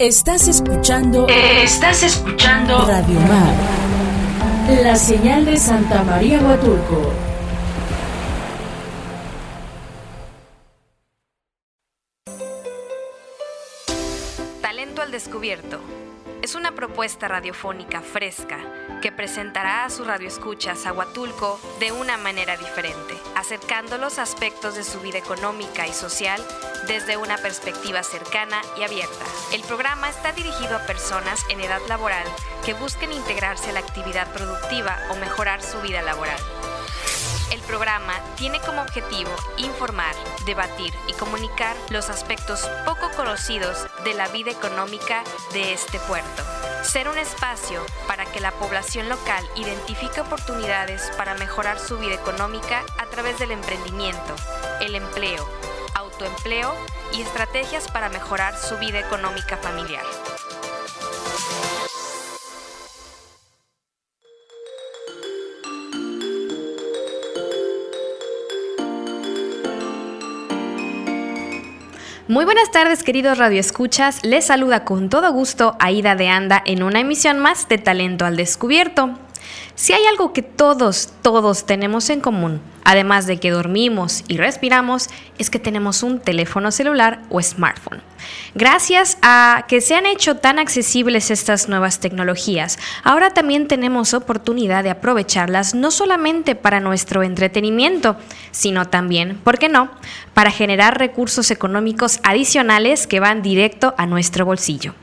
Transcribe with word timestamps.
Estás 0.00 0.48
escuchando. 0.48 1.28
Estás 1.28 2.02
escuchando. 2.02 2.84
Radio 2.84 3.20
Mar. 3.20 3.54
La 4.82 4.96
señal 4.96 5.44
de 5.44 5.56
Santa 5.56 6.02
María 6.02 6.40
Huatulco. 6.40 7.12
Talento 14.60 15.00
al 15.00 15.12
descubierto. 15.12 15.78
Es 16.44 16.54
una 16.54 16.74
propuesta 16.74 17.26
radiofónica 17.26 18.02
fresca 18.02 18.58
que 19.00 19.10
presentará 19.10 19.86
a 19.86 19.88
sus 19.88 20.06
radioescuchas 20.06 20.84
a 20.84 20.92
Huatulco 20.92 21.58
de 21.80 21.90
una 21.90 22.18
manera 22.18 22.58
diferente, 22.58 23.14
acercando 23.34 23.96
los 23.96 24.18
aspectos 24.18 24.74
de 24.74 24.84
su 24.84 25.00
vida 25.00 25.16
económica 25.16 25.86
y 25.86 25.94
social 25.94 26.44
desde 26.86 27.16
una 27.16 27.38
perspectiva 27.38 28.02
cercana 28.02 28.60
y 28.78 28.82
abierta. 28.82 29.24
El 29.54 29.62
programa 29.62 30.10
está 30.10 30.32
dirigido 30.32 30.76
a 30.76 30.84
personas 30.84 31.40
en 31.48 31.62
edad 31.62 31.80
laboral 31.88 32.26
que 32.62 32.74
busquen 32.74 33.14
integrarse 33.14 33.70
a 33.70 33.72
la 33.72 33.80
actividad 33.80 34.30
productiva 34.34 34.98
o 35.12 35.16
mejorar 35.16 35.62
su 35.62 35.80
vida 35.80 36.02
laboral. 36.02 36.36
Programa 37.66 38.14
tiene 38.36 38.60
como 38.60 38.82
objetivo 38.82 39.30
informar, 39.56 40.14
debatir 40.44 40.92
y 41.08 41.12
comunicar 41.14 41.76
los 41.90 42.10
aspectos 42.10 42.68
poco 42.84 43.10
conocidos 43.16 43.86
de 44.04 44.14
la 44.14 44.28
vida 44.28 44.50
económica 44.50 45.24
de 45.52 45.72
este 45.72 45.98
puerto. 46.00 46.42
Ser 46.82 47.08
un 47.08 47.16
espacio 47.16 47.84
para 48.06 48.26
que 48.26 48.40
la 48.40 48.52
población 48.52 49.08
local 49.08 49.48
identifique 49.56 50.20
oportunidades 50.20 51.10
para 51.16 51.34
mejorar 51.34 51.78
su 51.78 51.98
vida 51.98 52.14
económica 52.14 52.82
a 52.98 53.06
través 53.06 53.38
del 53.38 53.50
emprendimiento, 53.50 54.36
el 54.80 54.94
empleo, 54.94 55.48
autoempleo 55.94 56.74
y 57.12 57.22
estrategias 57.22 57.90
para 57.90 58.10
mejorar 58.10 58.58
su 58.58 58.76
vida 58.78 58.98
económica 58.98 59.56
familiar. 59.56 60.04
Muy 72.34 72.44
buenas 72.46 72.72
tardes, 72.72 73.04
queridos 73.04 73.38
radioescuchas. 73.38 74.24
Les 74.24 74.46
saluda 74.46 74.84
con 74.84 75.08
todo 75.08 75.32
gusto 75.32 75.76
Aida 75.78 76.16
de 76.16 76.28
Anda 76.28 76.60
en 76.66 76.82
una 76.82 76.98
emisión 76.98 77.38
más 77.38 77.68
de 77.68 77.78
Talento 77.78 78.24
al 78.24 78.36
Descubierto. 78.36 79.16
Si 79.76 79.92
hay 79.92 80.06
algo 80.06 80.32
que 80.32 80.42
todos, 80.42 81.12
todos 81.20 81.66
tenemos 81.66 82.08
en 82.08 82.20
común, 82.20 82.60
además 82.84 83.26
de 83.26 83.38
que 83.38 83.50
dormimos 83.50 84.22
y 84.28 84.36
respiramos, 84.36 85.08
es 85.36 85.50
que 85.50 85.58
tenemos 85.58 86.04
un 86.04 86.20
teléfono 86.20 86.70
celular 86.70 87.22
o 87.28 87.42
smartphone. 87.42 88.00
Gracias 88.54 89.18
a 89.20 89.64
que 89.66 89.80
se 89.80 89.96
han 89.96 90.06
hecho 90.06 90.36
tan 90.36 90.60
accesibles 90.60 91.32
estas 91.32 91.68
nuevas 91.68 91.98
tecnologías, 91.98 92.78
ahora 93.02 93.30
también 93.30 93.66
tenemos 93.66 94.14
oportunidad 94.14 94.84
de 94.84 94.90
aprovecharlas 94.90 95.74
no 95.74 95.90
solamente 95.90 96.54
para 96.54 96.78
nuestro 96.78 97.24
entretenimiento, 97.24 98.16
sino 98.52 98.86
también, 98.86 99.40
¿por 99.42 99.58
qué 99.58 99.68
no?, 99.68 99.90
para 100.34 100.52
generar 100.52 100.98
recursos 100.98 101.50
económicos 101.50 102.20
adicionales 102.22 103.08
que 103.08 103.18
van 103.18 103.42
directo 103.42 103.92
a 103.98 104.06
nuestro 104.06 104.44
bolsillo. 104.46 104.94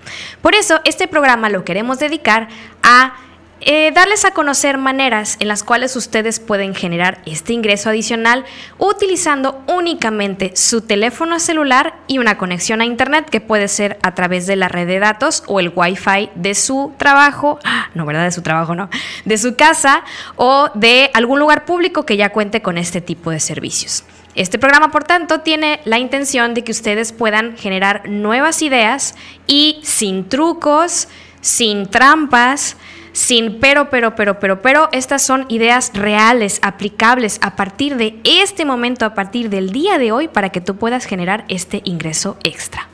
Por 0.41 0.55
eso, 0.55 0.79
este 0.85 1.09
programa 1.09 1.49
lo 1.49 1.65
queremos 1.65 1.99
dedicar 1.99 2.47
a 2.83 3.15
eh, 3.63 3.91
darles 3.93 4.25
a 4.25 4.31
conocer 4.31 4.77
maneras 4.77 5.37
en 5.39 5.47
las 5.47 5.63
cuales 5.63 5.95
ustedes 5.95 6.39
pueden 6.39 6.73
generar 6.73 7.21
este 7.25 7.53
ingreso 7.53 7.89
adicional 7.89 8.43
utilizando 8.79 9.63
únicamente 9.67 10.55
su 10.55 10.81
teléfono 10.81 11.39
celular 11.39 11.93
y 12.07 12.17
una 12.17 12.39
conexión 12.39 12.81
a 12.81 12.85
Internet 12.85 13.29
que 13.29 13.39
puede 13.39 13.67
ser 13.67 13.99
a 14.01 14.15
través 14.15 14.47
de 14.47 14.55
la 14.55 14.67
red 14.67 14.87
de 14.87 14.99
datos 14.99 15.43
o 15.45 15.59
el 15.59 15.71
Wi-Fi 15.75 16.31
de 16.33 16.55
su 16.55 16.93
trabajo, 16.97 17.59
no, 17.93 18.05
¿verdad? 18.05 18.23
De 18.23 18.31
su 18.31 18.41
trabajo, 18.41 18.73
no, 18.73 18.89
de 19.25 19.37
su 19.37 19.55
casa 19.55 20.03
o 20.37 20.69
de 20.73 21.11
algún 21.13 21.39
lugar 21.39 21.65
público 21.65 22.05
que 22.05 22.17
ya 22.17 22.31
cuente 22.31 22.61
con 22.63 22.79
este 22.79 22.99
tipo 22.99 23.29
de 23.29 23.39
servicios. 23.39 24.03
Este 24.33 24.57
programa, 24.57 24.91
por 24.91 25.03
tanto, 25.03 25.41
tiene 25.41 25.81
la 25.83 25.99
intención 25.99 26.53
de 26.53 26.63
que 26.63 26.71
ustedes 26.71 27.11
puedan 27.11 27.57
generar 27.57 28.07
nuevas 28.09 28.61
ideas 28.61 29.15
y 29.45 29.81
sin 29.83 30.29
trucos, 30.29 31.09
sin 31.41 31.87
trampas, 31.87 32.77
sin 33.13 33.59
pero, 33.59 33.89
pero, 33.89 34.15
pero, 34.15 34.39
pero, 34.39 34.61
pero, 34.61 34.89
estas 34.91 35.21
son 35.21 35.45
ideas 35.49 35.91
reales, 35.93 36.59
aplicables 36.61 37.39
a 37.41 37.55
partir 37.55 37.97
de 37.97 38.19
este 38.23 38.65
momento, 38.65 39.05
a 39.05 39.13
partir 39.13 39.49
del 39.49 39.71
día 39.71 39.97
de 39.97 40.11
hoy, 40.11 40.27
para 40.27 40.49
que 40.49 40.61
tú 40.61 40.77
puedas 40.77 41.05
generar 41.05 41.45
este 41.47 41.81
ingreso 41.83 42.37
extra. 42.43 42.87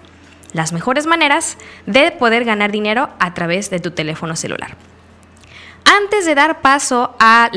Las 0.54 0.74
mejores 0.74 1.06
maneras 1.06 1.58
de 1.86 2.12
poder 2.12 2.46
ganar 2.46 2.72
dinero 2.72 3.10
a 3.20 3.34
través 3.34 3.70
de 3.70 3.80
tu 3.80 3.92
teléfono 3.92 4.36
celular. 4.36 4.76
Antes 5.86 6.26
de 6.26 6.36
dar 6.36 6.60
paso 6.62 7.16
a 7.18 7.50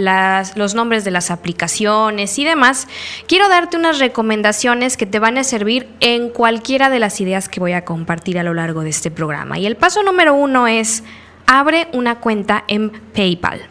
los 0.54 0.75
nombres 0.75 1.04
de 1.04 1.10
las 1.10 1.32
aplicaciones 1.32 2.38
y 2.38 2.44
demás, 2.44 2.87
quiero 3.27 3.48
darte 3.48 3.77
unas 3.77 3.98
recomendaciones 3.98 4.97
que 4.97 5.04
te 5.04 5.19
van 5.19 5.37
a 5.37 5.42
servir 5.42 5.88
en 5.98 6.31
cualquiera 6.31 6.91
de 6.91 7.00
las 7.00 7.21
ideas 7.21 7.48
que 7.48 7.59
voy 7.59 7.72
a 7.72 7.84
compartir 7.84 8.38
a 8.38 8.44
lo 8.44 8.54
largo 8.54 8.82
de 8.82 8.91
este 8.91 9.10
programa. 9.10 9.59
Y 9.59 9.66
el 9.66 9.77
paso 9.77 10.04
número 10.04 10.34
uno 10.34 10.69
es 10.69 11.03
abre 11.50 11.88
una 11.92 12.20
cuenta 12.20 12.62
en 12.68 12.90
PayPal. 12.90 13.62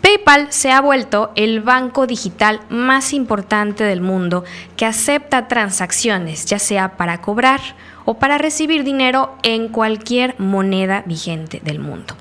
PayPal 0.00 0.52
se 0.52 0.70
ha 0.70 0.80
vuelto 0.80 1.32
el 1.34 1.60
banco 1.60 2.06
digital 2.06 2.60
más 2.70 3.12
importante 3.12 3.82
del 3.82 4.00
mundo 4.00 4.44
que 4.76 4.86
acepta 4.86 5.48
transacciones, 5.48 6.46
ya 6.46 6.60
sea 6.60 6.96
para 6.96 7.20
cobrar 7.20 7.60
o 8.04 8.14
para 8.14 8.38
recibir 8.38 8.84
dinero 8.84 9.34
en 9.42 9.70
cualquier 9.70 10.38
moneda 10.38 11.02
vigente 11.04 11.60
del 11.64 11.80
mundo. 11.80 12.14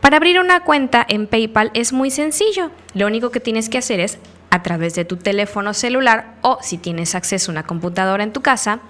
Para 0.00 0.16
abrir 0.16 0.40
una 0.40 0.64
cuenta 0.64 1.06
en 1.08 1.28
PayPal 1.28 1.70
es 1.72 1.92
muy 1.92 2.10
sencillo. 2.10 2.72
Lo 2.94 3.06
único 3.06 3.30
que 3.30 3.38
tienes 3.38 3.68
que 3.68 3.78
hacer 3.78 4.00
es 4.00 4.18
a 4.50 4.64
través 4.64 4.96
de 4.96 5.04
tu 5.04 5.18
teléfono 5.18 5.72
celular 5.72 6.34
o 6.40 6.58
si 6.62 6.78
tienes 6.78 7.14
acceso 7.14 7.52
a 7.52 7.54
una 7.54 7.62
computadora 7.62 8.24
en 8.24 8.32
tu 8.32 8.42
casa, 8.42 8.80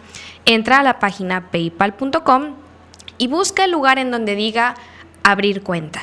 entra 0.47 0.81
a 0.81 0.83
la 0.83 0.99
página 0.99 1.51
paypal.com 1.51 2.55
y 3.19 3.27
busca 3.27 3.67
el 3.67 3.71
lugar 3.71 3.99
en 3.99 4.11
donde 4.11 4.35
diga 4.35 4.77
abrir 5.23 5.63
cuenta. 5.63 6.03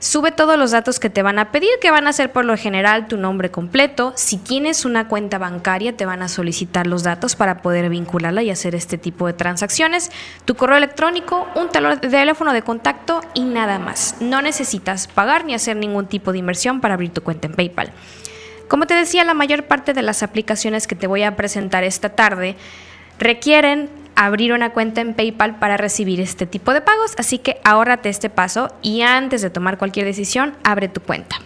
Sube 0.00 0.32
todos 0.32 0.58
los 0.58 0.70
datos 0.70 0.98
que 0.98 1.10
te 1.10 1.22
van 1.22 1.38
a 1.38 1.52
pedir, 1.52 1.68
que 1.78 1.90
van 1.90 2.06
a 2.06 2.14
ser 2.14 2.32
por 2.32 2.46
lo 2.46 2.56
general 2.56 3.06
tu 3.06 3.18
nombre 3.18 3.50
completo. 3.50 4.14
Si 4.16 4.38
tienes 4.38 4.86
una 4.86 5.08
cuenta 5.08 5.36
bancaria, 5.36 5.94
te 5.94 6.06
van 6.06 6.22
a 6.22 6.28
solicitar 6.28 6.86
los 6.86 7.02
datos 7.02 7.36
para 7.36 7.60
poder 7.60 7.90
vincularla 7.90 8.42
y 8.42 8.48
hacer 8.48 8.74
este 8.74 8.96
tipo 8.96 9.26
de 9.26 9.34
transacciones. 9.34 10.10
Tu 10.46 10.54
correo 10.54 10.78
electrónico, 10.78 11.46
un 11.54 11.68
teléfono 11.68 12.54
de 12.54 12.62
contacto 12.62 13.20
y 13.34 13.42
nada 13.42 13.78
más. 13.78 14.14
No 14.20 14.40
necesitas 14.40 15.06
pagar 15.06 15.44
ni 15.44 15.52
hacer 15.52 15.76
ningún 15.76 16.06
tipo 16.06 16.32
de 16.32 16.38
inversión 16.38 16.80
para 16.80 16.94
abrir 16.94 17.12
tu 17.12 17.22
cuenta 17.22 17.48
en 17.48 17.52
PayPal. 17.52 17.92
Como 18.68 18.86
te 18.86 18.94
decía, 18.94 19.22
la 19.24 19.34
mayor 19.34 19.64
parte 19.64 19.92
de 19.92 20.00
las 20.00 20.22
aplicaciones 20.22 20.86
que 20.86 20.96
te 20.96 21.08
voy 21.08 21.24
a 21.24 21.36
presentar 21.36 21.84
esta 21.84 22.08
tarde 22.08 22.56
requieren 23.18 23.90
abrir 24.16 24.52
una 24.52 24.70
cuenta 24.70 25.00
en 25.00 25.14
PayPal 25.14 25.58
para 25.58 25.76
recibir 25.76 26.20
este 26.20 26.46
tipo 26.46 26.72
de 26.72 26.80
pagos, 26.80 27.14
así 27.18 27.38
que 27.38 27.60
ahórrate 27.64 28.08
este 28.08 28.30
paso 28.30 28.74
y 28.82 29.02
antes 29.02 29.42
de 29.42 29.50
tomar 29.50 29.78
cualquier 29.78 30.06
decisión, 30.06 30.54
abre 30.64 30.88
tu 30.88 31.00
cuenta. 31.00 31.36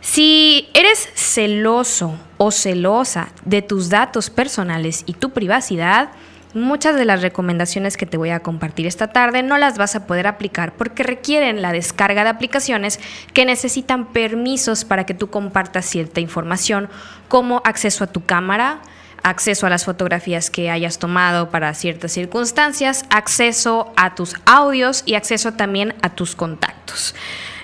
Si 0.00 0.68
eres 0.74 1.08
celoso 1.14 2.18
o 2.36 2.50
celosa 2.50 3.28
de 3.44 3.62
tus 3.62 3.88
datos 3.88 4.30
personales 4.30 5.04
y 5.06 5.12
tu 5.12 5.30
privacidad, 5.30 6.10
muchas 6.54 6.96
de 6.96 7.04
las 7.04 7.22
recomendaciones 7.22 7.96
que 7.96 8.04
te 8.04 8.16
voy 8.16 8.30
a 8.30 8.40
compartir 8.40 8.86
esta 8.86 9.08
tarde 9.08 9.42
no 9.42 9.58
las 9.58 9.78
vas 9.78 9.94
a 9.94 10.06
poder 10.06 10.26
aplicar 10.26 10.74
porque 10.74 11.02
requieren 11.02 11.62
la 11.62 11.72
descarga 11.72 12.24
de 12.24 12.30
aplicaciones 12.30 13.00
que 13.32 13.44
necesitan 13.44 14.06
permisos 14.12 14.84
para 14.84 15.06
que 15.06 15.14
tú 15.14 15.30
compartas 15.30 15.86
cierta 15.86 16.20
información 16.20 16.88
como 17.28 17.62
acceso 17.64 18.04
a 18.04 18.08
tu 18.08 18.24
cámara, 18.24 18.80
acceso 19.22 19.66
a 19.66 19.70
las 19.70 19.84
fotografías 19.84 20.50
que 20.50 20.70
hayas 20.70 20.98
tomado 20.98 21.50
para 21.50 21.72
ciertas 21.74 22.12
circunstancias, 22.12 23.04
acceso 23.10 23.92
a 23.96 24.14
tus 24.14 24.34
audios 24.46 25.02
y 25.06 25.14
acceso 25.14 25.52
también 25.52 25.94
a 26.02 26.10
tus 26.10 26.34
contactos. 26.34 27.14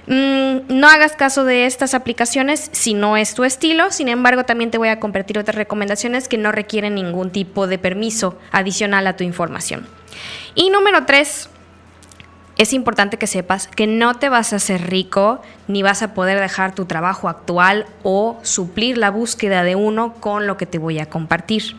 Mm, 0.07 0.61
no 0.69 0.89
hagas 0.89 1.13
caso 1.13 1.45
de 1.45 1.67
estas 1.67 1.93
aplicaciones 1.93 2.71
si 2.73 2.95
no 2.95 3.19
es 3.19 3.35
tu 3.35 3.45
estilo, 3.45 3.91
sin 3.91 4.09
embargo 4.09 4.45
también 4.45 4.71
te 4.71 4.79
voy 4.79 4.89
a 4.89 5.01
compartir 5.01 5.39
otras 5.39 5.57
recomendaciones 5.57 6.29
que 6.29 6.39
no 6.39 6.51
requieren 6.51 6.95
ningún 6.95 7.31
tipo 7.31 7.67
de 7.67 7.79
permiso 7.79 8.39
adicional 8.51 9.07
a 9.07 9.17
tu 9.17 9.25
información. 9.25 9.87
Y 10.55 10.71
número 10.71 11.05
tres, 11.05 11.51
es 12.59 12.73
importante 12.73 13.19
que 13.19 13.29
sepas 13.29 13.69
que 13.69 13.87
no 13.87 14.17
te 14.17 14.29
vas 14.29 14.53
a 14.53 14.57
hacer 14.57 14.91
rico 14.91 15.41
ni 15.69 15.83
vas 15.83 16.03
a 16.03 16.13
poder 16.13 16.41
dejar 16.41 16.75
tu 16.75 16.87
trabajo 16.87 17.29
actual 17.29 17.87
o 18.03 18.39
suplir 18.43 18.99
la 18.99 19.11
búsqueda 19.11 19.63
de 19.63 19.77
uno 19.77 20.15
con 20.15 20.49
lo 20.49 20.57
que 20.57 20.67
te 20.67 20.79
voy 20.79 20.99
a 20.99 21.07
compartir. 21.07 21.77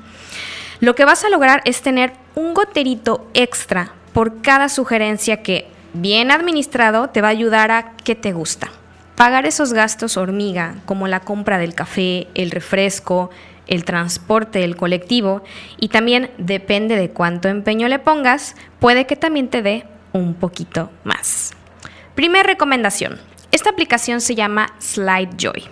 Lo 0.79 0.95
que 0.95 1.03
vas 1.03 1.25
a 1.25 1.29
lograr 1.29 1.61
es 1.65 1.81
tener 1.81 2.13
un 2.35 2.53
goterito 2.53 3.29
extra 3.33 3.91
por 4.13 4.41
cada 4.41 4.69
sugerencia 4.69 5.43
que, 5.43 5.67
bien 5.93 6.31
administrado, 6.31 7.09
te 7.09 7.21
va 7.21 7.27
a 7.27 7.31
ayudar 7.31 7.71
a 7.71 7.97
que 7.97 8.15
te 8.15 8.31
gusta. 8.31 8.69
Pagar 9.15 9.45
esos 9.45 9.73
gastos 9.73 10.15
hormiga, 10.15 10.75
como 10.85 11.09
la 11.09 11.19
compra 11.19 11.57
del 11.57 11.75
café, 11.75 12.27
el 12.35 12.51
refresco, 12.51 13.29
el 13.67 13.83
transporte, 13.83 14.63
el 14.63 14.77
colectivo 14.77 15.43
y 15.77 15.89
también 15.89 16.31
depende 16.37 16.95
de 16.95 17.09
cuánto 17.09 17.49
empeño 17.49 17.89
le 17.89 17.99
pongas, 17.99 18.55
puede 18.79 19.05
que 19.05 19.17
también 19.17 19.49
te 19.49 19.61
dé 19.61 19.85
un 20.13 20.33
poquito 20.33 20.91
más. 21.03 21.51
Primera 22.15 22.43
recomendación. 22.43 23.19
Esta 23.51 23.69
aplicación 23.69 24.21
se 24.21 24.35
llama 24.35 24.73
SlideJoy. 24.79 25.63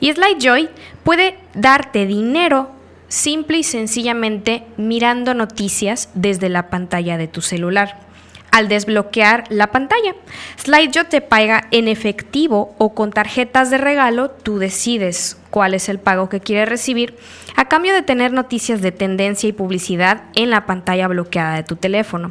Y 0.00 0.12
SlideJoy 0.12 0.68
puede 1.04 1.38
darte 1.54 2.06
dinero 2.06 2.70
simple 3.08 3.58
y 3.58 3.62
sencillamente 3.62 4.64
mirando 4.76 5.34
noticias 5.34 6.08
desde 6.14 6.48
la 6.48 6.68
pantalla 6.68 7.16
de 7.16 7.28
tu 7.28 7.40
celular. 7.40 8.00
Al 8.50 8.68
desbloquear 8.68 9.44
la 9.50 9.68
pantalla, 9.68 10.14
SlideJoy 10.58 11.04
te 11.08 11.20
paga 11.20 11.66
en 11.70 11.88
efectivo 11.88 12.74
o 12.78 12.94
con 12.94 13.10
tarjetas 13.10 13.70
de 13.70 13.78
regalo, 13.78 14.30
tú 14.30 14.58
decides 14.58 15.36
cuál 15.50 15.74
es 15.74 15.88
el 15.88 15.98
pago 15.98 16.28
que 16.28 16.40
quieres 16.40 16.68
recibir, 16.68 17.16
a 17.56 17.68
cambio 17.68 17.94
de 17.94 18.02
tener 18.02 18.32
noticias 18.32 18.80
de 18.80 18.92
tendencia 18.92 19.48
y 19.48 19.52
publicidad 19.52 20.24
en 20.34 20.50
la 20.50 20.66
pantalla 20.66 21.08
bloqueada 21.08 21.56
de 21.56 21.62
tu 21.64 21.76
teléfono. 21.76 22.30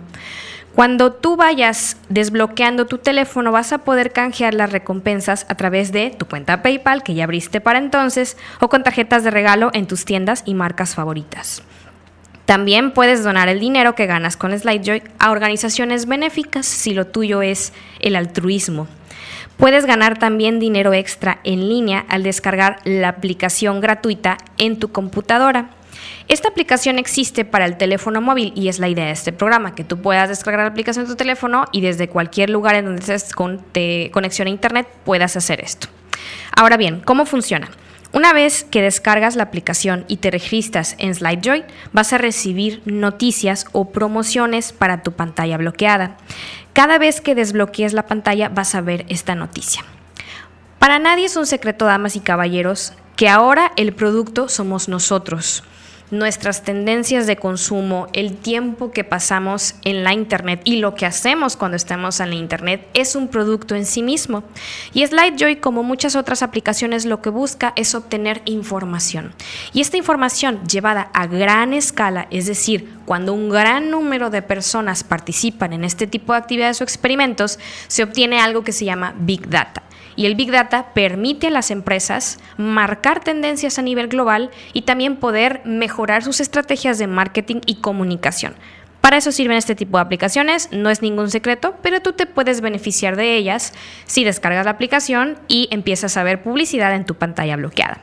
Cuando 0.75 1.13
tú 1.13 1.35
vayas 1.35 1.97
desbloqueando 2.09 2.87
tu 2.87 2.97
teléfono 2.97 3.51
vas 3.51 3.71
a 3.71 3.79
poder 3.79 4.11
canjear 4.11 4.55
las 4.55 4.71
recompensas 4.71 5.45
a 5.47 5.55
través 5.55 5.91
de 5.91 6.09
tu 6.09 6.25
cuenta 6.25 6.63
PayPal 6.63 7.03
que 7.03 7.13
ya 7.13 7.25
abriste 7.25 7.61
para 7.61 7.77
entonces 7.77 8.37
o 8.59 8.69
con 8.69 8.81
tarjetas 8.81 9.23
de 9.23 9.29
regalo 9.29 9.69
en 9.73 9.85
tus 9.85 10.03
tiendas 10.03 10.41
y 10.47 10.55
marcas 10.55 10.95
favoritas. 10.95 11.61
También 12.45 12.91
puedes 12.91 13.23
donar 13.23 13.49
el 13.49 13.59
dinero 13.59 13.93
que 13.93 14.07
ganas 14.07 14.35
con 14.35 14.57
SlideJoy 14.57 15.03
a 15.19 15.29
organizaciones 15.29 16.07
benéficas 16.07 16.65
si 16.65 16.95
lo 16.95 17.05
tuyo 17.05 17.43
es 17.43 17.71
el 17.99 18.15
altruismo. 18.15 18.87
Puedes 19.57 19.85
ganar 19.85 20.17
también 20.17 20.59
dinero 20.59 20.91
extra 20.93 21.39
en 21.43 21.69
línea 21.69 22.03
al 22.09 22.23
descargar 22.23 22.79
la 22.83 23.09
aplicación 23.09 23.79
gratuita 23.79 24.39
en 24.57 24.79
tu 24.79 24.91
computadora. 24.91 25.69
Esta 26.27 26.49
aplicación 26.49 26.99
existe 26.99 27.45
para 27.45 27.65
el 27.65 27.77
teléfono 27.77 28.21
móvil 28.21 28.53
y 28.55 28.69
es 28.69 28.79
la 28.79 28.87
idea 28.87 29.05
de 29.05 29.11
este 29.11 29.33
programa, 29.33 29.75
que 29.75 29.83
tú 29.83 30.01
puedas 30.01 30.29
descargar 30.29 30.65
la 30.65 30.71
aplicación 30.71 31.05
en 31.05 31.11
tu 31.11 31.17
teléfono 31.17 31.65
y 31.71 31.81
desde 31.81 32.07
cualquier 32.07 32.49
lugar 32.49 32.75
en 32.75 32.85
donde 32.85 33.01
estés 33.01 33.33
con 33.33 33.63
conexión 34.11 34.47
a 34.47 34.51
internet 34.51 34.87
puedas 35.03 35.35
hacer 35.35 35.61
esto. 35.61 35.87
Ahora 36.55 36.77
bien, 36.77 37.01
¿cómo 37.01 37.25
funciona? 37.25 37.69
Una 38.13 38.31
vez 38.31 38.63
que 38.63 38.83
descargas 38.83 39.35
la 39.35 39.43
aplicación 39.43 40.05
y 40.07 40.17
te 40.17 40.29
registras 40.29 40.95
en 40.99 41.15
SlideJoy, 41.15 41.65
vas 41.93 42.13
a 42.13 42.19
recibir 42.19 42.83
noticias 42.85 43.65
o 43.71 43.89
promociones 43.89 44.71
para 44.71 45.01
tu 45.01 45.13
pantalla 45.13 45.57
bloqueada. 45.57 46.17
Cada 46.73 46.99
vez 46.99 47.21
que 47.21 47.33
desbloquees 47.33 47.93
la 47.93 48.05
pantalla 48.05 48.49
vas 48.49 48.75
a 48.75 48.81
ver 48.81 49.05
esta 49.09 49.33
noticia. 49.33 49.83
Para 50.77 50.99
nadie 50.99 51.25
es 51.25 51.35
un 51.35 51.47
secreto, 51.47 51.85
damas 51.85 52.15
y 52.15 52.19
caballeros, 52.19 52.93
que 53.15 53.29
ahora 53.29 53.71
el 53.77 53.93
producto 53.93 54.47
somos 54.47 54.89
nosotros 54.89 55.63
nuestras 56.13 56.63
tendencias 56.63 57.27
de 57.27 57.35
consumo, 57.35 58.07
el 58.13 58.37
tiempo 58.37 58.91
que 58.91 59.03
pasamos 59.03 59.75
en 59.83 60.03
la 60.03 60.13
Internet 60.13 60.61
y 60.63 60.77
lo 60.77 60.95
que 60.95 61.05
hacemos 61.05 61.57
cuando 61.57 61.75
estamos 61.75 62.19
en 62.19 62.29
la 62.29 62.35
Internet 62.35 62.87
es 62.93 63.15
un 63.15 63.27
producto 63.27 63.75
en 63.75 63.85
sí 63.85 64.03
mismo. 64.03 64.43
Y 64.93 65.05
SlideJoy, 65.05 65.57
como 65.57 65.83
muchas 65.83 66.15
otras 66.15 66.43
aplicaciones, 66.43 67.05
lo 67.05 67.21
que 67.21 67.29
busca 67.29 67.73
es 67.75 67.95
obtener 67.95 68.41
información. 68.45 69.33
Y 69.73 69.81
esta 69.81 69.97
información 69.97 70.61
llevada 70.67 71.09
a 71.13 71.27
gran 71.27 71.73
escala, 71.73 72.27
es 72.29 72.45
decir, 72.45 72.93
cuando 73.05 73.33
un 73.33 73.49
gran 73.49 73.89
número 73.89 74.29
de 74.29 74.41
personas 74.41 75.03
participan 75.03 75.73
en 75.73 75.83
este 75.83 76.07
tipo 76.07 76.33
de 76.33 76.39
actividades 76.39 76.79
o 76.79 76.83
experimentos, 76.83 77.59
se 77.87 78.03
obtiene 78.03 78.39
algo 78.39 78.63
que 78.63 78.71
se 78.71 78.85
llama 78.85 79.15
Big 79.17 79.49
Data. 79.49 79.83
Y 80.15 80.25
el 80.25 80.35
Big 80.35 80.51
Data 80.51 80.93
permite 80.93 81.47
a 81.47 81.51
las 81.51 81.71
empresas 81.71 82.39
marcar 82.57 83.23
tendencias 83.23 83.79
a 83.79 83.81
nivel 83.81 84.07
global 84.07 84.51
y 84.73 84.83
también 84.83 85.17
poder 85.17 85.61
mejorar 85.65 86.23
sus 86.23 86.39
estrategias 86.39 86.97
de 86.99 87.07
marketing 87.07 87.61
y 87.65 87.75
comunicación. 87.75 88.55
Para 89.03 89.17
eso 89.17 89.33
sirven 89.33 89.57
este 89.57 89.75
tipo 89.75 89.97
de 89.97 90.03
aplicaciones, 90.03 90.69
no 90.71 90.89
es 90.89 91.01
ningún 91.01 91.29
secreto, 91.29 91.75
pero 91.81 92.01
tú 92.01 92.13
te 92.13 92.25
puedes 92.25 92.61
beneficiar 92.61 93.17
de 93.17 93.35
ellas 93.35 93.73
si 94.05 94.23
descargas 94.23 94.63
la 94.63 94.71
aplicación 94.71 95.37
y 95.49 95.67
empiezas 95.71 96.15
a 96.15 96.23
ver 96.23 96.41
publicidad 96.41 96.95
en 96.95 97.05
tu 97.05 97.15
pantalla 97.15 97.57
bloqueada. 97.57 97.99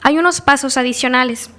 Hay 0.00 0.16
unos 0.16 0.40
pasos 0.40 0.78
adicionales. 0.78 1.50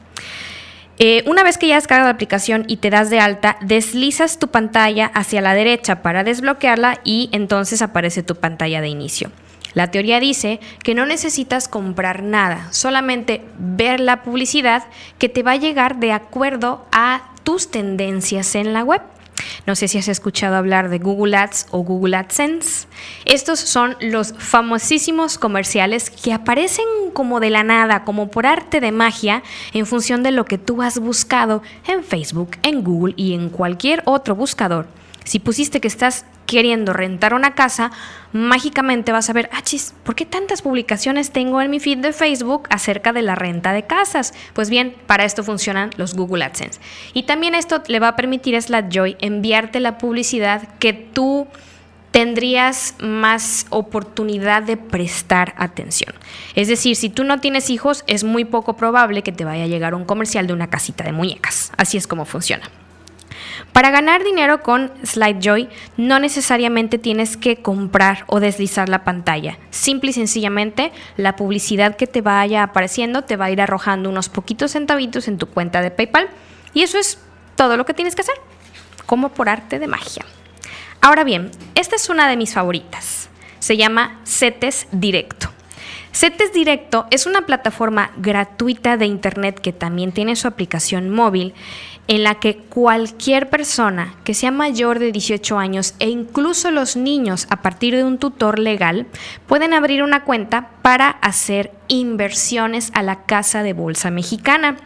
Eh, 0.98 1.24
una 1.28 1.44
vez 1.44 1.60
que 1.60 1.68
ya 1.68 1.76
descargas 1.76 2.06
la 2.08 2.14
aplicación 2.14 2.66
y 2.68 2.78
te 2.78 2.90
das 2.90 3.12
de 3.12 3.20
alta, 3.20 3.58
deslizas 3.62 4.40
tu 4.40 4.48
pantalla 4.48 5.06
hacia 5.06 5.42
la 5.42 5.54
derecha 5.54 6.02
para 6.02 6.24
desbloquearla 6.24 7.00
y 7.04 7.30
entonces 7.32 7.84
aparece 7.84 8.24
tu 8.24 8.36
pantalla 8.38 8.82
de 8.82 8.88
inicio. 8.88 9.32
La 9.74 9.92
teoría 9.92 10.20
dice 10.20 10.60
que 10.84 10.96
no 10.96 11.06
necesitas 11.06 11.68
comprar 11.68 12.24
nada, 12.24 12.68
solamente 12.72 13.44
ver 13.58 14.00
la 14.00 14.24
publicidad 14.24 14.84
que 15.18 15.30
te 15.30 15.44
va 15.44 15.52
a 15.52 15.58
llegar 15.58 16.00
de 16.00 16.12
acuerdo 16.12 16.86
a 16.92 17.32
tus 17.44 17.72
tendencias 17.72 18.56
en 18.56 18.74
la 18.74 18.84
web. 18.84 19.02
No 19.66 19.76
sé 19.76 19.88
si 19.88 19.98
has 19.98 20.08
escuchado 20.08 20.56
hablar 20.56 20.90
de 20.90 21.00
Google 21.00 21.36
Ads 21.36 21.68
o 21.72 21.80
Google 21.80 22.18
AdSense. 22.18 22.88
Estos 23.26 23.60
son 23.60 23.96
los 24.00 24.34
famosísimos 24.38 25.38
comerciales 25.38 26.10
que 26.10 26.34
aparecen 26.34 26.86
como 27.14 27.40
de 27.40 27.50
la 27.50 27.64
nada, 27.64 28.04
como 28.04 28.30
por 28.30 28.46
arte 28.46 28.80
de 28.80 28.92
magia, 28.92 29.44
en 29.74 29.86
función 29.86 30.24
de 30.24 30.32
lo 30.32 30.46
que 30.46 30.58
tú 30.58 30.82
has 30.82 31.00
buscado 31.00 31.62
en 31.88 32.04
Facebook, 32.04 32.52
en 32.64 32.84
Google 32.84 33.14
y 33.18 33.34
en 33.34 33.50
cualquier 33.50 34.02
otro 34.06 34.36
buscador. 34.36 34.88
Si 35.24 35.40
pusiste 35.40 35.80
que 35.80 35.88
estás 35.88 36.26
queriendo 36.46 36.94
rentar 36.94 37.34
una 37.34 37.56
casa, 37.56 37.92
mágicamente 38.32 39.12
vas 39.12 39.30
a 39.30 39.34
ver, 39.34 39.50
ah, 39.54 39.62
chis, 39.62 39.94
¿por 40.04 40.16
qué 40.16 40.26
tantas 40.26 40.62
publicaciones 40.62 41.32
tengo 41.32 41.62
en 41.62 41.72
mi 41.72 41.80
feed 41.80 42.00
de 42.00 42.14
Facebook 42.14 42.68
acerca 42.70 43.14
de 43.14 43.22
la 43.22 43.36
renta 43.36 43.74
de 43.74 43.84
casas? 43.84 44.34
Pues 44.54 44.70
bien, 44.70 44.96
para 45.08 45.26
esto 45.26 45.44
funcionan 45.44 45.92
los 45.98 46.14
Google 46.14 46.44
AdSense. 46.44 46.80
Y 47.14 47.24
también 47.24 47.56
esto 47.56 47.82
le 47.88 48.00
va 48.00 48.10
a 48.10 48.16
permitir 48.16 48.56
a 48.56 48.62
SlatJoy 48.62 49.18
enviarte 49.20 49.80
la 49.80 49.98
publicidad 49.98 50.68
que 50.80 50.94
tú 50.94 51.48
tendrías 52.12 52.94
más 53.00 53.66
oportunidad 53.72 54.62
de 54.62 54.78
prestar 54.78 55.56
atención. 55.58 56.14
Es 56.54 56.68
decir, 56.68 56.96
si 56.96 57.10
tú 57.10 57.24
no 57.24 57.40
tienes 57.40 57.72
hijos, 57.72 58.04
es 58.06 58.24
muy 58.24 58.46
poco 58.46 58.78
probable 58.78 59.24
que 59.24 59.32
te 59.32 59.46
vaya 59.46 59.64
a 59.64 59.68
llegar 59.68 59.96
un 59.96 60.06
comercial 60.06 60.46
de 60.46 60.54
una 60.54 60.70
casita 60.70 61.04
de 61.04 61.12
muñecas. 61.12 61.72
Así 61.76 61.98
es 61.98 62.06
como 62.06 62.26
funciona. 62.26 62.70
Para 63.72 63.92
ganar 63.92 64.24
dinero 64.24 64.62
con 64.62 64.92
SlideJoy 65.06 65.70
no 65.98 66.20
necesariamente 66.20 66.98
tienes 66.98 67.38
que 67.38 67.62
comprar 67.62 68.26
o 68.28 68.40
deslizar 68.40 68.90
la 68.90 69.04
pantalla. 69.04 69.58
Simple 69.72 70.12
y 70.12 70.14
sencillamente 70.14 70.92
la 71.18 71.36
publicidad 71.36 71.96
que 71.96 72.08
te 72.08 72.22
vaya 72.22 72.64
apareciendo 72.64 73.24
te 73.24 73.36
va 73.36 73.46
a 73.46 73.52
ir 73.52 73.62
arrojando 73.62 74.10
unos 74.10 74.30
poquitos 74.30 74.72
centavitos 74.72 75.28
en 75.28 75.38
tu 75.38 75.48
cuenta 75.48 75.82
de 75.82 75.92
PayPal 75.92 76.30
y 76.74 76.82
eso 76.82 76.98
es 76.98 77.20
todo 77.56 77.78
lo 77.78 77.86
que 77.86 77.94
tienes 77.94 78.16
que 78.16 78.22
hacer, 78.22 78.36
como 79.06 79.30
por 79.30 79.50
arte 79.50 79.80
de 79.80 79.88
magia. 79.88 80.26
Ahora 81.02 81.24
bien, 81.24 81.52
esta 81.76 81.96
es 81.96 82.10
una 82.10 82.28
de 82.28 82.38
mis 82.38 82.54
favoritas. 82.54 83.30
Se 83.60 83.78
llama 83.78 84.20
CETES 84.26 84.88
Directo. 84.92 85.53
CETES 86.14 86.54
Directo 86.54 87.08
es 87.10 87.26
una 87.26 87.48
plataforma 87.48 88.12
gratuita 88.18 88.98
de 88.98 89.08
Internet 89.08 89.60
que 89.60 89.74
también 89.74 90.12
tiene 90.12 90.36
su 90.36 90.48
aplicación 90.48 91.10
móvil 91.10 91.56
en 92.08 92.24
la 92.24 92.36
que 92.36 92.58
cualquier 92.58 93.50
persona 93.50 94.14
que 94.24 94.36
sea 94.36 94.52
mayor 94.52 95.00
de 95.00 95.12
18 95.12 95.58
años 95.58 95.96
e 95.98 96.10
incluso 96.10 96.70
los 96.70 96.96
niños 96.96 97.48
a 97.50 97.64
partir 97.64 97.96
de 97.96 98.04
un 98.04 98.20
tutor 98.20 98.60
legal 98.60 99.08
pueden 99.48 99.74
abrir 99.74 100.04
una 100.04 100.24
cuenta 100.24 100.70
para 100.84 101.10
hacer 101.10 101.72
inversiones 101.88 102.92
a 102.94 103.02
la 103.02 103.24
casa 103.24 103.64
de 103.64 103.74
bolsa 103.74 104.12
mexicana. 104.12 104.78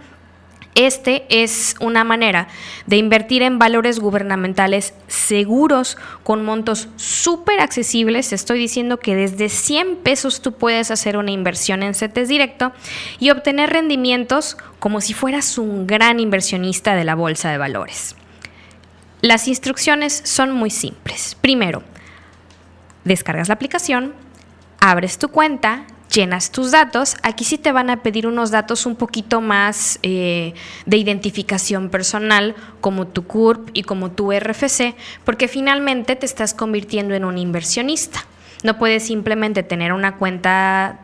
Este 0.78 1.26
es 1.30 1.76
una 1.80 2.04
manera 2.04 2.50
de 2.86 2.98
invertir 2.98 3.42
en 3.42 3.58
valores 3.58 4.00
gubernamentales 4.00 4.94
seguros 5.08 5.98
con 6.22 6.46
montos 6.46 6.88
súper 6.98 7.62
accesibles. 7.62 8.32
estoy 8.32 8.60
diciendo 8.60 9.00
que 9.00 9.16
desde 9.16 9.50
100 9.50 9.96
pesos 9.96 10.40
tú 10.40 10.52
puedes 10.52 10.92
hacer 10.92 11.18
una 11.18 11.32
inversión 11.32 11.82
en 11.82 11.96
CETES 11.96 12.30
directo 12.30 12.74
y 13.18 13.32
obtener 13.32 13.72
rendimientos 13.72 14.56
como 14.78 15.02
si 15.02 15.16
fueras 15.16 15.58
un 15.58 15.88
gran 15.88 16.20
inversionista 16.20 16.96
de 16.96 17.06
la 17.06 17.16
bolsa 17.16 17.50
de 17.50 17.58
valores. 17.58 18.16
Las 19.22 19.48
instrucciones 19.48 20.22
son 20.26 20.52
muy 20.52 20.70
simples. 20.70 21.36
Primero, 21.42 21.82
descargas 23.04 23.48
la 23.48 23.56
aplicación, 23.56 24.14
abres 24.80 25.18
tu 25.18 25.30
cuenta, 25.30 25.88
llenas 26.12 26.52
tus 26.52 26.72
datos. 26.72 27.16
Aquí 27.24 27.44
sí 27.44 27.58
te 27.58 27.72
van 27.72 27.90
a 27.90 28.02
pedir 28.04 28.28
unos 28.28 28.52
datos 28.52 28.86
un 28.86 28.96
poquito 28.96 29.42
más 29.42 30.00
eh, 30.04 30.54
de 30.86 30.98
identificación 30.98 31.90
personal, 31.90 32.56
como 32.82 33.08
tu 33.08 33.26
CURP 33.26 33.70
y 33.74 33.84
como 33.84 34.12
tu 34.12 34.32
RFC, 34.32 34.96
porque 35.24 35.48
finalmente 35.48 36.16
te 36.16 36.26
estás 36.26 36.54
convirtiendo 36.54 37.14
en 37.14 37.26
un 37.26 37.38
inversionista. 37.38 38.26
No 38.64 38.78
puedes 38.78 39.04
simplemente 39.04 39.64
tener 39.64 39.94
una 39.94 40.16
cuenta 40.16 41.00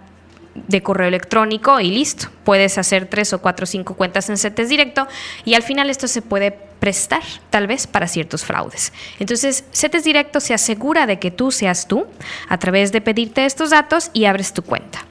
de 0.56 0.84
correo 0.84 1.08
electrónico 1.08 1.80
y 1.80 1.92
listo. 1.92 2.28
Puedes 2.44 2.78
hacer 2.78 3.08
tres 3.08 3.34
o 3.34 3.42
cuatro 3.42 3.64
o 3.64 3.68
cinco 3.68 3.96
cuentas 3.96 4.30
en 4.30 4.38
CETES 4.38 4.70
directo 4.70 5.08
y 5.46 5.56
al 5.56 5.64
final 5.64 5.90
esto 5.90 6.08
se 6.08 6.22
puede 6.22 6.52
prestar 6.52 7.24
tal 7.50 7.68
vez 7.68 7.88
para 7.88 8.08
ciertos 8.08 8.44
fraudes. 8.44 8.94
Entonces, 9.20 9.64
CETES 9.74 10.04
directo 10.04 10.40
se 10.40 10.54
asegura 10.54 11.06
de 11.06 11.20
que 11.20 11.32
tú 11.32 11.52
seas 11.52 11.88
tú 11.88 12.06
a 12.50 12.58
través 12.58 12.92
de 12.92 13.02
pedirte 13.02 13.46
estos 13.46 13.70
datos 13.70 14.12
y 14.14 14.26
abres 14.26 14.54
tu 14.54 14.62
cuenta. 14.62 15.06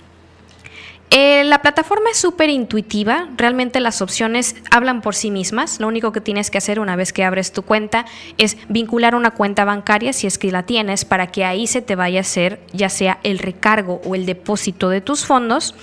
Eh, 1.14 1.45
la 1.45 1.61
plataforma 1.61 2.09
es 2.11 2.16
súper 2.16 2.49
intuitiva, 2.49 3.28
realmente 3.37 3.81
las 3.81 4.00
opciones 4.00 4.57
hablan 4.71 5.02
por 5.02 5.14
sí 5.14 5.31
mismas, 5.31 5.78
lo 5.78 5.87
único 5.87 6.11
que 6.11 6.23
tienes 6.23 6.50
que 6.50 6.57
hacer 6.57 6.81
una 6.81 6.97
vez 6.97 7.12
que 7.12 7.23
abres 7.23 7.52
tu 7.52 7.61
cuenta 7.64 8.07
es 8.38 8.57
vincular 8.71 9.14
una 9.14 9.33
cuenta 9.33 9.66
bancaria 9.66 10.14
si 10.14 10.26
es 10.26 10.38
que 10.38 10.50
la 10.50 10.62
tienes 10.62 11.04
para 11.04 11.26
que 11.26 11.45
ahí 11.45 11.66
se 11.66 11.83
te 11.83 11.97
vaya 11.97 12.21
a 12.21 12.23
hacer 12.23 12.61
ya 12.73 12.88
sea 12.88 13.19
el 13.25 13.40
recargo 13.40 14.00
o 14.07 14.14
el 14.14 14.25
depósito 14.25 14.88
de 14.88 15.02
tus 15.02 15.26
fondos 15.26 15.75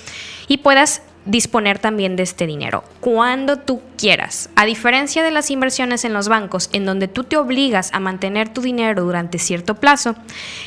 y 0.47 0.57
puedas 0.57 1.03
disponer 1.25 1.77
también 1.77 2.15
de 2.15 2.23
este 2.23 2.47
dinero 2.47 2.83
cuando 2.99 3.57
tú 3.57 3.81
quieras. 3.97 4.49
A 4.55 4.65
diferencia 4.65 5.21
de 5.21 5.29
las 5.29 5.51
inversiones 5.51 6.05
en 6.05 6.13
los 6.13 6.27
bancos, 6.27 6.71
en 6.73 6.85
donde 6.85 7.07
tú 7.07 7.23
te 7.23 7.37
obligas 7.37 7.91
a 7.93 7.99
mantener 7.99 8.51
tu 8.51 8.61
dinero 8.61 9.03
durante 9.03 9.37
cierto 9.37 9.75
plazo, 9.75 10.15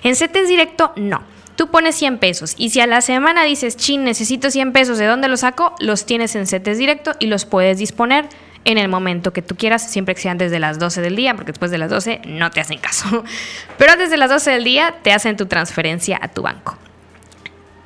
en 0.04 0.14
CETES 0.14 0.49
Directo 0.49 0.92
no. 0.95 1.32
Tú 1.56 1.71
pones 1.71 1.94
100 1.97 2.18
pesos 2.18 2.54
y 2.56 2.71
si 2.71 2.80
a 2.80 2.87
la 2.87 3.00
semana 3.00 3.44
dices, 3.44 3.76
chin, 3.76 4.04
necesito 4.04 4.50
100 4.50 4.73
pesos, 4.73 4.99
¿de 4.99 5.06
dónde 5.06 5.28
los 5.28 5.40
saco? 5.40 5.75
Los 5.80 6.06
tienes 6.06 6.35
en 6.35 6.47
CETES 6.47 6.78
Directo 6.78 7.12
y 7.18 7.26
los 7.26 7.44
puedes 7.44 7.78
disponer 7.78 8.28
en 8.64 8.78
el 8.78 8.88
momento 8.88 9.32
que 9.32 9.42
tú 9.42 9.56
quieras, 9.56 9.90
siempre 9.90 10.14
que 10.14 10.21
sean 10.21 10.38
desde 10.38 10.59
las 10.59 10.78
12 10.78 11.00
del 11.00 11.16
día, 11.16 11.35
porque 11.35 11.52
después 11.52 11.71
de 11.71 11.78
las 11.78 11.90
12 11.90 12.23
no 12.26 12.50
te 12.50 12.61
hacen 12.61 12.78
caso. 12.78 13.25
Pero 13.78 13.97
desde 13.97 14.16
las 14.16 14.30
12 14.30 14.50
del 14.50 14.64
día 14.64 14.97
te 15.02 15.12
hacen 15.12 15.37
tu 15.37 15.47
transferencia 15.47 16.18
a 16.23 16.28
tu 16.28 16.42
banco. 16.42 16.76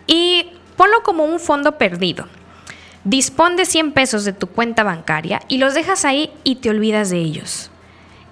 Y 0.07 0.53
ponlo 0.77 1.03
como 1.03 1.25
un 1.25 1.41
fondo 1.41 1.79
perdido. 1.79 2.29
Dispón 3.05 3.57
de 3.57 3.67
100 3.67 3.93
pesos 3.93 4.25
de 4.25 4.33
tu 4.33 4.49
cuenta 4.49 4.83
bancaria 4.83 5.41
y 5.49 5.59
los 5.59 5.75
dejas 5.75 6.05
ahí 6.05 6.31
y 6.45 6.57
te 6.57 6.71
olvidas 6.71 7.11
de 7.11 7.19
ellos. 7.19 7.71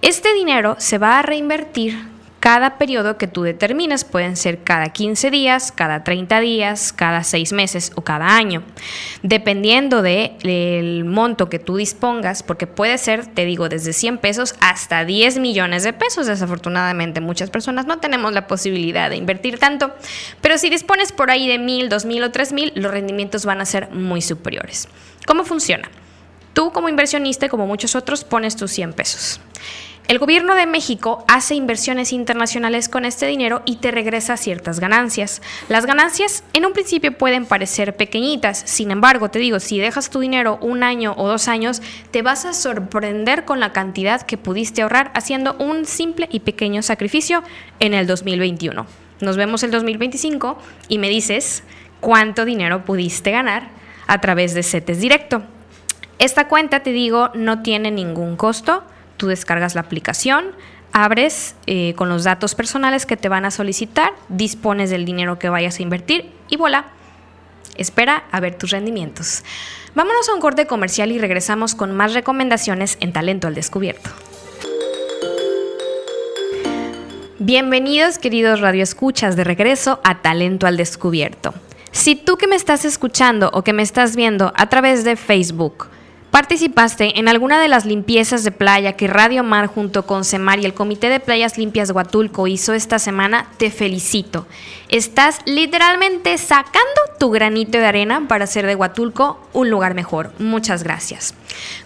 Este 0.02 0.34
dinero 0.34 0.76
se 0.78 0.98
va 0.98 1.18
a 1.18 1.22
reinvertir 1.22 2.13
cada 2.44 2.76
periodo 2.76 3.16
que 3.16 3.26
tú 3.26 3.42
determines. 3.42 4.04
Pueden 4.04 4.36
ser 4.36 4.62
cada 4.62 4.90
15 4.90 5.30
días, 5.30 5.72
cada 5.72 6.04
30 6.04 6.40
días, 6.40 6.92
cada 6.92 7.24
6 7.24 7.54
meses 7.54 7.90
o 7.94 8.02
cada 8.02 8.36
año. 8.36 8.62
Dependiendo 9.22 10.02
del 10.02 11.06
monto 11.06 11.48
que 11.48 11.58
tú 11.58 11.78
dispongas, 11.78 12.42
porque 12.42 12.66
puede 12.66 12.98
ser, 12.98 13.24
te 13.28 13.46
digo, 13.46 13.70
desde 13.70 13.94
100 13.94 14.18
pesos 14.18 14.56
hasta 14.60 15.06
10 15.06 15.38
millones 15.38 15.84
de 15.84 15.94
pesos. 15.94 16.26
Desafortunadamente, 16.26 17.22
muchas 17.22 17.48
personas 17.48 17.86
no 17.86 17.96
tenemos 17.96 18.34
la 18.34 18.46
posibilidad 18.46 19.08
de 19.08 19.16
invertir 19.16 19.58
tanto. 19.58 19.94
Pero 20.42 20.58
si 20.58 20.68
dispones 20.68 21.12
por 21.12 21.30
ahí 21.30 21.48
de 21.48 21.58
1000, 21.58 21.88
2000 21.88 22.24
o 22.24 22.30
3000, 22.30 22.72
los 22.74 22.92
rendimientos 22.92 23.46
van 23.46 23.62
a 23.62 23.64
ser 23.64 23.88
muy 23.88 24.20
superiores. 24.20 24.90
¿Cómo 25.26 25.44
funciona? 25.44 25.90
Tú 26.52 26.72
como 26.72 26.90
inversionista 26.90 27.46
y 27.46 27.48
como 27.48 27.66
muchos 27.66 27.94
otros 27.94 28.22
pones 28.22 28.54
tus 28.54 28.70
100 28.70 28.92
pesos. 28.92 29.40
El 30.06 30.18
gobierno 30.18 30.54
de 30.54 30.66
México 30.66 31.24
hace 31.28 31.54
inversiones 31.54 32.12
internacionales 32.12 32.90
con 32.90 33.06
este 33.06 33.26
dinero 33.26 33.62
y 33.64 33.76
te 33.76 33.90
regresa 33.90 34.36
ciertas 34.36 34.78
ganancias. 34.78 35.40
Las 35.70 35.86
ganancias 35.86 36.44
en 36.52 36.66
un 36.66 36.74
principio 36.74 37.16
pueden 37.16 37.46
parecer 37.46 37.96
pequeñitas, 37.96 38.62
sin 38.66 38.90
embargo, 38.90 39.30
te 39.30 39.38
digo, 39.38 39.60
si 39.60 39.78
dejas 39.78 40.10
tu 40.10 40.20
dinero 40.20 40.58
un 40.60 40.82
año 40.82 41.14
o 41.16 41.26
dos 41.26 41.48
años, 41.48 41.80
te 42.10 42.20
vas 42.20 42.44
a 42.44 42.52
sorprender 42.52 43.46
con 43.46 43.60
la 43.60 43.72
cantidad 43.72 44.20
que 44.20 44.36
pudiste 44.36 44.82
ahorrar 44.82 45.10
haciendo 45.14 45.56
un 45.58 45.86
simple 45.86 46.28
y 46.30 46.40
pequeño 46.40 46.82
sacrificio 46.82 47.42
en 47.80 47.94
el 47.94 48.06
2021. 48.06 48.86
Nos 49.22 49.36
vemos 49.38 49.62
el 49.62 49.70
2025 49.70 50.58
y 50.88 50.98
me 50.98 51.08
dices 51.08 51.62
cuánto 52.00 52.44
dinero 52.44 52.84
pudiste 52.84 53.30
ganar 53.30 53.70
a 54.06 54.20
través 54.20 54.52
de 54.52 54.64
CETES 54.64 55.00
Directo. 55.00 55.44
Esta 56.18 56.46
cuenta, 56.46 56.80
te 56.80 56.92
digo, 56.92 57.30
no 57.32 57.62
tiene 57.62 57.90
ningún 57.90 58.36
costo 58.36 58.84
Tú 59.16 59.28
descargas 59.28 59.74
la 59.74 59.82
aplicación, 59.82 60.52
abres 60.92 61.54
eh, 61.66 61.94
con 61.96 62.08
los 62.08 62.24
datos 62.24 62.54
personales 62.54 63.06
que 63.06 63.16
te 63.16 63.28
van 63.28 63.44
a 63.44 63.50
solicitar, 63.50 64.12
dispones 64.28 64.90
del 64.90 65.04
dinero 65.04 65.38
que 65.38 65.48
vayas 65.48 65.78
a 65.78 65.82
invertir 65.82 66.30
y 66.48 66.56
voilà. 66.56 66.86
Espera 67.76 68.24
a 68.30 68.40
ver 68.40 68.56
tus 68.56 68.70
rendimientos. 68.70 69.42
Vámonos 69.94 70.28
a 70.28 70.34
un 70.34 70.40
corte 70.40 70.66
comercial 70.66 71.10
y 71.10 71.18
regresamos 71.18 71.74
con 71.74 71.92
más 71.92 72.14
recomendaciones 72.14 72.96
en 73.00 73.12
Talento 73.12 73.48
al 73.48 73.54
Descubierto. 73.54 74.10
Bienvenidos 77.40 78.18
queridos 78.18 78.60
radioescuchas 78.60 79.36
de 79.36 79.44
regreso 79.44 80.00
a 80.04 80.22
Talento 80.22 80.66
al 80.66 80.76
Descubierto. 80.76 81.52
Si 81.90 82.16
tú 82.16 82.36
que 82.36 82.46
me 82.46 82.56
estás 82.56 82.84
escuchando 82.84 83.50
o 83.52 83.62
que 83.62 83.72
me 83.72 83.82
estás 83.82 84.16
viendo 84.16 84.52
a 84.56 84.68
través 84.68 85.04
de 85.04 85.16
Facebook, 85.16 85.88
participaste 86.34 87.20
en 87.20 87.28
alguna 87.28 87.60
de 87.60 87.68
las 87.68 87.86
limpiezas 87.86 88.42
de 88.42 88.50
playa 88.50 88.94
que 88.94 89.06
Radio 89.06 89.44
Mar 89.44 89.68
junto 89.68 90.04
con 90.04 90.24
Semar 90.24 90.58
y 90.58 90.64
el 90.64 90.74
Comité 90.74 91.08
de 91.08 91.20
Playas 91.20 91.58
Limpias 91.58 91.92
Huatulco 91.92 92.48
hizo 92.48 92.72
esta 92.72 92.98
semana, 92.98 93.46
te 93.56 93.70
felicito. 93.70 94.44
Estás 94.88 95.38
literalmente 95.44 96.36
sacando 96.38 96.80
tu 97.20 97.30
granito 97.30 97.78
de 97.78 97.86
arena 97.86 98.26
para 98.26 98.44
hacer 98.44 98.66
de 98.66 98.74
Huatulco 98.74 99.48
un 99.52 99.70
lugar 99.70 99.94
mejor. 99.94 100.32
Muchas 100.40 100.82
gracias. 100.82 101.34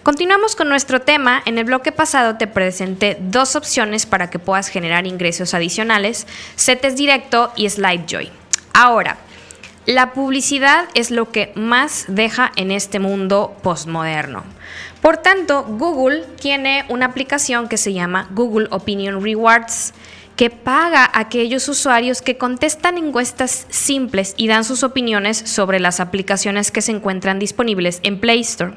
Continuamos 0.01 0.55
con 0.55 0.67
nuestro 0.67 0.99
tema. 0.99 1.43
En 1.45 1.59
el 1.59 1.65
bloque 1.65 1.91
pasado 1.91 2.37
te 2.37 2.47
presenté 2.47 3.19
dos 3.21 3.55
opciones 3.55 4.07
para 4.07 4.31
que 4.31 4.39
puedas 4.39 4.69
generar 4.69 5.05
ingresos 5.05 5.53
adicionales, 5.53 6.25
CETES 6.55 6.95
Directo 6.95 7.51
y 7.55 7.69
SlideJoy. 7.69 8.31
Ahora, 8.73 9.19
la 9.89 10.13
publicidad 10.13 10.85
es 10.93 11.09
lo 11.09 11.31
que 11.31 11.51
más 11.55 12.05
deja 12.07 12.51
en 12.55 12.69
este 12.69 12.99
mundo 12.99 13.57
postmoderno. 13.63 14.43
Por 15.01 15.17
tanto, 15.17 15.63
Google 15.63 16.25
tiene 16.39 16.85
una 16.89 17.07
aplicación 17.07 17.67
que 17.67 17.77
se 17.77 17.91
llama 17.91 18.27
Google 18.29 18.67
Opinion 18.69 19.23
Rewards 19.23 19.95
que 20.35 20.51
paga 20.51 21.05
a 21.05 21.21
aquellos 21.21 21.67
usuarios 21.67 22.21
que 22.21 22.37
contestan 22.37 22.99
encuestas 22.99 23.65
simples 23.69 24.35
y 24.37 24.47
dan 24.47 24.63
sus 24.63 24.83
opiniones 24.83 25.37
sobre 25.37 25.79
las 25.79 25.99
aplicaciones 25.99 26.69
que 26.69 26.83
se 26.83 26.91
encuentran 26.91 27.39
disponibles 27.39 27.99
en 28.03 28.19
Play 28.19 28.41
Store. 28.41 28.75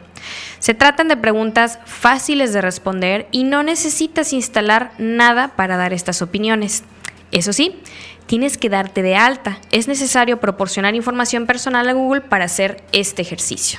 Se 0.61 0.73
tratan 0.73 1.09
de 1.09 1.19
preguntas 1.19 1.79
fáciles 1.85 2.55
de 2.55 2.63
responder 2.63 3.29
y 3.33 3.45
no 3.45 3.63
necesitas 3.63 4.33
instalar 4.33 4.93
nada 4.97 5.49
para 5.49 5.77
dar 5.77 5.93
estas 5.93 6.23
opiniones. 6.23 6.85
Eso 7.33 7.55
sí, 7.55 7.81
tienes 8.33 8.57
que 8.57 8.71
darte 8.71 9.03
de 9.03 9.15
alta. 9.15 9.59
Es 9.73 9.89
necesario 9.89 10.41
proporcionar 10.41 10.95
información 10.95 11.45
personal 11.45 11.87
a 11.87 11.93
Google 11.93 12.23
para 12.23 12.47
hacer 12.47 12.83
este 12.91 13.21
ejercicio. 13.21 13.79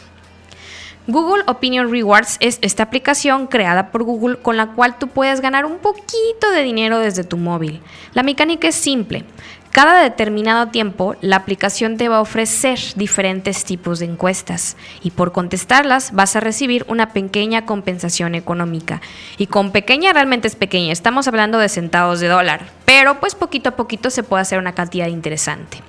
Google 1.07 1.41
Opinion 1.47 1.89
Rewards 1.89 2.37
es 2.39 2.59
esta 2.61 2.83
aplicación 2.83 3.47
creada 3.47 3.89
por 3.89 4.03
Google 4.03 4.37
con 4.37 4.55
la 4.55 4.67
cual 4.73 4.99
tú 4.99 5.07
puedes 5.07 5.41
ganar 5.41 5.65
un 5.65 5.79
poquito 5.79 6.51
de 6.53 6.61
dinero 6.61 6.99
desde 6.99 7.23
tu 7.23 7.37
móvil. 7.37 7.81
La 8.13 8.21
mecánica 8.21 8.67
es 8.67 8.75
simple. 8.75 9.25
Cada 9.73 10.03
determinado 10.03 10.67
tiempo, 10.67 11.15
la 11.21 11.37
aplicación 11.37 11.97
te 11.97 12.07
va 12.07 12.17
a 12.17 12.21
ofrecer 12.21 12.77
diferentes 12.95 13.65
tipos 13.65 13.97
de 13.97 14.05
encuestas 14.05 14.77
y 15.01 15.09
por 15.09 15.31
contestarlas 15.31 16.11
vas 16.11 16.35
a 16.35 16.41
recibir 16.41 16.85
una 16.89 17.11
pequeña 17.11 17.65
compensación 17.65 18.35
económica. 18.35 19.01
Y 19.39 19.47
con 19.47 19.71
pequeña 19.71 20.13
realmente 20.13 20.47
es 20.47 20.55
pequeña, 20.55 20.93
estamos 20.93 21.27
hablando 21.27 21.57
de 21.57 21.69
centavos 21.69 22.19
de 22.19 22.27
dólar, 22.27 22.67
pero 22.85 23.19
pues 23.19 23.33
poquito 23.33 23.69
a 23.69 23.75
poquito 23.75 24.11
se 24.11 24.21
puede 24.21 24.43
hacer 24.43 24.59
una 24.59 24.75
cantidad 24.75 25.07
interesante. 25.07 25.79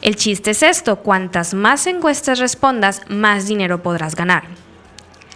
El 0.00 0.16
chiste 0.16 0.52
es 0.52 0.62
esto, 0.62 0.96
cuantas 1.00 1.52
más 1.52 1.86
encuestas 1.86 2.38
respondas, 2.38 3.02
más 3.08 3.46
dinero 3.46 3.82
podrás 3.82 4.14
ganar. 4.14 4.44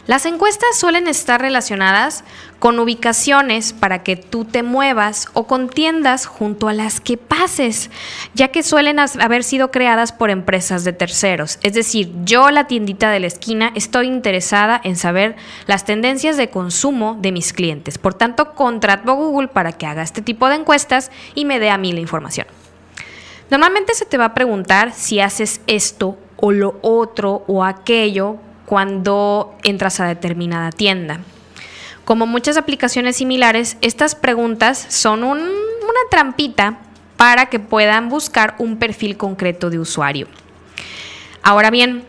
Las 0.07 0.27
encuestas 0.27 0.77
suelen 0.77 1.09
estar 1.09 1.41
relacionadas 1.41 2.25
con 2.59 2.79
ubicaciones 2.79 3.73
para 3.73 4.03
que 4.03 4.17
tú 4.17 4.45
te 4.45 4.63
muevas 4.63 5.29
o 5.33 5.47
con 5.47 5.71
tiendas 5.71 6.27
junto 6.27 6.69
a 6.69 6.75
las 6.75 7.01
que 7.01 7.17
pases, 7.17 7.91
ya 8.35 8.49
que 8.49 8.63
suelen 8.63 8.99
haber 8.99 9.45
sido 9.45 9.71
creadas 9.71 10.13
por 10.13 10.29
empresas 10.29 10.85
de 10.85 10.93
terceros. 10.93 11.59
Es 11.63 11.73
decir, 11.73 12.13
yo, 12.25 12.51
la 12.51 12.67
tiendita 12.67 13.11
de 13.11 13.21
la 13.21 13.29
esquina, 13.29 13.73
estoy 13.75 14.07
interesada 14.07 14.79
en 14.85 14.97
saber 14.97 15.37
las 15.67 15.87
tendencias 15.87 16.37
de 16.37 16.51
consumo 16.51 17.17
de 17.19 17.33
mis 17.33 17.55
clientes. 17.55 17.97
Por 17.97 18.13
tanto, 18.13 18.53
contrato 18.55 19.11
a 19.11 19.15
Google 19.15 19.49
para 19.49 19.73
que 19.73 19.87
haga 19.87 20.03
este 20.03 20.21
tipo 20.21 20.51
de 20.51 20.57
encuestas 20.57 21.11
y 21.35 21.47
me 21.47 21.59
dé 21.59 21.71
a 21.71 21.79
mí 21.79 21.93
la 21.93 22.01
información. 22.01 22.47
Normalmente 23.51 23.95
se 23.95 24.05
te 24.05 24.19
va 24.19 24.27
a 24.27 24.35
preguntar 24.35 24.93
si 24.93 25.21
haces 25.21 25.63
esto 25.67 26.19
o 26.37 26.53
lo 26.53 26.79
otro 26.83 27.45
o 27.47 27.65
aquello 27.65 28.39
cuando 28.67 29.57
entras 29.63 30.01
a 30.01 30.07
determinada 30.07 30.71
tienda. 30.71 31.21
Como 32.05 32.27
muchas 32.27 32.57
aplicaciones 32.57 33.17
similares, 33.17 33.77
estas 33.81 34.15
preguntas 34.15 34.87
son 34.89 35.25
una 35.25 35.41
trampita 36.11 36.79
para 37.17 37.47
que 37.47 37.61
puedan 37.61 38.09
buscar 38.09 38.55
un 38.59 38.77
perfil 38.77 39.17
concreto 39.17 39.71
de 39.71 39.79
usuario. 39.79 40.29
Ahora 41.43 41.71
bien, 41.71 42.05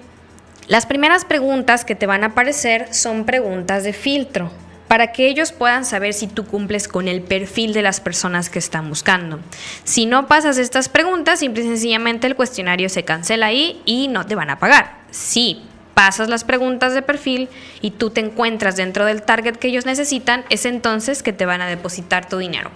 las 0.67 0.85
primeras 0.85 1.25
preguntas 1.25 1.85
que 1.85 1.95
te 1.95 2.07
van 2.07 2.23
a 2.23 2.27
aparecer 2.27 2.93
son 2.93 3.25
preguntas 3.25 3.83
de 3.83 3.93
filtro 3.93 4.51
para 4.87 5.11
que 5.11 5.27
ellos 5.27 5.51
puedan 5.51 5.85
saber 5.85 6.13
si 6.13 6.27
tú 6.27 6.45
cumples 6.45 6.87
con 6.87 7.07
el 7.07 7.21
perfil 7.21 7.73
de 7.73 7.81
las 7.81 7.99
personas 7.99 8.49
que 8.49 8.59
están 8.59 8.89
buscando. 8.89 9.39
Si 9.83 10.05
no 10.05 10.27
pasas 10.27 10.57
estas 10.57 10.89
preguntas, 10.89 11.39
simple 11.39 11.63
y 11.63 11.67
sencillamente 11.67 12.27
el 12.27 12.35
cuestionario 12.35 12.89
se 12.89 13.03
cancela 13.03 13.47
ahí 13.47 13.81
y 13.85 14.07
no 14.07 14.25
te 14.25 14.35
van 14.35 14.49
a 14.49 14.59
pagar. 14.59 14.97
Sí, 15.11 15.63
pasas 15.95 16.29
las 16.29 16.43
preguntas 16.43 16.93
de 16.93 17.01
perfil 17.01 17.49
y 17.81 17.89
tú 17.89 18.11
te 18.11 18.21
encuentras 18.21 18.75
dentro 18.75 19.05
del 19.05 19.23
target 19.23 19.55
que 19.55 19.69
ellos 19.69 19.87
necesitan, 19.87 20.45
es 20.51 20.65
entonces 20.65 21.23
que 21.23 21.33
te 21.33 21.47
van 21.47 21.61
a 21.61 21.67
depositar 21.67 22.29
tu 22.29 22.37
dinero. 22.37 22.69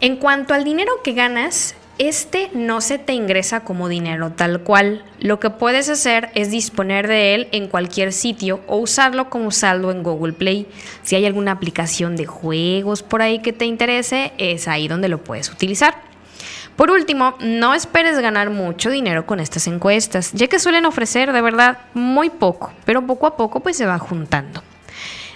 En 0.00 0.16
cuanto 0.16 0.54
al 0.54 0.64
dinero 0.64 0.90
que 1.04 1.12
ganas, 1.12 1.76
este 1.98 2.50
no 2.54 2.80
se 2.80 2.98
te 2.98 3.12
ingresa 3.12 3.60
como 3.60 3.88
dinero 3.88 4.32
tal 4.32 4.62
cual. 4.62 5.04
Lo 5.20 5.38
que 5.38 5.50
puedes 5.50 5.88
hacer 5.88 6.30
es 6.34 6.50
disponer 6.50 7.06
de 7.06 7.34
él 7.34 7.48
en 7.52 7.68
cualquier 7.68 8.12
sitio 8.12 8.60
o 8.66 8.78
usarlo 8.78 9.30
como 9.30 9.52
saldo 9.52 9.92
en 9.92 10.02
Google 10.02 10.32
Play. 10.32 10.66
Si 11.02 11.14
hay 11.14 11.26
alguna 11.26 11.52
aplicación 11.52 12.16
de 12.16 12.26
juegos 12.26 13.02
por 13.04 13.22
ahí 13.22 13.40
que 13.40 13.52
te 13.52 13.66
interese, 13.66 14.32
es 14.38 14.66
ahí 14.66 14.88
donde 14.88 15.08
lo 15.08 15.22
puedes 15.22 15.50
utilizar. 15.50 16.11
Por 16.76 16.90
último, 16.90 17.34
no 17.40 17.74
esperes 17.74 18.18
ganar 18.18 18.50
mucho 18.50 18.90
dinero 18.90 19.26
con 19.26 19.40
estas 19.40 19.66
encuestas, 19.66 20.32
ya 20.32 20.48
que 20.48 20.58
suelen 20.58 20.86
ofrecer 20.86 21.32
de 21.32 21.42
verdad 21.42 21.78
muy 21.94 22.30
poco, 22.30 22.72
pero 22.84 23.06
poco 23.06 23.26
a 23.26 23.36
poco 23.36 23.60
pues 23.60 23.76
se 23.76 23.86
va 23.86 23.98
juntando. 23.98 24.62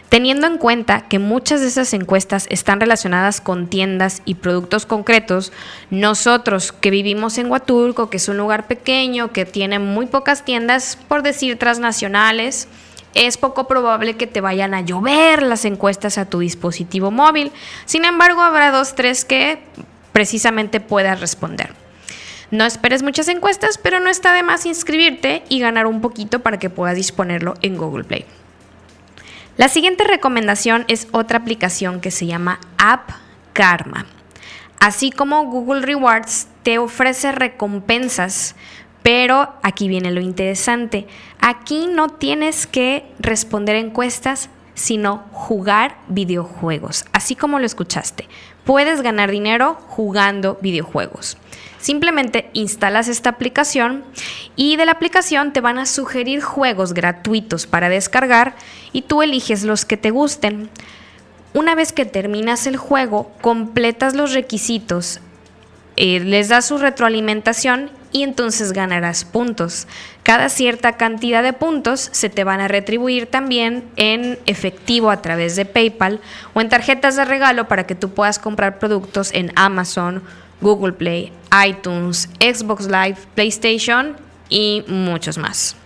Teniendo 0.09 0.47
en 0.47 0.57
cuenta 0.57 1.03
que 1.03 1.19
muchas 1.19 1.61
de 1.61 1.67
esas 1.67 1.93
encuestas 1.93 2.47
están 2.49 2.81
relacionadas 2.81 3.41
con 3.41 3.67
tiendas 3.67 4.23
y 4.25 4.37
productos 4.37 4.87
concretos, 4.87 5.53
nosotros 5.91 6.73
que 6.73 6.91
vivimos 6.91 7.39
en 7.39 7.51
Huatulco, 7.51 8.09
que 8.09 8.19
es 8.19 8.29
un 8.29 8.37
lugar 8.37 8.69
pequeño, 8.69 9.33
que 9.33 9.45
tiene 9.45 9.81
muy 9.81 10.07
pocas 10.07 10.45
tiendas, 10.45 10.97
por 11.09 11.23
decir 11.23 11.59
transnacionales, 11.59 12.69
es 13.15 13.37
poco 13.37 13.67
probable 13.67 14.17
que 14.17 14.27
te 14.27 14.41
vayan 14.41 14.75
a 14.75 14.83
llover 14.83 15.43
las 15.43 15.65
encuestas 15.65 16.19
a 16.19 16.27
tu 16.27 16.39
dispositivo 16.39 17.11
móvil. 17.11 17.51
Sin 17.85 18.05
embargo, 18.05 18.43
habrá 18.43 18.71
dos, 18.71 18.95
tres 18.95 19.25
que 19.25 19.59
precisamente 20.17 20.81
puedas 20.81 21.21
responder. 21.21 21.75
No 22.51 22.65
esperes 22.65 23.03
muchas 23.03 23.29
encuestas, 23.29 23.77
pero 23.77 24.01
no 24.01 24.09
está 24.09 24.33
de 24.33 24.43
más 24.43 24.65
inscribirte 24.65 25.43
y 25.51 25.61
ganar 25.61 25.87
un 25.87 26.01
poquito 26.01 26.41
para 26.41 26.59
que 26.59 26.71
puedas 26.71 26.97
disponerlo 26.97 27.53
en 27.61 27.77
Google 27.77 28.05
Play. 28.05 28.25
La 29.59 29.69
siguiente 29.69 30.05
recomendación 30.05 30.87
es 30.89 31.07
otra 31.13 31.41
aplicación 31.41 32.01
que 32.01 32.11
se 32.11 32.25
llama 32.25 32.61
App 32.79 33.11
Karma. 33.53 34.07
Así 34.81 35.11
como 35.11 35.45
Google 35.51 35.83
Rewards 35.83 36.47
te 36.63 36.79
ofrece 36.79 37.33
recompensas, 37.33 38.55
pero 39.03 39.53
aquí 39.63 39.87
viene 39.87 40.13
lo 40.13 40.23
interesante. 40.23 41.07
Aquí 41.41 41.89
no 41.89 42.09
tienes 42.09 42.67
que 42.67 43.05
responder 43.19 43.77
encuestas, 43.77 44.49
sino 44.73 45.27
jugar 45.33 45.99
videojuegos, 46.09 47.05
así 47.13 47.37
como 47.37 47.59
lo 47.59 47.67
escuchaste. 47.67 48.27
Puedes 48.67 49.01
ganar 49.01 49.31
dinero 49.31 49.79
jugando 49.87 50.59
videojuegos. 50.61 51.39
Simplemente 51.79 52.51
instalas 52.53 53.07
esta 53.07 53.31
aplicación 53.31 54.03
y 54.57 54.75
de 54.75 54.87
la 54.87 54.93
aplicación 54.93 55.53
te 55.53 55.61
van 55.61 55.79
a 55.79 55.87
sugerir 55.87 56.43
juegos 56.43 56.93
gratuitos 56.93 57.69
para 57.69 57.89
descargar 57.89 58.57
y 58.93 59.03
tú 59.03 59.23
eliges 59.23 59.63
los 59.63 59.85
que 59.85 59.97
te 59.97 60.11
gusten. 60.11 60.69
Una 61.55 61.77
vez 61.77 61.93
que 61.93 62.07
terminas 62.07 62.67
el 62.67 62.77
juego, 62.77 63.31
completas 63.41 64.17
los 64.17 64.33
requisitos, 64.33 65.21
eh, 65.95 66.19
les 66.19 66.49
das 66.49 66.67
su 66.67 66.77
retroalimentación 66.77 67.91
y 68.17 68.23
entonces 68.23 68.73
ganarás 68.73 69.27
puntos. 69.27 69.87
Cada 70.23 70.49
cierta 70.49 70.97
cantidad 70.97 71.43
de 71.43 71.53
puntos 71.53 72.09
se 72.13 72.31
te 72.31 72.45
van 72.45 72.61
a 72.61 72.69
retribuir 72.69 73.27
también 73.27 73.85
en 73.97 74.39
efectivo 74.47 75.11
a 75.11 75.21
través 75.21 75.55
de 75.55 75.67
PayPal 75.67 76.23
o 76.55 76.63
en 76.63 76.71
tarjetas 76.71 77.17
de 77.17 77.27
regalo 77.27 77.69
para 77.69 77.87
que 77.87 77.95
tú 77.95 78.15
puedas 78.15 78.39
comprar 78.39 78.79
productos 78.79 79.35
en 79.35 79.53
Amazon 79.55 80.23
Google 80.63 80.95
Play, 80.95 81.31
iTunes, 81.69 82.31
Xbox 82.41 82.87
Live, 82.87 83.19
PlayStation 83.35 84.17
y 84.49 84.83
muchos 84.89 85.37
más. 85.37 85.77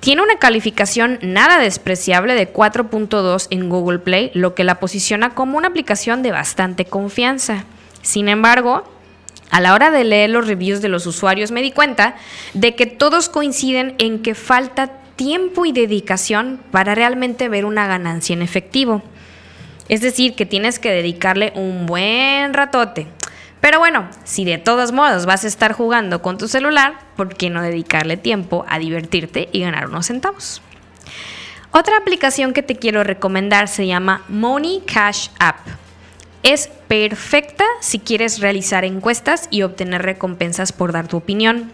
Tiene 0.00 0.22
una 0.22 0.38
calificación 0.38 1.18
nada 1.20 1.58
despreciable 1.58 2.32
de 2.32 2.50
4.2 2.50 3.48
en 3.50 3.68
Google 3.68 3.98
Play, 3.98 4.30
lo 4.32 4.54
que 4.54 4.64
la 4.64 4.80
posiciona 4.80 5.34
como 5.34 5.58
una 5.58 5.68
aplicación 5.68 6.22
de 6.22 6.32
bastante 6.32 6.86
confianza. 6.86 7.64
Sin 8.00 8.30
embargo, 8.30 8.93
a 9.50 9.60
la 9.60 9.74
hora 9.74 9.90
de 9.90 10.04
leer 10.04 10.30
los 10.30 10.46
reviews 10.46 10.80
de 10.80 10.88
los 10.88 11.06
usuarios 11.06 11.50
me 11.50 11.62
di 11.62 11.70
cuenta 11.70 12.16
de 12.54 12.74
que 12.74 12.86
todos 12.86 13.28
coinciden 13.28 13.94
en 13.98 14.22
que 14.22 14.34
falta 14.34 14.90
tiempo 15.16 15.64
y 15.66 15.72
dedicación 15.72 16.60
para 16.70 16.94
realmente 16.94 17.48
ver 17.48 17.64
una 17.64 17.86
ganancia 17.86 18.34
en 18.34 18.42
efectivo. 18.42 19.02
Es 19.88 20.00
decir, 20.00 20.34
que 20.34 20.46
tienes 20.46 20.78
que 20.78 20.90
dedicarle 20.90 21.52
un 21.54 21.86
buen 21.86 22.54
ratote 22.54 23.06
pero 23.64 23.78
bueno, 23.78 24.10
si 24.24 24.44
de 24.44 24.58
todos 24.58 24.92
modos 24.92 25.24
vas 25.24 25.42
a 25.44 25.48
estar 25.48 25.72
jugando 25.72 26.20
con 26.20 26.36
tu 26.36 26.48
celular, 26.48 26.98
¿por 27.16 27.34
qué 27.34 27.48
no 27.48 27.62
dedicarle 27.62 28.18
tiempo 28.18 28.66
a 28.68 28.78
divertirte 28.78 29.48
y 29.52 29.60
ganar 29.60 29.86
unos 29.86 30.04
centavos? 30.04 30.60
Otra 31.70 31.96
aplicación 31.96 32.52
que 32.52 32.62
te 32.62 32.76
quiero 32.76 33.04
recomendar 33.04 33.68
se 33.68 33.86
llama 33.86 34.22
Money 34.28 34.82
Cash 34.84 35.28
App. 35.38 35.56
Es 36.44 36.68
perfecta 36.88 37.64
si 37.80 37.98
quieres 37.98 38.38
realizar 38.38 38.84
encuestas 38.84 39.48
y 39.50 39.62
obtener 39.62 40.02
recompensas 40.02 40.72
por 40.72 40.92
dar 40.92 41.08
tu 41.08 41.16
opinión. 41.16 41.72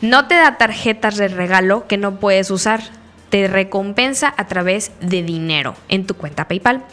No 0.00 0.26
te 0.26 0.34
da 0.34 0.56
tarjetas 0.56 1.16
de 1.16 1.28
regalo 1.28 1.86
que 1.86 1.98
no 1.98 2.18
puedes 2.18 2.50
usar, 2.50 2.80
te 3.28 3.48
recompensa 3.48 4.32
a 4.38 4.46
través 4.46 4.92
de 5.00 5.22
dinero 5.22 5.76
en 5.88 6.06
tu 6.06 6.14
cuenta 6.14 6.48
PayPal. 6.48 6.84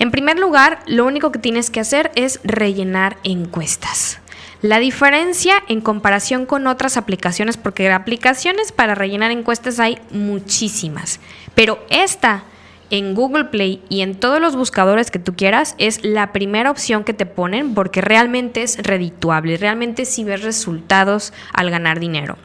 En 0.00 0.10
primer 0.10 0.36
lugar, 0.36 0.80
lo 0.86 1.06
único 1.06 1.30
que 1.30 1.38
tienes 1.38 1.70
que 1.70 1.78
hacer 1.78 2.10
es 2.16 2.40
rellenar 2.42 3.16
encuestas. 3.22 4.18
La 4.62 4.80
diferencia 4.80 5.62
en 5.68 5.80
comparación 5.80 6.44
con 6.44 6.66
otras 6.66 6.96
aplicaciones, 6.96 7.56
porque 7.56 7.90
aplicaciones 7.92 8.72
para 8.72 8.96
rellenar 8.96 9.30
encuestas 9.30 9.78
hay 9.78 9.98
muchísimas, 10.10 11.20
pero 11.54 11.78
esta 11.88 12.42
en 12.90 13.14
Google 13.14 13.46
Play 13.46 13.82
y 13.88 14.02
en 14.02 14.14
todos 14.14 14.40
los 14.40 14.56
buscadores 14.56 15.10
que 15.10 15.18
tú 15.18 15.34
quieras 15.34 15.74
es 15.78 16.04
la 16.04 16.32
primera 16.32 16.70
opción 16.70 17.04
que 17.04 17.14
te 17.14 17.26
ponen 17.26 17.74
porque 17.74 18.00
realmente 18.00 18.62
es 18.62 18.78
redituable, 18.78 19.56
realmente 19.56 20.04
si 20.04 20.24
ves 20.24 20.42
resultados 20.42 21.32
al 21.52 21.70
ganar 21.70 22.00
dinero 22.00 22.36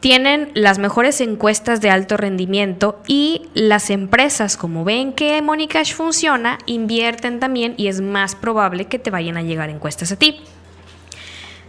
tienen 0.00 0.50
las 0.54 0.78
mejores 0.78 1.20
encuestas 1.20 1.80
de 1.80 1.90
alto 1.90 2.16
rendimiento 2.16 3.02
y 3.08 3.48
las 3.54 3.90
empresas, 3.90 4.56
como 4.56 4.84
ven 4.84 5.12
que 5.12 5.42
Cash 5.68 5.94
funciona, 5.94 6.58
invierten 6.66 7.40
también 7.40 7.74
y 7.76 7.88
es 7.88 8.00
más 8.00 8.34
probable 8.34 8.84
que 8.84 8.98
te 8.98 9.10
vayan 9.10 9.36
a 9.36 9.42
llegar 9.42 9.68
encuestas 9.68 10.12
a 10.12 10.16
ti. 10.16 10.38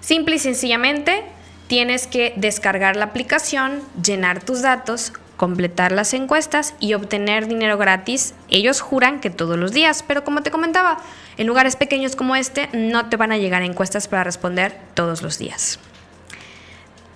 Simple 0.01 0.35
y 0.35 0.39
sencillamente, 0.39 1.23
tienes 1.67 2.05
que 2.05 2.33
descargar 2.35 2.95
la 2.95 3.05
aplicación, 3.05 3.81
llenar 4.03 4.43
tus 4.43 4.61
datos, 4.61 5.13
completar 5.37 5.91
las 5.91 6.13
encuestas 6.13 6.75
y 6.79 6.95
obtener 6.95 7.47
dinero 7.47 7.77
gratis. 7.77 8.33
Ellos 8.49 8.81
juran 8.81 9.21
que 9.21 9.29
todos 9.29 9.57
los 9.57 9.71
días, 9.71 10.03
pero 10.05 10.23
como 10.23 10.41
te 10.41 10.51
comentaba, 10.51 10.97
en 11.37 11.47
lugares 11.47 11.75
pequeños 11.75 12.15
como 12.15 12.35
este 12.35 12.69
no 12.73 13.07
te 13.07 13.15
van 13.15 13.31
a 13.31 13.37
llegar 13.37 13.61
encuestas 13.61 14.07
para 14.07 14.23
responder 14.23 14.77
todos 14.95 15.21
los 15.21 15.37
días. 15.37 15.79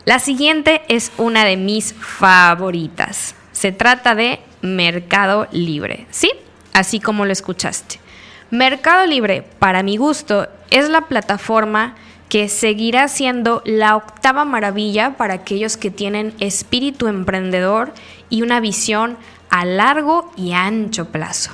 La 0.05 0.19
siguiente 0.19 0.81
es 0.87 1.11
una 1.17 1.43
de 1.45 1.57
mis 1.57 1.93
favoritas. 1.93 3.35
Se 3.51 3.71
trata 3.71 4.15
de 4.15 4.39
Mercado 4.61 5.47
Libre, 5.51 6.07
¿sí? 6.09 6.31
Así 6.73 6.99
como 6.99 7.25
lo 7.25 7.31
escuchaste. 7.31 7.99
Mercado 8.49 9.05
Libre, 9.05 9.43
para 9.59 9.83
mi 9.83 9.97
gusto, 9.97 10.47
es 10.71 10.89
la 10.89 11.01
plataforma 11.01 11.95
que 12.31 12.47
seguirá 12.47 13.09
siendo 13.09 13.61
la 13.65 13.97
octava 13.97 14.45
maravilla 14.45 15.17
para 15.17 15.33
aquellos 15.33 15.75
que 15.75 15.91
tienen 15.91 16.33
espíritu 16.39 17.09
emprendedor 17.09 17.91
y 18.29 18.41
una 18.41 18.61
visión 18.61 19.17
a 19.49 19.65
largo 19.65 20.31
y 20.37 20.53
ancho 20.53 21.09
plazo. 21.09 21.51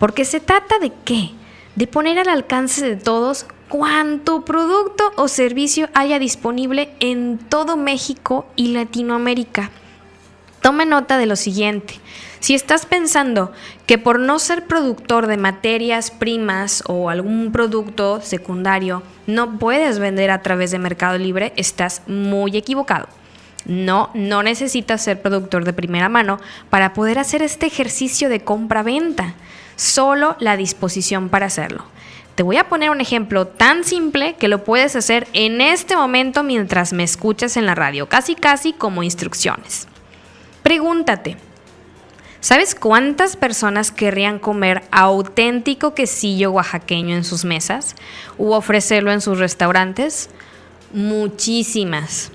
Porque 0.00 0.24
se 0.24 0.40
trata 0.40 0.80
de 0.80 0.90
qué? 1.04 1.30
De 1.76 1.86
poner 1.86 2.18
al 2.18 2.30
alcance 2.30 2.84
de 2.84 2.96
todos 2.96 3.46
cuánto 3.68 4.44
producto 4.44 5.12
o 5.14 5.28
servicio 5.28 5.88
haya 5.94 6.18
disponible 6.18 6.90
en 6.98 7.38
todo 7.38 7.76
México 7.76 8.44
y 8.56 8.72
Latinoamérica. 8.72 9.70
Tome 10.60 10.84
nota 10.84 11.16
de 11.16 11.26
lo 11.26 11.36
siguiente. 11.36 11.94
Si 12.40 12.54
estás 12.54 12.86
pensando 12.86 13.52
que 13.86 13.98
por 13.98 14.20
no 14.20 14.38
ser 14.38 14.66
productor 14.66 15.26
de 15.26 15.36
materias 15.36 16.10
primas 16.10 16.84
o 16.86 17.10
algún 17.10 17.50
producto 17.52 18.20
secundario 18.20 19.02
no 19.26 19.58
puedes 19.58 19.98
vender 19.98 20.30
a 20.30 20.42
través 20.42 20.70
de 20.70 20.78
Mercado 20.78 21.18
Libre, 21.18 21.52
estás 21.56 22.02
muy 22.06 22.56
equivocado. 22.56 23.08
No, 23.66 24.10
no 24.14 24.42
necesitas 24.42 25.02
ser 25.02 25.20
productor 25.20 25.64
de 25.64 25.72
primera 25.72 26.08
mano 26.08 26.40
para 26.70 26.94
poder 26.94 27.18
hacer 27.18 27.42
este 27.42 27.66
ejercicio 27.66 28.28
de 28.28 28.40
compra-venta, 28.40 29.34
solo 29.76 30.36
la 30.38 30.56
disposición 30.56 31.28
para 31.28 31.46
hacerlo. 31.46 31.84
Te 32.34 32.44
voy 32.44 32.56
a 32.56 32.68
poner 32.68 32.90
un 32.90 33.00
ejemplo 33.00 33.48
tan 33.48 33.82
simple 33.82 34.36
que 34.36 34.46
lo 34.46 34.62
puedes 34.62 34.94
hacer 34.94 35.26
en 35.32 35.60
este 35.60 35.96
momento 35.96 36.44
mientras 36.44 36.92
me 36.92 37.02
escuchas 37.02 37.56
en 37.56 37.66
la 37.66 37.74
radio, 37.74 38.08
casi 38.08 38.36
casi 38.36 38.72
como 38.72 39.02
instrucciones. 39.02 39.88
Pregúntate, 40.62 41.36
¿sabes 42.40 42.74
cuántas 42.74 43.36
personas 43.36 43.90
querrían 43.90 44.38
comer 44.38 44.82
auténtico 44.90 45.94
quesillo 45.94 46.52
oaxaqueño 46.52 47.16
en 47.16 47.24
sus 47.24 47.44
mesas 47.44 47.94
u 48.36 48.52
ofrecerlo 48.52 49.12
en 49.12 49.20
sus 49.20 49.38
restaurantes? 49.38 50.30
Muchísimas. 50.92 52.30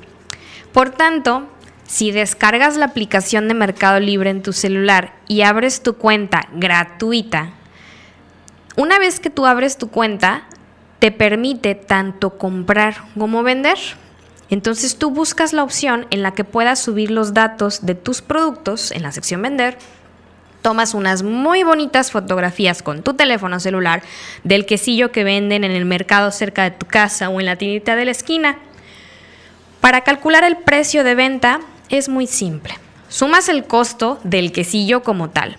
Por 0.72 0.90
tanto, 0.90 1.48
si 1.88 2.12
descargas 2.12 2.78
la 2.78 2.86
aplicación 2.86 3.48
de 3.48 3.54
Mercado 3.54 4.00
Libre 4.00 4.30
en 4.30 4.42
tu 4.42 4.54
celular 4.54 5.14
y 5.28 5.42
abres 5.42 5.84
tu 5.84 5.96
cuenta 5.96 6.48
gratuita, 6.54 7.52
una 8.76 8.98
vez 8.98 9.20
que 9.20 9.30
tú 9.30 9.46
abres 9.46 9.78
tu 9.78 9.90
cuenta, 9.90 10.48
te 10.98 11.12
permite 11.12 11.76
tanto 11.76 12.38
comprar 12.38 12.96
como 13.18 13.44
vender. 13.44 13.78
Entonces 14.54 14.98
tú 14.98 15.10
buscas 15.10 15.52
la 15.52 15.64
opción 15.64 16.06
en 16.12 16.22
la 16.22 16.36
que 16.36 16.44
puedas 16.44 16.78
subir 16.78 17.10
los 17.10 17.34
datos 17.34 17.88
de 17.88 17.96
tus 17.96 18.22
productos 18.22 18.92
en 18.92 19.02
la 19.02 19.12
sección 19.12 19.42
vender. 19.42 19.80
Tomas 20.62 20.94
unas 20.94 21.24
muy 21.24 21.64
bonitas 21.64 22.12
fotografías 22.12 22.84
con 22.84 23.02
tu 23.02 23.16
teléfono 23.16 23.60
celular 23.60 24.04
del 24.44 24.68
quesillo 24.68 25.12
que 25.12 25.24
venden 25.24 25.64
en 25.64 25.72
el 25.72 25.86
mercado 25.86 26.30
cerca 26.30 26.66
de 26.66 26.70
tu 26.70 26.86
casa 26.86 27.30
o 27.30 27.40
en 27.40 27.48
la 27.48 27.56
tiendita 27.56 27.96
de 27.96 28.06
la 28.06 28.12
esquina. 28.12 28.60
Para 29.82 30.02
calcular 30.02 30.44
el 30.44 30.58
precio 30.58 31.04
de 31.04 31.16
venta 31.16 31.60
es 31.90 32.08
muy 32.08 32.28
simple. 32.28 32.76
Sumas 33.10 33.50
el 33.50 33.64
costo 33.66 34.20
del 34.24 34.52
quesillo 34.52 35.02
como 35.02 35.32
tal. 35.32 35.58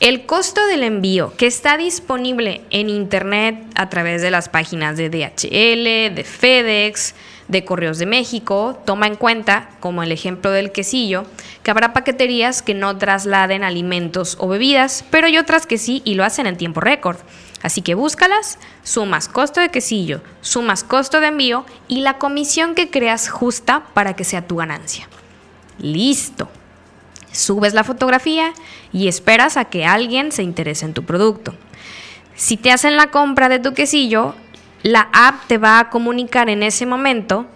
El 0.00 0.26
costo 0.26 0.66
del 0.66 0.82
envío 0.82 1.36
que 1.36 1.46
está 1.46 1.76
disponible 1.76 2.62
en 2.70 2.90
internet 2.90 3.64
a 3.76 3.88
través 3.90 4.22
de 4.22 4.32
las 4.32 4.48
páginas 4.48 4.96
de 4.96 5.08
DHL, 5.08 6.16
de 6.16 6.24
FedEx, 6.24 7.14
de 7.48 7.64
Correos 7.64 7.98
de 7.98 8.06
México 8.06 8.80
toma 8.84 9.06
en 9.06 9.16
cuenta, 9.16 9.68
como 9.80 10.02
el 10.02 10.12
ejemplo 10.12 10.50
del 10.50 10.72
quesillo, 10.72 11.24
que 11.62 11.70
habrá 11.70 11.92
paqueterías 11.92 12.62
que 12.62 12.74
no 12.74 12.96
trasladen 12.96 13.64
alimentos 13.64 14.36
o 14.40 14.48
bebidas, 14.48 15.04
pero 15.10 15.26
hay 15.26 15.38
otras 15.38 15.66
que 15.66 15.78
sí 15.78 16.02
y 16.04 16.14
lo 16.14 16.24
hacen 16.24 16.46
en 16.46 16.56
tiempo 16.56 16.80
récord. 16.80 17.18
Así 17.62 17.80
que 17.80 17.94
búscalas, 17.94 18.58
sumas 18.82 19.28
costo 19.28 19.60
de 19.60 19.70
quesillo, 19.70 20.20
sumas 20.42 20.84
costo 20.84 21.20
de 21.20 21.28
envío 21.28 21.64
y 21.88 22.00
la 22.00 22.18
comisión 22.18 22.74
que 22.74 22.90
creas 22.90 23.28
justa 23.30 23.84
para 23.94 24.14
que 24.14 24.24
sea 24.24 24.46
tu 24.46 24.56
ganancia. 24.56 25.08
Listo. 25.78 26.48
Subes 27.32 27.74
la 27.74 27.82
fotografía 27.82 28.52
y 28.92 29.08
esperas 29.08 29.56
a 29.56 29.64
que 29.64 29.86
alguien 29.86 30.30
se 30.30 30.42
interese 30.42 30.84
en 30.84 30.94
tu 30.94 31.04
producto. 31.04 31.54
Si 32.36 32.56
te 32.56 32.70
hacen 32.70 32.96
la 32.96 33.08
compra 33.08 33.48
de 33.48 33.58
tu 33.58 33.74
quesillo, 33.74 34.34
la 34.84 35.08
app 35.14 35.46
te 35.46 35.56
va 35.56 35.78
a 35.78 35.88
comunicar 35.88 36.50
en 36.50 36.62
ese 36.62 36.84
momento 36.84 37.46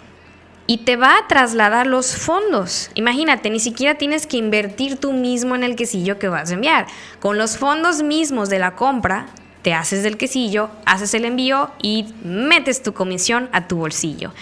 y 0.66 0.78
te 0.78 0.96
va 0.96 1.18
a 1.18 1.28
trasladar 1.28 1.86
los 1.86 2.16
fondos. 2.16 2.90
Imagínate, 2.94 3.50
ni 3.50 3.60
siquiera 3.60 3.96
tienes 3.96 4.26
que 4.26 4.38
invertir 4.38 4.96
tú 4.96 5.12
mismo 5.12 5.54
en 5.54 5.62
el 5.62 5.76
quesillo 5.76 6.18
que 6.18 6.28
vas 6.28 6.50
a 6.50 6.54
enviar. 6.54 6.86
Con 7.20 7.36
los 7.36 7.58
fondos 7.58 8.02
mismos 8.02 8.48
de 8.48 8.58
la 8.58 8.74
compra, 8.74 9.26
te 9.60 9.74
haces 9.74 10.02
del 10.02 10.16
quesillo, 10.16 10.70
haces 10.86 11.12
el 11.12 11.26
envío 11.26 11.70
y 11.82 12.14
metes 12.24 12.82
tu 12.82 12.94
comisión 12.94 13.50
a 13.52 13.68
tu 13.68 13.76
bolsillo. 13.76 14.32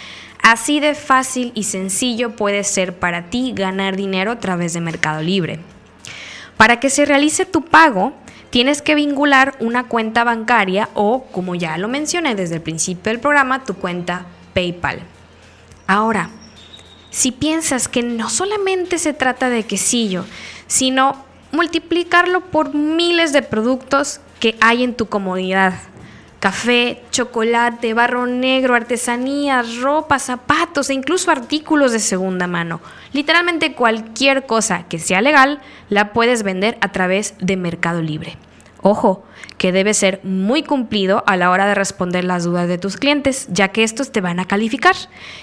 Así 0.40 0.78
de 0.78 0.94
fácil 0.94 1.50
y 1.56 1.64
sencillo 1.64 2.36
puede 2.36 2.62
ser 2.62 2.96
para 2.96 3.30
ti 3.30 3.52
ganar 3.52 3.96
dinero 3.96 4.30
a 4.30 4.38
través 4.38 4.74
de 4.74 4.80
Mercado 4.80 5.22
Libre. 5.22 5.58
Para 6.56 6.78
que 6.78 6.88
se 6.88 7.04
realice 7.04 7.46
tu 7.46 7.62
pago, 7.62 8.12
tienes 8.50 8.82
que 8.82 8.94
vincular 8.94 9.54
una 9.60 9.88
cuenta 9.88 10.24
bancaria 10.24 10.88
o, 10.94 11.24
como 11.32 11.54
ya 11.54 11.78
lo 11.78 11.88
mencioné 11.88 12.34
desde 12.34 12.56
el 12.56 12.62
principio 12.62 13.12
del 13.12 13.20
programa, 13.20 13.64
tu 13.64 13.74
cuenta 13.74 14.26
PayPal. 14.54 15.00
Ahora, 15.86 16.30
si 17.10 17.32
piensas 17.32 17.88
que 17.88 18.02
no 18.02 18.28
solamente 18.28 18.98
se 18.98 19.12
trata 19.12 19.48
de 19.48 19.62
quesillo, 19.62 20.24
sino 20.66 21.24
multiplicarlo 21.52 22.40
por 22.40 22.74
miles 22.74 23.32
de 23.32 23.42
productos 23.42 24.20
que 24.40 24.56
hay 24.60 24.84
en 24.84 24.94
tu 24.94 25.06
comodidad. 25.06 25.74
Café, 26.46 27.02
chocolate, 27.10 27.92
barro 27.92 28.24
negro, 28.28 28.76
artesanías, 28.76 29.78
ropa, 29.78 30.20
zapatos 30.20 30.88
e 30.90 30.94
incluso 30.94 31.32
artículos 31.32 31.90
de 31.90 31.98
segunda 31.98 32.46
mano. 32.46 32.80
Literalmente 33.12 33.72
cualquier 33.72 34.46
cosa 34.46 34.84
que 34.84 35.00
sea 35.00 35.20
legal 35.22 35.58
la 35.88 36.12
puedes 36.12 36.44
vender 36.44 36.78
a 36.80 36.92
través 36.92 37.34
de 37.40 37.56
Mercado 37.56 38.00
Libre. 38.00 38.36
Ojo, 38.80 39.24
que 39.58 39.72
debe 39.72 39.92
ser 39.92 40.20
muy 40.22 40.62
cumplido 40.62 41.24
a 41.26 41.36
la 41.36 41.50
hora 41.50 41.66
de 41.66 41.74
responder 41.74 42.22
las 42.22 42.44
dudas 42.44 42.68
de 42.68 42.78
tus 42.78 42.96
clientes, 42.96 43.48
ya 43.50 43.68
que 43.68 43.82
estos 43.82 44.12
te 44.12 44.20
van 44.20 44.38
a 44.38 44.44
calificar. 44.44 44.94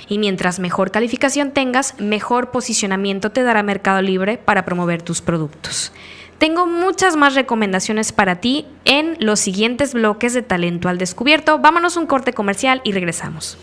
Y 0.08 0.20
mientras 0.20 0.60
mejor 0.60 0.92
calificación 0.92 1.52
tengas, 1.52 2.00
mejor 2.00 2.52
posicionamiento 2.52 3.30
te 3.30 3.44
dará 3.44 3.62
Mercado 3.62 4.02
Libre 4.02 4.38
para 4.38 4.64
promover 4.64 5.02
tus 5.02 5.22
productos. 5.22 5.92
Tengo 6.38 6.66
muchas 6.66 7.16
más 7.16 7.36
recomendaciones 7.36 8.12
para 8.12 8.42
ti 8.42 8.66
en 8.86 9.16
los 9.20 9.40
siguientes 9.40 9.94
bloques 9.94 10.34
de 10.34 10.42
Talento 10.42 10.90
al 10.90 10.98
Descubierto. 10.98 11.60
Vámonos 11.60 11.98
un 11.98 12.06
corte 12.06 12.34
comercial 12.34 12.82
y 12.84 12.92
regresamos. 12.92 13.58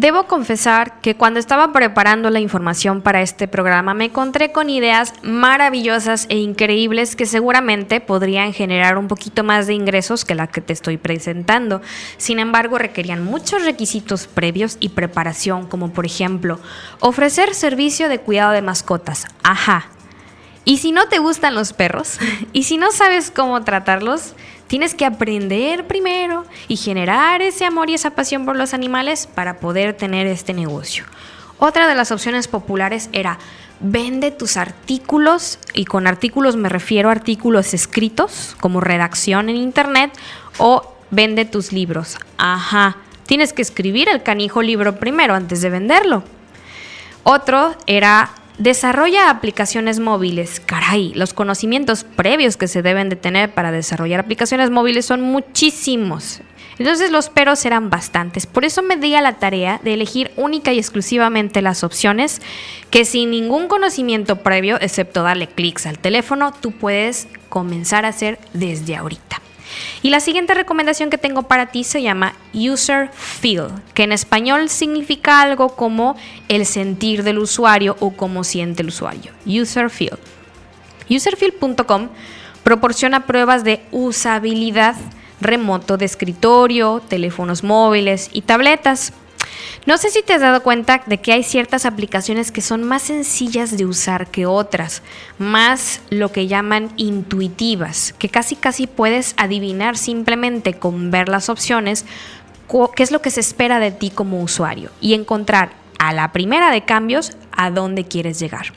Debo 0.00 0.28
confesar 0.28 1.00
que 1.00 1.16
cuando 1.16 1.40
estaba 1.40 1.72
preparando 1.72 2.30
la 2.30 2.38
información 2.38 3.02
para 3.02 3.20
este 3.20 3.48
programa 3.48 3.94
me 3.94 4.04
encontré 4.04 4.52
con 4.52 4.70
ideas 4.70 5.12
maravillosas 5.24 6.26
e 6.28 6.36
increíbles 6.36 7.16
que 7.16 7.26
seguramente 7.26 7.98
podrían 7.98 8.52
generar 8.52 8.96
un 8.96 9.08
poquito 9.08 9.42
más 9.42 9.66
de 9.66 9.74
ingresos 9.74 10.24
que 10.24 10.36
la 10.36 10.46
que 10.46 10.60
te 10.60 10.72
estoy 10.72 10.98
presentando. 10.98 11.82
Sin 12.16 12.38
embargo, 12.38 12.78
requerían 12.78 13.24
muchos 13.24 13.64
requisitos 13.64 14.28
previos 14.28 14.76
y 14.78 14.90
preparación, 14.90 15.66
como 15.66 15.92
por 15.92 16.06
ejemplo, 16.06 16.60
ofrecer 17.00 17.52
servicio 17.52 18.08
de 18.08 18.20
cuidado 18.20 18.52
de 18.52 18.62
mascotas. 18.62 19.26
Ajá. 19.42 19.88
Y 20.64 20.78
si 20.78 20.92
no 20.92 21.08
te 21.08 21.18
gustan 21.18 21.56
los 21.56 21.72
perros, 21.72 22.20
y 22.52 22.62
si 22.62 22.76
no 22.78 22.92
sabes 22.92 23.32
cómo 23.32 23.64
tratarlos, 23.64 24.34
Tienes 24.68 24.94
que 24.94 25.06
aprender 25.06 25.86
primero 25.86 26.44
y 26.68 26.76
generar 26.76 27.42
ese 27.42 27.64
amor 27.64 27.90
y 27.90 27.94
esa 27.94 28.10
pasión 28.10 28.44
por 28.44 28.54
los 28.54 28.74
animales 28.74 29.26
para 29.26 29.58
poder 29.60 29.94
tener 29.94 30.26
este 30.26 30.52
negocio. 30.52 31.04
Otra 31.58 31.88
de 31.88 31.94
las 31.94 32.12
opciones 32.12 32.46
populares 32.48 33.08
era 33.12 33.38
vende 33.80 34.30
tus 34.30 34.56
artículos 34.56 35.58
y 35.72 35.86
con 35.86 36.06
artículos 36.06 36.56
me 36.56 36.68
refiero 36.68 37.08
a 37.08 37.12
artículos 37.12 37.74
escritos 37.74 38.56
como 38.60 38.80
redacción 38.80 39.48
en 39.48 39.56
internet 39.56 40.12
o 40.58 40.94
vende 41.10 41.46
tus 41.46 41.72
libros. 41.72 42.18
Ajá, 42.36 42.98
tienes 43.26 43.52
que 43.52 43.62
escribir 43.62 44.08
el 44.08 44.22
canijo 44.22 44.62
libro 44.62 44.96
primero 45.00 45.34
antes 45.34 45.62
de 45.62 45.70
venderlo. 45.70 46.22
Otro 47.24 47.74
era 47.86 48.30
Desarrolla 48.58 49.30
aplicaciones 49.30 50.00
móviles. 50.00 50.60
Caray, 50.60 51.12
los 51.14 51.32
conocimientos 51.32 52.02
previos 52.02 52.56
que 52.56 52.66
se 52.66 52.82
deben 52.82 53.08
de 53.08 53.14
tener 53.14 53.54
para 53.54 53.70
desarrollar 53.70 54.18
aplicaciones 54.18 54.70
móviles 54.70 55.06
son 55.06 55.20
muchísimos. 55.20 56.40
Entonces 56.78 57.12
los 57.12 57.28
peros 57.28 57.64
eran 57.64 57.88
bastantes. 57.88 58.46
Por 58.46 58.64
eso 58.64 58.82
me 58.82 58.96
di 58.96 59.14
a 59.14 59.22
la 59.22 59.34
tarea 59.34 59.80
de 59.84 59.94
elegir 59.94 60.32
única 60.36 60.72
y 60.72 60.78
exclusivamente 60.78 61.62
las 61.62 61.84
opciones 61.84 62.42
que 62.90 63.04
sin 63.04 63.30
ningún 63.30 63.68
conocimiento 63.68 64.42
previo, 64.42 64.76
excepto 64.80 65.22
darle 65.22 65.46
clics 65.46 65.86
al 65.86 66.00
teléfono, 66.00 66.52
tú 66.52 66.72
puedes 66.72 67.28
comenzar 67.48 68.04
a 68.04 68.08
hacer 68.08 68.40
desde 68.54 68.96
ahorita. 68.96 69.40
Y 70.02 70.10
la 70.10 70.20
siguiente 70.20 70.54
recomendación 70.54 71.10
que 71.10 71.18
tengo 71.18 71.44
para 71.44 71.66
ti 71.66 71.84
se 71.84 72.02
llama 72.02 72.34
User 72.54 73.10
Feel, 73.12 73.68
que 73.94 74.04
en 74.04 74.12
español 74.12 74.68
significa 74.68 75.40
algo 75.40 75.70
como 75.70 76.16
el 76.48 76.66
sentir 76.66 77.22
del 77.22 77.38
usuario 77.38 77.96
o 78.00 78.10
cómo 78.10 78.44
siente 78.44 78.82
el 78.82 78.88
usuario. 78.88 79.32
User 79.46 79.90
Feel. 79.90 80.18
Userfeel.com 81.10 82.08
proporciona 82.62 83.26
pruebas 83.26 83.64
de 83.64 83.80
usabilidad 83.92 84.94
remoto 85.40 85.96
de 85.96 86.04
escritorio, 86.04 87.00
teléfonos 87.08 87.62
móviles 87.62 88.28
y 88.32 88.42
tabletas 88.42 89.12
no 89.86 89.98
sé 89.98 90.10
si 90.10 90.22
te 90.22 90.34
has 90.34 90.40
dado 90.40 90.62
cuenta 90.62 91.02
de 91.06 91.18
que 91.18 91.32
hay 91.32 91.42
ciertas 91.42 91.86
aplicaciones 91.86 92.52
que 92.52 92.60
son 92.60 92.84
más 92.84 93.02
sencillas 93.02 93.76
de 93.76 93.86
usar 93.86 94.26
que 94.28 94.46
otras, 94.46 95.02
más 95.38 96.00
lo 96.10 96.32
que 96.32 96.46
llaman 96.46 96.90
intuitivas, 96.96 98.14
que 98.18 98.28
casi 98.28 98.56
casi 98.56 98.86
puedes 98.86 99.34
adivinar 99.36 99.96
simplemente 99.96 100.74
con 100.74 101.10
ver 101.10 101.28
las 101.28 101.48
opciones 101.48 102.04
qué 102.94 103.02
es 103.02 103.10
lo 103.10 103.22
que 103.22 103.30
se 103.30 103.40
espera 103.40 103.80
de 103.80 103.90
ti 103.90 104.10
como 104.10 104.42
usuario 104.42 104.90
y 105.00 105.14
encontrar 105.14 105.70
a 105.98 106.12
la 106.12 106.32
primera 106.32 106.70
de 106.70 106.84
cambios 106.84 107.32
a 107.52 107.70
dónde 107.70 108.04
quieres 108.04 108.38
llegar. 108.38 108.72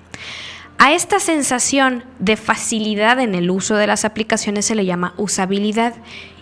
A 0.78 0.94
esta 0.94 1.20
sensación 1.20 2.04
de 2.18 2.38
facilidad 2.38 3.20
en 3.20 3.36
el 3.36 3.52
uso 3.52 3.76
de 3.76 3.86
las 3.86 4.04
aplicaciones 4.04 4.66
se 4.66 4.74
le 4.74 4.86
llama 4.86 5.14
usabilidad. 5.18 5.94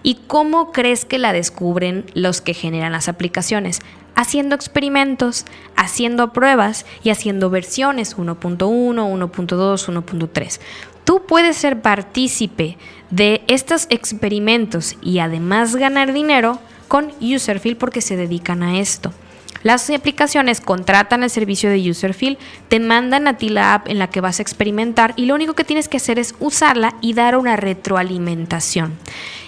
¿Y 0.01 0.15
cómo 0.27 0.71
crees 0.71 1.03
que 1.03 1.17
la 1.17 1.33
descubren 1.33 2.05
los 2.13 2.39
que 2.39 2.53
generan 2.53 2.93
las 2.93 3.09
aplicaciones? 3.09 3.81
Haciendo 4.19 4.53
experimentos, 4.53 5.45
haciendo 5.77 6.33
pruebas 6.33 6.85
y 7.03 7.09
haciendo 7.09 7.49
versiones 7.49 8.17
1.1, 8.17 8.57
1.2, 8.57 10.03
1.3. 10.03 10.59
Tú 11.05 11.21
puedes 11.25 11.55
ser 11.55 11.81
partícipe 11.81 12.77
de 13.11 13.41
estos 13.47 13.87
experimentos 13.89 14.97
y 15.01 15.19
además 15.19 15.77
ganar 15.77 16.11
dinero 16.11 16.59
con 16.89 17.13
Userfield 17.21 17.77
porque 17.77 18.01
se 18.01 18.17
dedican 18.17 18.61
a 18.61 18.79
esto. 18.79 19.13
Las 19.61 19.89
aplicaciones 19.89 20.61
contratan 20.61 21.23
el 21.23 21.29
servicio 21.29 21.69
de 21.69 21.89
Userfield, 21.89 22.37
te 22.69 22.79
mandan 22.79 23.27
a 23.27 23.37
ti 23.37 23.49
la 23.49 23.73
app 23.73 23.89
en 23.89 23.99
la 23.99 24.09
que 24.09 24.21
vas 24.21 24.39
a 24.39 24.41
experimentar 24.41 25.13
y 25.17 25.25
lo 25.25 25.35
único 25.35 25.53
que 25.53 25.65
tienes 25.65 25.89
que 25.89 25.97
hacer 25.97 26.17
es 26.17 26.33
usarla 26.39 26.95
y 27.01 27.13
dar 27.13 27.35
una 27.35 27.57
retroalimentación. 27.57 28.97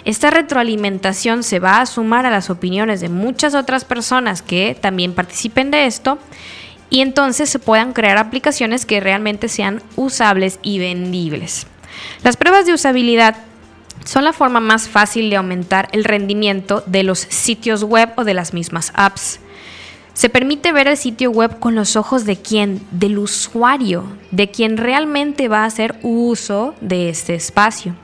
Esta 0.04 0.30
retroalimentación 0.30 1.42
se 1.42 1.60
va 1.60 1.80
a 1.80 1.86
sumar 1.86 2.26
a 2.26 2.30
las 2.30 2.50
opiniones 2.50 3.00
de 3.00 3.08
muchas 3.08 3.54
otras 3.54 3.84
personas 3.84 4.42
que 4.42 4.76
también 4.78 5.14
participen 5.14 5.70
de 5.70 5.86
esto 5.86 6.18
y 6.90 7.00
entonces 7.00 7.48
se 7.48 7.58
puedan 7.58 7.94
crear 7.94 8.18
aplicaciones 8.18 8.84
que 8.84 9.00
realmente 9.00 9.48
sean 9.48 9.82
usables 9.96 10.58
y 10.60 10.78
vendibles. 10.78 11.66
Las 12.22 12.36
pruebas 12.36 12.66
de 12.66 12.74
usabilidad 12.74 13.36
son 14.04 14.24
la 14.24 14.34
forma 14.34 14.60
más 14.60 14.88
fácil 14.88 15.30
de 15.30 15.36
aumentar 15.36 15.88
el 15.92 16.04
rendimiento 16.04 16.82
de 16.86 17.02
los 17.02 17.20
sitios 17.20 17.82
web 17.82 18.10
o 18.16 18.24
de 18.24 18.34
las 18.34 18.52
mismas 18.52 18.92
apps. 18.94 19.40
Se 20.14 20.28
permite 20.28 20.72
ver 20.72 20.88
el 20.88 20.96
sitio 20.96 21.30
web 21.30 21.58
con 21.58 21.74
los 21.74 21.96
ojos 21.96 22.24
de 22.24 22.36
quién, 22.36 22.82
del 22.90 23.18
usuario, 23.18 24.04
de 24.30 24.50
quien 24.50 24.76
realmente 24.76 25.48
va 25.48 25.60
a 25.60 25.66
hacer 25.66 25.98
uso 26.02 26.74
de 26.80 27.08
este 27.08 27.34
espacio. 27.34 27.94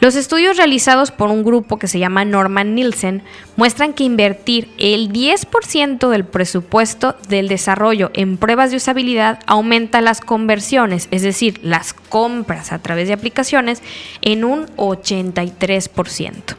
Los 0.00 0.16
estudios 0.16 0.56
realizados 0.56 1.10
por 1.10 1.28
un 1.28 1.44
grupo 1.44 1.78
que 1.78 1.86
se 1.86 1.98
llama 1.98 2.24
Norman 2.24 2.74
Nielsen 2.74 3.22
muestran 3.56 3.92
que 3.92 4.04
invertir 4.04 4.68
el 4.78 5.12
10% 5.12 6.08
del 6.08 6.24
presupuesto 6.24 7.16
del 7.28 7.48
desarrollo 7.48 8.10
en 8.14 8.38
pruebas 8.38 8.70
de 8.70 8.78
usabilidad 8.78 9.40
aumenta 9.46 10.00
las 10.00 10.22
conversiones, 10.22 11.06
es 11.10 11.20
decir, 11.20 11.60
las 11.62 11.92
compras 11.92 12.72
a 12.72 12.78
través 12.78 13.08
de 13.08 13.14
aplicaciones, 13.14 13.82
en 14.22 14.44
un 14.44 14.68
83%. 14.76 16.56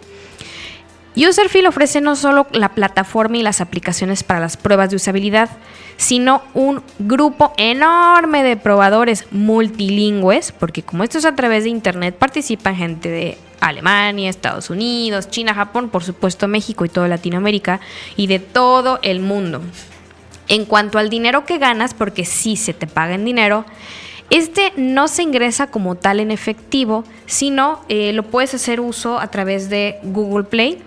Userfield 1.15 1.67
ofrece 1.67 2.00
no 2.00 2.15
solo 2.15 2.47
la 2.52 2.69
plataforma 2.69 3.38
y 3.38 3.43
las 3.43 3.60
aplicaciones 3.60 4.24
para 4.24 4.39
las 4.39 4.56
pruebas 4.56 4.89
de 4.89 4.95
usabilidad, 4.95 5.50
sino 5.97 6.41
un 6.54 6.82
grupo 7.00 7.54
enorme 7.58 8.43
de 8.43 8.56
probadores 8.56 9.26
multilingües, 9.32 10.54
porque 10.54 10.84
como 10.84 11.04
esto 11.04 11.17
es 11.17 11.26
a 11.26 11.36
través 11.36 11.65
de 11.65 11.69
Internet, 11.69 12.15
participan 12.15 12.78
gente 12.78 13.10
de 13.10 13.38
Alemania, 13.60 14.30
Estados 14.30 14.69
Unidos, 14.69 15.30
China, 15.30 15.54
Japón, 15.54 15.89
por 15.89 16.04
supuesto 16.04 16.47
México 16.47 16.86
y 16.86 16.89
toda 16.89 17.10
Latinoamérica, 17.10 17.82
y 18.15 18.28
de 18.28 18.39
todo 18.39 19.00
el 19.04 19.19
mundo. 19.19 19.62
En 20.47 20.65
cuanto 20.65 20.97
al 20.97 21.10
dinero 21.10 21.45
que 21.45 21.58
ganas, 21.58 21.93
porque 21.93 22.24
sí 22.24 22.56
se 22.56 22.74
te 22.74 22.88
paga 22.88 23.15
en 23.15 23.26
dinero, 23.26 23.65
este 24.30 24.71
no 24.78 25.10
se 25.10 25.24
ingresa 25.24 25.67
como 25.67 25.95
tal 25.95 26.21
en 26.21 26.32
efectivo, 26.32 27.04
sino 27.26 27.82
eh, 27.89 28.13
lo 28.13 28.24
puedes 28.24 28.54
hacer 28.54 28.80
uso 28.80 29.19
a 29.19 29.28
través 29.28 29.69
de 29.69 30.00
Google 30.04 30.45
Play 30.45 30.82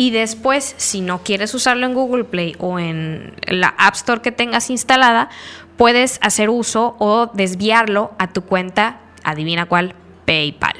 y 0.00 0.10
después, 0.12 0.74
si 0.78 1.02
no 1.02 1.22
quieres 1.22 1.52
usarlo 1.52 1.84
en 1.84 1.92
Google 1.92 2.24
Play 2.24 2.56
o 2.58 2.78
en 2.78 3.34
la 3.46 3.74
App 3.76 3.96
Store 3.96 4.22
que 4.22 4.32
tengas 4.32 4.70
instalada, 4.70 5.28
puedes 5.76 6.18
hacer 6.22 6.48
uso 6.48 6.96
o 6.98 7.26
desviarlo 7.26 8.12
a 8.18 8.28
tu 8.28 8.40
cuenta, 8.40 9.00
adivina 9.24 9.66
cuál, 9.66 9.94
PayPal. 10.24 10.76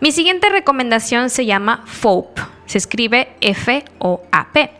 Mi 0.00 0.10
siguiente 0.10 0.48
recomendación 0.48 1.30
se 1.30 1.46
llama 1.46 1.84
FOAP. 1.86 2.36
Se 2.66 2.78
escribe 2.78 3.36
F-O-A-P. 3.42 4.72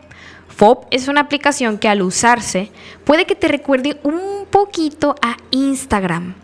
FOAP 0.49 0.87
es 0.91 1.07
una 1.07 1.21
aplicación 1.21 1.77
que 1.77 1.87
al 1.87 2.01
usarse 2.01 2.69
puede 3.05 3.25
que 3.25 3.35
te 3.35 3.47
recuerde 3.47 3.97
un 4.03 4.45
poquito 4.49 5.15
a 5.21 5.37
Instagram. 5.51 6.35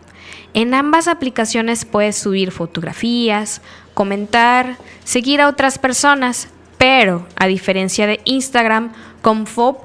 En 0.53 0.73
ambas 0.73 1.09
aplicaciones 1.09 1.83
puedes 1.83 2.15
subir 2.15 2.51
fotografías, 2.51 3.61
comentar, 3.93 4.77
seguir 5.03 5.41
a 5.41 5.49
otras 5.49 5.79
personas, 5.79 6.47
pero 6.77 7.27
a 7.35 7.47
diferencia 7.47 8.07
de 8.07 8.21
Instagram, 8.25 8.93
con 9.21 9.47
FOB 9.47 9.77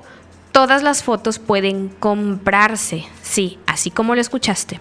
todas 0.53 0.83
las 0.83 1.03
fotos 1.03 1.39
pueden 1.39 1.89
comprarse. 1.89 3.07
Sí, 3.23 3.59
así 3.67 3.91
como 3.91 4.15
lo 4.15 4.21
escuchaste. 4.21 4.81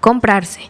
Comprarse. 0.00 0.62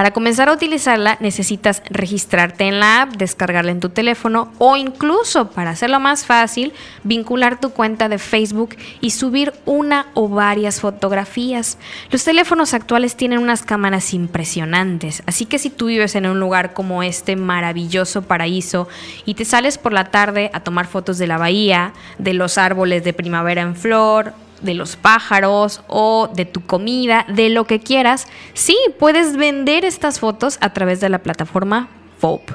Para 0.00 0.12
comenzar 0.12 0.48
a 0.48 0.54
utilizarla 0.54 1.18
necesitas 1.20 1.82
registrarte 1.90 2.64
en 2.64 2.80
la 2.80 3.02
app, 3.02 3.16
descargarla 3.16 3.70
en 3.70 3.80
tu 3.80 3.90
teléfono 3.90 4.50
o 4.56 4.78
incluso, 4.78 5.50
para 5.50 5.72
hacerlo 5.72 6.00
más 6.00 6.24
fácil, 6.24 6.72
vincular 7.04 7.60
tu 7.60 7.68
cuenta 7.68 8.08
de 8.08 8.16
Facebook 8.16 8.76
y 9.02 9.10
subir 9.10 9.52
una 9.66 10.06
o 10.14 10.30
varias 10.30 10.80
fotografías. 10.80 11.76
Los 12.10 12.24
teléfonos 12.24 12.72
actuales 12.72 13.14
tienen 13.14 13.40
unas 13.40 13.60
cámaras 13.60 14.14
impresionantes, 14.14 15.22
así 15.26 15.44
que 15.44 15.58
si 15.58 15.68
tú 15.68 15.88
vives 15.88 16.14
en 16.14 16.24
un 16.24 16.40
lugar 16.40 16.72
como 16.72 17.02
este 17.02 17.36
maravilloso 17.36 18.22
paraíso 18.22 18.88
y 19.26 19.34
te 19.34 19.44
sales 19.44 19.76
por 19.76 19.92
la 19.92 20.04
tarde 20.04 20.50
a 20.54 20.60
tomar 20.60 20.86
fotos 20.86 21.18
de 21.18 21.26
la 21.26 21.36
bahía, 21.36 21.92
de 22.16 22.32
los 22.32 22.56
árboles 22.56 23.04
de 23.04 23.12
primavera 23.12 23.60
en 23.60 23.76
flor, 23.76 24.32
de 24.60 24.74
los 24.74 24.96
pájaros 24.96 25.82
o 25.86 26.28
de 26.34 26.44
tu 26.44 26.64
comida, 26.64 27.24
de 27.28 27.48
lo 27.48 27.64
que 27.64 27.80
quieras, 27.80 28.26
sí, 28.54 28.76
puedes 28.98 29.36
vender 29.36 29.84
estas 29.84 30.20
fotos 30.20 30.58
a 30.60 30.72
través 30.72 31.00
de 31.00 31.08
la 31.08 31.18
plataforma 31.18 31.88
FOP. 32.18 32.50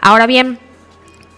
Ahora 0.00 0.26
bien, 0.26 0.58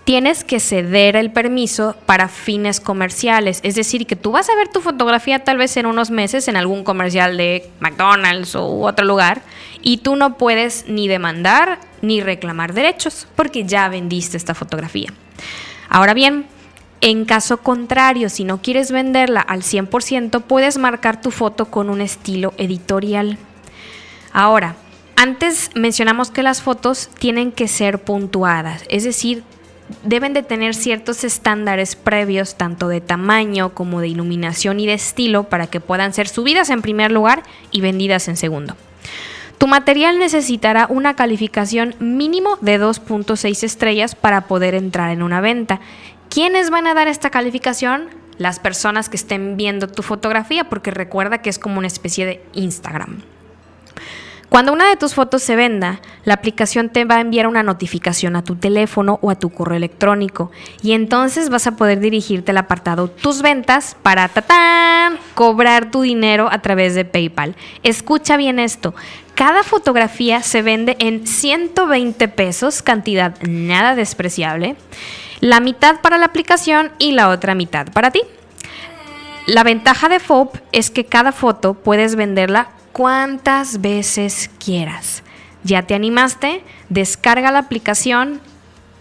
tienes 0.05 0.45
que 0.45 0.61
ceder 0.61 1.17
el 1.17 1.33
permiso 1.33 1.97
para 2.07 2.29
fines 2.29 2.81
comerciales. 2.81 3.61
Es 3.63 3.75
decir, 3.75 4.07
que 4.07 4.17
tú 4.17 4.33
vas 4.33 4.49
a 4.49 4.55
ver 4.57 4.69
tu 4.69 4.81
fotografía 4.81 5.45
tal 5.45 5.59
vez 5.59 5.77
en 5.77 5.87
unos 5.87 6.11
meses 6.11 6.49
en 6.49 6.57
algún 6.57 6.85
comercial 6.85 7.37
de 7.37 7.71
McDonald's 7.81 8.55
u 8.55 8.85
otro 8.85 9.05
lugar 9.05 9.43
y 9.81 9.99
tú 9.99 10.17
no 10.17 10.37
puedes 10.37 10.87
ni 10.89 11.09
demandar 11.09 11.79
ni 12.01 12.21
reclamar 12.21 12.73
derechos 12.73 13.27
porque 13.37 13.65
ya 13.65 13.89
vendiste 13.89 14.37
esta 14.37 14.55
fotografía. 14.55 15.13
Ahora 15.89 16.15
bien, 16.15 16.47
en 17.03 17.25
caso 17.25 17.59
contrario, 17.59 18.31
si 18.31 18.45
no 18.45 18.62
quieres 18.62 18.93
venderla 18.93 19.41
al 19.41 19.62
100%, 19.62 20.41
puedes 20.43 20.79
marcar 20.79 21.21
tu 21.21 21.33
foto 21.33 21.67
con 21.67 21.91
un 21.91 22.01
estilo 22.01 22.55
editorial. 22.59 23.38
Ahora, 24.33 24.77
antes 25.17 25.71
mencionamos 25.75 26.31
que 26.31 26.45
las 26.45 26.62
fotos 26.62 27.11
tienen 27.19 27.51
que 27.51 27.67
ser 27.67 27.99
puntuadas, 27.99 28.85
es 28.88 29.03
decir, 29.03 29.43
deben 30.05 30.33
de 30.33 30.45
tener 30.45 30.77
ciertos 30.77 31.25
estándares 31.25 31.97
previos, 31.97 32.55
tanto 32.55 32.87
de 32.87 33.01
tamaño 33.01 33.75
como 33.75 34.01
de 34.01 34.07
iluminación 34.07 34.79
y 34.79 34.87
de 34.87 34.95
estilo, 34.95 35.45
para 35.45 35.67
que 35.67 35.81
puedan 35.81 36.15
ser 36.15 36.29
subidas 36.29 36.71
en 36.71 36.83
primer 36.83 37.11
lugar 37.11 37.43
y 37.73 37.81
vendidas 37.81 38.29
en 38.29 38.37
segundo. 38.37 38.77
Tu 39.59 39.69
material 39.69 40.19
necesitará 40.19 40.87
una 40.88 41.15
calificación 41.15 41.95
mínimo 42.01 42.59
de 42.61 42.81
2.6 42.81 43.62
estrellas 43.62 44.17
para 44.17 44.49
poder 44.49 44.75
entrar 44.75 45.12
en 45.12 45.23
una 45.23 45.41
venta 45.41 45.81
¿Quiénes 46.33 46.71
van 46.71 46.87
a 46.87 46.95
dar 46.95 47.09
esta 47.09 47.29
calificación? 47.29 48.09
Las 48.38 48.59
personas 48.59 49.11
que 49.11 49.18
estén 49.18 49.59
viendo 49.59 49.87
tu 49.87 50.03
fotografía, 50.03 50.64
porque 50.64 50.90
recuerda 50.90 51.42
que 51.42 51.51
es 51.51 51.59
como 51.59 51.77
una 51.77 51.88
especie 51.88 52.25
de 52.25 52.42
Instagram. 52.55 53.21
Cuando 54.49 54.73
una 54.73 54.88
de 54.88 54.97
tus 54.97 55.12
fotos 55.12 55.42
se 55.42 55.57
venda, 55.57 56.01
la 56.25 56.33
aplicación 56.33 56.88
te 56.88 57.05
va 57.05 57.16
a 57.16 57.21
enviar 57.21 57.47
una 57.47 57.62
notificación 57.62 58.35
a 58.35 58.45
tu 58.45 58.57
teléfono 58.57 59.18
o 59.21 59.31
a 59.31 59.35
tu 59.35 59.51
correo 59.51 59.77
electrónico 59.77 60.51
y 60.83 60.92
entonces 60.92 61.51
vas 61.51 61.66
a 61.66 61.77
poder 61.77 62.01
dirigirte 62.01 62.53
al 62.53 62.59
apartado 62.59 63.09
Tus 63.09 63.42
ventas 63.42 63.95
para 64.03 64.27
tatán, 64.29 65.18
cobrar 65.35 65.90
tu 65.90 66.01
dinero 66.01 66.49
a 66.51 66.62
través 66.62 66.95
de 66.95 67.05
PayPal. 67.05 67.57
Escucha 67.83 68.38
bien 68.38 68.59
esto. 68.59 68.95
Cada 69.35 69.64
fotografía 69.64 70.40
se 70.42 70.62
vende 70.62 70.97
en 70.99 71.27
120 71.27 72.29
pesos, 72.29 72.81
cantidad 72.81 73.35
nada 73.42 73.95
despreciable 73.95 74.77
la 75.42 75.59
mitad 75.59 76.00
para 76.00 76.18
la 76.18 76.26
aplicación 76.26 76.92
y 77.00 77.12
la 77.12 77.28
otra 77.28 77.57
mitad 77.57 77.88
para 77.88 78.12
ti. 78.12 78.22
La 79.46 79.64
ventaja 79.64 80.09
de 80.09 80.20
FOB 80.20 80.50
es 80.70 80.88
que 80.90 81.05
cada 81.05 81.33
foto 81.33 81.74
puedes 81.74 82.14
venderla 82.14 82.68
cuantas 82.92 83.81
veces 83.81 84.48
quieras. 84.64 85.24
¿Ya 85.64 85.83
te 85.83 85.96
animaste? 85.96 86.62
Descarga 86.90 87.50
la 87.50 87.59
aplicación 87.59 88.40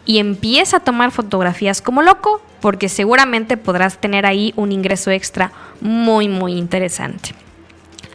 y 0.07 0.17
empieza 0.17 0.77
a 0.77 0.79
tomar 0.79 1.11
fotografías 1.11 1.79
como 1.79 2.01
loco 2.01 2.41
porque 2.59 2.89
seguramente 2.89 3.55
podrás 3.55 3.99
tener 3.99 4.25
ahí 4.25 4.51
un 4.55 4.71
ingreso 4.71 5.11
extra 5.11 5.51
muy 5.79 6.27
muy 6.27 6.53
interesante. 6.53 7.35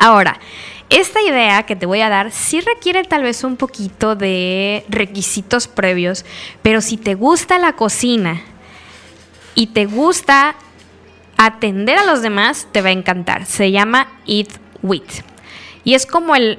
Ahora, 0.01 0.41
esta 0.89 1.21
idea 1.21 1.65
que 1.65 1.77
te 1.77 1.87
voy 1.87 2.01
a 2.01 2.09
dar 2.09 2.31
sí 2.31 2.61
requiere 2.61 3.05
tal 3.05 3.23
vez 3.23 3.43
un 3.45 3.57
poquito 3.57 4.15
de 4.15 4.85
requisitos 4.89 5.67
previos, 5.67 6.25
pero 6.63 6.81
si 6.81 6.97
te 6.97 7.15
gusta 7.15 7.59
la 7.59 7.73
cocina 7.73 8.43
y 9.55 9.69
te 9.69 9.87
gusta 9.87 10.55
atender 11.37 11.99
a 11.99 12.05
los 12.05 12.23
demás, 12.23 12.69
te 12.73 12.83
va 12.83 12.89
a 12.89 12.93
encantar. 12.93 13.47
Se 13.47 13.71
llama 13.71 14.09
Eat 14.27 14.49
With. 14.83 15.23
Y 15.85 15.95
es 15.95 16.07
como 16.07 16.35
el 16.35 16.59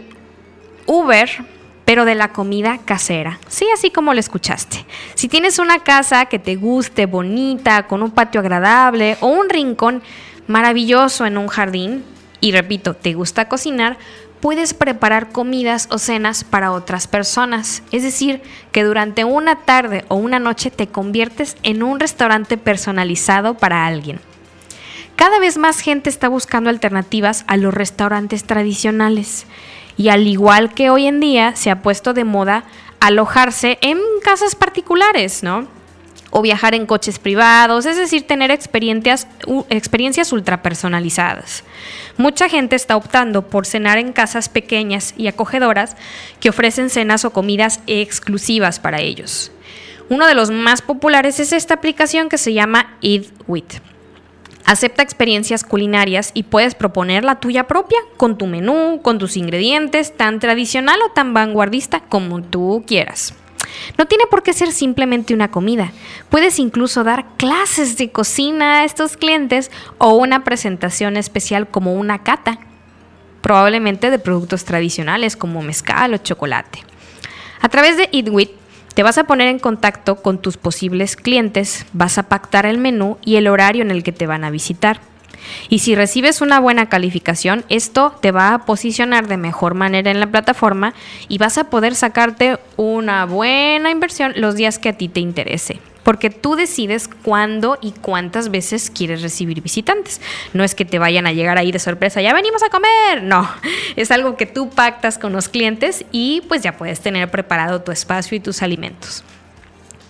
Uber, 0.86 1.30
pero 1.86 2.06
de 2.06 2.16
la 2.16 2.34
comida 2.34 2.80
casera. 2.84 3.40
Sí, 3.48 3.66
así 3.74 3.92
como 3.92 4.14
lo 4.14 4.20
escuchaste. 4.20 4.86
Si 5.16 5.30
tienes 5.30 5.58
una 5.58 5.80
casa 5.80 6.26
que 6.26 6.38
te 6.38 6.56
guste, 6.56 7.06
bonita, 7.06 7.88
con 7.88 8.04
un 8.04 8.12
patio 8.12 8.42
agradable 8.42 9.18
o 9.22 9.28
un 9.28 9.50
rincón 9.50 10.04
maravilloso 10.48 11.26
en 11.26 11.38
un 11.38 11.48
jardín, 11.48 12.04
y 12.40 12.52
repito, 12.52 12.94
te 12.94 13.14
gusta 13.14 13.48
cocinar, 13.48 13.98
puedes 14.40 14.74
preparar 14.74 15.32
comidas 15.32 15.88
o 15.92 15.98
cenas 15.98 16.44
para 16.44 16.72
otras 16.72 17.08
personas. 17.08 17.84
Es 17.92 18.04
decir, 18.04 18.42
que 18.72 18.84
durante 18.84 19.24
una 19.24 19.58
tarde 19.58 20.06
o 20.08 20.16
una 20.16 20.40
noche 20.40 20.72
te 20.72 20.88
conviertes 20.88 21.58
en 21.64 21.84
un 21.84 22.00
restaurante 22.00 22.58
personalizado 22.58 23.56
para 23.56 23.86
alguien. 23.86 24.20
Cada 25.16 25.40
vez 25.40 25.58
más 25.58 25.80
gente 25.80 26.10
está 26.10 26.28
buscando 26.28 26.70
alternativas 26.70 27.44
a 27.48 27.58
los 27.58 27.74
restaurantes 27.74 28.44
tradicionales. 28.44 29.48
Y 29.98 30.10
al 30.10 30.28
igual 30.28 30.76
que 30.76 30.92
hoy 30.92 31.08
en 31.08 31.20
día 31.20 31.56
se 31.56 31.72
ha 31.72 31.82
puesto 31.82 32.14
de 32.14 32.24
moda 32.24 32.66
alojarse 33.00 33.80
en 33.82 33.98
casas 34.24 34.54
particulares, 34.54 35.42
¿no? 35.42 35.68
O 36.30 36.42
viajar 36.42 36.76
en 36.76 36.86
coches 36.86 37.20
privados, 37.20 37.86
es 37.86 37.98
decir, 37.98 38.28
tener 38.28 38.52
experiencias, 38.52 39.28
experiencias 39.70 40.32
ultrapersonalizadas. 40.32 41.64
Mucha 42.18 42.50
gente 42.50 42.76
está 42.76 42.96
optando 42.96 43.48
por 43.48 43.66
cenar 43.66 43.98
en 43.98 44.14
casas 44.14 44.50
pequeñas 44.50 45.14
y 45.18 45.28
acogedoras 45.28 45.96
que 46.40 46.50
ofrecen 46.50 46.90
cenas 46.90 47.26
o 47.26 47.32
comidas 47.32 47.80
exclusivas 47.88 48.80
para 48.80 49.02
ellos. 49.02 49.52
Uno 50.10 50.26
de 50.26 50.36
los 50.36 50.52
más 50.52 50.82
populares 50.82 51.40
es 51.40 51.52
esta 51.52 51.74
aplicación 51.76 52.30
que 52.30 52.38
se 52.38 52.54
llama 52.54 52.98
Eat 53.02 53.26
With. 53.48 53.82
Acepta 54.66 55.02
experiencias 55.02 55.64
culinarias 55.64 56.32
y 56.34 56.44
puedes 56.44 56.76
proponer 56.76 57.24
la 57.24 57.40
tuya 57.40 57.68
propia 57.68 58.00
con 58.18 58.38
tu 58.38 58.48
menú, 58.48 59.00
con 59.02 59.18
tus 59.18 59.38
ingredientes, 59.38 60.16
tan 60.16 60.40
tradicional 60.40 61.00
o 61.06 61.12
tan 61.12 61.34
vanguardista 61.34 62.02
como 62.02 62.42
tú 62.42 62.84
quieras. 62.86 63.34
No 63.98 64.06
tiene 64.06 64.26
por 64.30 64.44
qué 64.44 64.54
ser 64.54 64.72
simplemente 64.72 65.34
una 65.34 65.50
comida. 65.50 65.92
Puedes 66.30 66.60
incluso 66.60 67.04
dar 67.04 67.26
clases 67.38 67.98
de 67.98 68.12
cocina 68.12 68.80
a 68.80 68.84
estos 68.84 69.18
clientes 69.18 69.72
o 69.98 70.16
una 70.16 70.44
presentación 70.44 71.18
especial 71.18 71.68
como 71.68 71.94
una 71.94 72.24
cata, 72.24 72.60
probablemente 73.42 74.10
de 74.10 74.20
productos 74.20 74.66
tradicionales 74.66 75.36
como 75.36 75.62
mezcal 75.62 76.14
o 76.14 76.18
chocolate. 76.18 76.84
A 77.62 77.70
través 77.70 77.98
de 77.98 78.10
EatWit 78.12 78.52
te 78.94 79.04
vas 79.04 79.18
a 79.18 79.26
poner 79.26 79.48
en 79.48 79.60
contacto 79.60 80.16
con 80.16 80.42
tus 80.42 80.58
posibles 80.58 81.16
clientes, 81.16 81.86
vas 81.94 82.18
a 82.18 82.24
pactar 82.24 82.66
el 82.66 82.80
menú 82.80 83.18
y 83.24 83.36
el 83.36 83.48
horario 83.48 83.84
en 83.84 83.92
el 83.92 84.04
que 84.04 84.12
te 84.12 84.26
van 84.26 84.44
a 84.44 84.50
visitar. 84.50 85.02
Y 85.70 85.80
si 85.80 85.96
recibes 85.96 86.42
una 86.42 86.60
buena 86.60 86.90
calificación, 86.90 87.66
esto 87.70 88.16
te 88.22 88.32
va 88.32 88.54
a 88.54 88.66
posicionar 88.66 89.28
de 89.28 89.38
mejor 89.38 89.74
manera 89.74 90.12
en 90.12 90.20
la 90.20 90.28
plataforma 90.28 90.94
y 91.28 91.38
vas 91.38 91.58
a 91.58 91.70
poder 91.70 91.96
sacarte 91.96 92.60
una 92.76 93.26
buena 93.26 93.92
inversión 93.92 94.34
los 94.36 94.56
días 94.56 94.80
que 94.80 94.90
a 94.90 94.94
ti 94.94 95.08
te 95.08 95.20
interese. 95.20 95.80
Porque 96.04 96.30
tú 96.30 96.56
decides 96.56 97.10
cuándo 97.10 97.78
y 97.82 97.92
cuántas 97.92 98.50
veces 98.50 98.90
quieres 98.90 99.22
recibir 99.22 99.62
visitantes. 99.62 100.22
No 100.54 100.64
es 100.64 100.74
que 100.74 100.86
te 100.86 101.00
vayan 101.00 101.28
a 101.28 101.34
llegar 101.34 101.58
ahí 101.58 101.74
de 101.74 101.80
sorpresa, 101.80 102.22
ya 102.22 102.34
venimos 102.34 102.64
a 102.64 102.70
comer. 102.70 103.24
No, 103.24 103.50
es 103.98 104.10
algo 104.12 104.38
que 104.38 104.46
tú 104.46 104.70
pactas 104.70 105.18
con 105.18 105.34
los 105.34 105.50
clientes 105.50 106.06
y 106.14 106.44
pues 106.48 106.62
ya 106.64 106.78
puedes 106.78 107.02
tener 107.02 107.30
preparado 107.30 107.82
tu 107.82 107.92
espacio 107.92 108.38
y 108.38 108.40
tus 108.40 108.62
alimentos. 108.62 109.24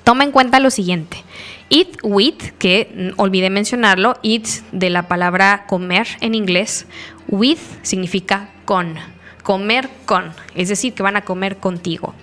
Toma 0.04 0.24
en 0.24 0.32
cuenta 0.32 0.60
lo 0.60 0.70
siguiente. 0.70 1.24
Eat 1.70 1.98
with, 2.02 2.54
que 2.60 3.14
olvidé 3.18 3.50
mencionarlo, 3.50 4.18
eat 4.24 4.46
de 4.72 4.90
la 4.90 5.08
palabra 5.10 5.66
comer 5.68 6.08
en 6.22 6.34
inglés, 6.34 6.86
with 7.28 7.60
significa 7.82 8.50
con, 8.64 8.96
comer 9.44 9.90
con, 10.06 10.32
es 10.56 10.70
decir, 10.70 10.94
que 10.94 11.04
van 11.04 11.18
a 11.18 11.26
comer 11.26 11.58
contigo. 11.58 12.14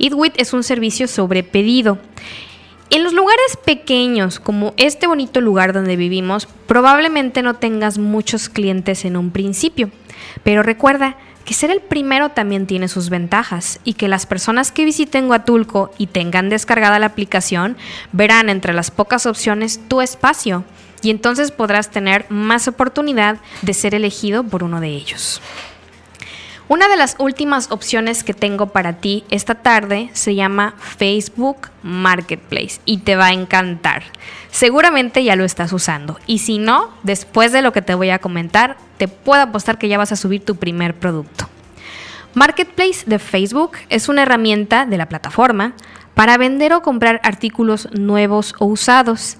Eat 0.00 0.12
with 0.14 0.32
es 0.36 0.52
un 0.52 0.64
servicio 0.64 1.06
sobre 1.06 1.44
pedido. 1.44 1.98
En 2.90 3.04
los 3.04 3.12
lugares 3.12 3.56
pequeños, 3.64 4.40
como 4.40 4.74
este 4.78 5.06
bonito 5.06 5.40
lugar 5.40 5.72
donde 5.72 5.94
vivimos, 5.94 6.48
probablemente 6.66 7.42
no 7.42 7.54
tengas 7.54 7.98
muchos 7.98 8.48
clientes 8.48 9.04
en 9.04 9.16
un 9.16 9.30
principio, 9.30 9.90
pero 10.42 10.62
recuerda 10.62 11.16
que 11.48 11.54
ser 11.54 11.70
el 11.70 11.80
primero 11.80 12.28
también 12.28 12.66
tiene 12.66 12.88
sus 12.88 13.08
ventajas 13.08 13.80
y 13.82 13.94
que 13.94 14.06
las 14.06 14.26
personas 14.26 14.70
que 14.70 14.84
visiten 14.84 15.30
Huatulco 15.30 15.90
y 15.96 16.08
tengan 16.08 16.50
descargada 16.50 16.98
la 16.98 17.06
aplicación 17.06 17.78
verán 18.12 18.50
entre 18.50 18.74
las 18.74 18.90
pocas 18.90 19.24
opciones 19.24 19.80
tu 19.88 20.02
espacio 20.02 20.64
y 21.00 21.08
entonces 21.08 21.50
podrás 21.50 21.90
tener 21.90 22.26
más 22.28 22.68
oportunidad 22.68 23.38
de 23.62 23.72
ser 23.72 23.94
elegido 23.94 24.44
por 24.44 24.62
uno 24.62 24.82
de 24.82 24.88
ellos. 24.88 25.40
Una 26.68 26.86
de 26.88 26.96
las 26.96 27.16
últimas 27.18 27.70
opciones 27.70 28.22
que 28.22 28.34
tengo 28.34 28.66
para 28.66 28.94
ti 28.94 29.24
esta 29.30 29.54
tarde 29.54 30.10
se 30.12 30.34
llama 30.34 30.74
Facebook 30.78 31.70
Marketplace 31.82 32.82
y 32.84 32.98
te 32.98 33.16
va 33.16 33.28
a 33.28 33.32
encantar. 33.32 34.02
Seguramente 34.50 35.24
ya 35.24 35.34
lo 35.34 35.44
estás 35.44 35.72
usando 35.72 36.20
y 36.26 36.40
si 36.40 36.58
no, 36.58 36.90
después 37.04 37.52
de 37.52 37.62
lo 37.62 37.72
que 37.72 37.80
te 37.80 37.94
voy 37.94 38.10
a 38.10 38.18
comentar, 38.18 38.76
te 38.98 39.08
puedo 39.08 39.40
apostar 39.40 39.78
que 39.78 39.88
ya 39.88 39.96
vas 39.96 40.12
a 40.12 40.16
subir 40.16 40.44
tu 40.44 40.56
primer 40.56 40.94
producto. 40.94 41.48
Marketplace 42.34 43.04
de 43.06 43.18
Facebook 43.18 43.72
es 43.88 44.10
una 44.10 44.22
herramienta 44.22 44.84
de 44.84 44.98
la 44.98 45.08
plataforma 45.08 45.72
para 46.12 46.36
vender 46.36 46.74
o 46.74 46.82
comprar 46.82 47.18
artículos 47.24 47.88
nuevos 47.92 48.54
o 48.58 48.66
usados. 48.66 49.38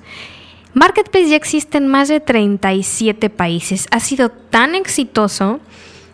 Marketplace 0.72 1.28
ya 1.28 1.36
existe 1.36 1.76
en 1.76 1.88
más 1.88 2.08
de 2.08 2.20
37 2.20 3.28
países. 3.28 3.86
Ha 3.90 4.00
sido 4.00 4.30
tan 4.30 4.74
exitoso 4.74 5.60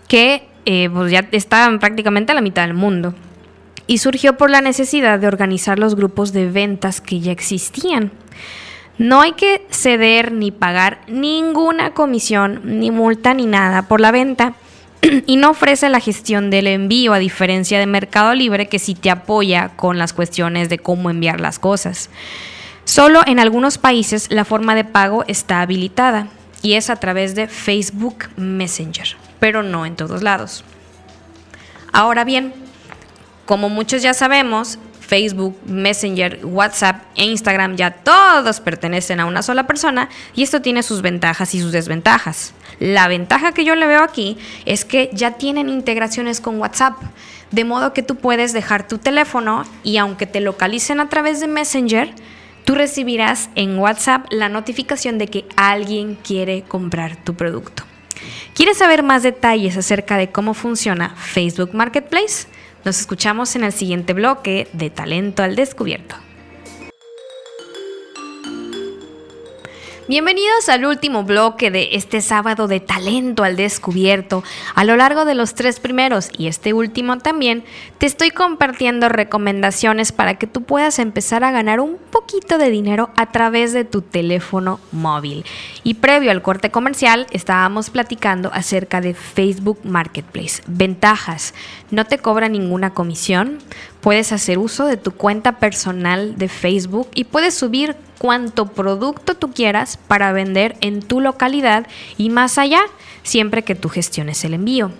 que 0.08 0.48
eh, 0.64 0.88
pues 0.92 1.10
ya 1.12 1.26
estaban 1.32 1.78
prácticamente 1.78 2.32
a 2.32 2.34
la 2.34 2.40
mitad 2.40 2.62
del 2.62 2.74
mundo. 2.74 3.14
Y 3.86 3.98
surgió 3.98 4.36
por 4.36 4.50
la 4.50 4.60
necesidad 4.60 5.18
de 5.18 5.26
organizar 5.26 5.78
los 5.78 5.94
grupos 5.94 6.32
de 6.32 6.50
ventas 6.50 7.00
que 7.00 7.20
ya 7.20 7.32
existían. 7.32 8.12
No 8.96 9.20
hay 9.20 9.32
que 9.32 9.66
ceder 9.70 10.32
ni 10.32 10.52
pagar 10.52 11.00
ninguna 11.06 11.90
comisión, 11.90 12.60
ni 12.64 12.90
multa, 12.90 13.34
ni 13.34 13.46
nada 13.46 13.82
por 13.82 14.00
la 14.00 14.12
venta. 14.12 14.54
y 15.26 15.36
no 15.36 15.50
ofrece 15.50 15.88
la 15.88 16.00
gestión 16.00 16.50
del 16.50 16.66
envío, 16.66 17.12
a 17.12 17.18
diferencia 17.18 17.78
de 17.78 17.86
Mercado 17.86 18.34
Libre, 18.34 18.68
que 18.68 18.78
sí 18.78 18.94
te 18.94 19.10
apoya 19.10 19.70
con 19.76 19.98
las 19.98 20.12
cuestiones 20.12 20.68
de 20.68 20.78
cómo 20.78 21.10
enviar 21.10 21.40
las 21.40 21.58
cosas. 21.58 22.08
Solo 22.84 23.20
en 23.26 23.38
algunos 23.38 23.78
países 23.78 24.30
la 24.30 24.44
forma 24.44 24.74
de 24.74 24.84
pago 24.84 25.24
está 25.26 25.60
habilitada 25.60 26.28
y 26.62 26.74
es 26.74 26.90
a 26.90 26.96
través 26.96 27.34
de 27.34 27.48
Facebook 27.48 28.28
Messenger 28.36 29.23
pero 29.40 29.62
no 29.62 29.86
en 29.86 29.96
todos 29.96 30.22
lados. 30.22 30.64
Ahora 31.92 32.24
bien, 32.24 32.52
como 33.46 33.68
muchos 33.68 34.02
ya 34.02 34.14
sabemos, 34.14 34.78
Facebook, 35.00 35.56
Messenger, 35.66 36.40
WhatsApp 36.44 37.02
e 37.14 37.24
Instagram 37.24 37.76
ya 37.76 37.90
todos 37.90 38.60
pertenecen 38.60 39.20
a 39.20 39.26
una 39.26 39.42
sola 39.42 39.66
persona 39.66 40.08
y 40.34 40.42
esto 40.42 40.62
tiene 40.62 40.82
sus 40.82 41.02
ventajas 41.02 41.54
y 41.54 41.60
sus 41.60 41.72
desventajas. 41.72 42.54
La 42.80 43.06
ventaja 43.06 43.52
que 43.52 43.64
yo 43.64 43.74
le 43.74 43.86
veo 43.86 44.02
aquí 44.02 44.36
es 44.64 44.84
que 44.84 45.10
ya 45.12 45.32
tienen 45.32 45.68
integraciones 45.68 46.40
con 46.40 46.58
WhatsApp, 46.58 46.96
de 47.50 47.64
modo 47.64 47.92
que 47.92 48.02
tú 48.02 48.16
puedes 48.16 48.52
dejar 48.52 48.88
tu 48.88 48.98
teléfono 48.98 49.64
y 49.82 49.98
aunque 49.98 50.26
te 50.26 50.40
localicen 50.40 51.00
a 51.00 51.08
través 51.08 51.40
de 51.40 51.46
Messenger, 51.46 52.12
tú 52.64 52.74
recibirás 52.74 53.50
en 53.54 53.78
WhatsApp 53.78 54.26
la 54.30 54.48
notificación 54.48 55.18
de 55.18 55.28
que 55.28 55.44
alguien 55.56 56.16
quiere 56.16 56.62
comprar 56.62 57.16
tu 57.16 57.34
producto. 57.34 57.84
¿Quieres 58.54 58.78
saber 58.78 59.02
más 59.02 59.22
detalles 59.22 59.76
acerca 59.76 60.16
de 60.16 60.30
cómo 60.30 60.54
funciona 60.54 61.14
Facebook 61.16 61.74
Marketplace? 61.74 62.46
Nos 62.84 63.00
escuchamos 63.00 63.56
en 63.56 63.64
el 63.64 63.72
siguiente 63.72 64.12
bloque 64.12 64.68
de 64.72 64.90
Talento 64.90 65.42
al 65.42 65.56
Descubierto. 65.56 66.16
Bienvenidos 70.06 70.68
al 70.68 70.84
último 70.84 71.24
bloque 71.24 71.70
de 71.70 71.88
este 71.92 72.20
sábado 72.20 72.68
de 72.68 72.78
talento 72.78 73.42
al 73.42 73.56
descubierto. 73.56 74.44
A 74.74 74.84
lo 74.84 74.96
largo 74.96 75.24
de 75.24 75.34
los 75.34 75.54
tres 75.54 75.80
primeros 75.80 76.28
y 76.36 76.46
este 76.46 76.74
último 76.74 77.16
también, 77.16 77.64
te 77.96 78.04
estoy 78.04 78.30
compartiendo 78.30 79.08
recomendaciones 79.08 80.12
para 80.12 80.34
que 80.34 80.46
tú 80.46 80.62
puedas 80.62 80.98
empezar 80.98 81.42
a 81.42 81.52
ganar 81.52 81.80
un 81.80 81.96
poquito 81.96 82.58
de 82.58 82.68
dinero 82.68 83.12
a 83.16 83.32
través 83.32 83.72
de 83.72 83.86
tu 83.86 84.02
teléfono 84.02 84.78
móvil. 84.92 85.46
Y 85.84 85.94
previo 85.94 86.32
al 86.32 86.42
corte 86.42 86.70
comercial 86.70 87.26
estábamos 87.30 87.88
platicando 87.88 88.50
acerca 88.52 89.00
de 89.00 89.14
Facebook 89.14 89.78
Marketplace. 89.84 90.62
Ventajas, 90.66 91.54
no 91.90 92.04
te 92.04 92.18
cobra 92.18 92.50
ninguna 92.50 92.92
comisión, 92.92 93.58
puedes 94.04 94.32
hacer 94.32 94.58
uso 94.58 94.84
de 94.84 94.98
tu 94.98 95.12
cuenta 95.12 95.52
personal 95.52 96.36
de 96.36 96.50
Facebook 96.50 97.08
y 97.14 97.24
puedes 97.24 97.54
subir 97.54 97.96
cuanto 98.18 98.66
producto 98.66 99.34
tú 99.34 99.50
quieras 99.50 99.96
para 99.96 100.30
vender 100.32 100.76
en 100.82 101.00
tu 101.00 101.22
localidad 101.22 101.86
y 102.18 102.28
más 102.28 102.58
allá, 102.58 102.82
siempre 103.22 103.62
que 103.62 103.74
tú 103.74 103.88
gestiones 103.88 104.44
el 104.44 104.52
envío. 104.52 104.92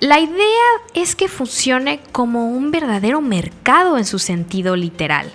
La 0.00 0.20
idea 0.20 0.68
es 0.92 1.16
que 1.16 1.28
funcione 1.28 2.00
como 2.12 2.50
un 2.50 2.70
verdadero 2.70 3.22
mercado 3.22 3.96
en 3.96 4.04
su 4.04 4.18
sentido 4.18 4.76
literal, 4.76 5.32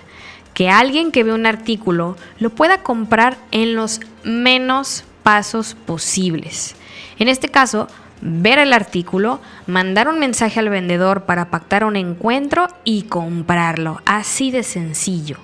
que 0.54 0.70
alguien 0.70 1.10
que 1.10 1.24
ve 1.24 1.32
un 1.32 1.44
artículo 1.44 2.16
lo 2.38 2.50
pueda 2.50 2.84
comprar 2.84 3.36
en 3.50 3.74
los 3.74 3.98
menos 4.22 5.02
pasos 5.24 5.74
posibles. 5.86 6.76
En 7.18 7.26
este 7.26 7.48
caso, 7.48 7.88
ver 8.20 8.58
el 8.58 8.72
artículo, 8.72 9.40
mandar 9.66 10.08
un 10.08 10.18
mensaje 10.18 10.60
al 10.60 10.68
vendedor 10.68 11.24
para 11.24 11.50
pactar 11.50 11.84
un 11.84 11.96
encuentro 11.96 12.68
y 12.84 13.02
comprarlo. 13.02 14.00
Así 14.04 14.50
de 14.50 14.62
sencillo. 14.62 15.36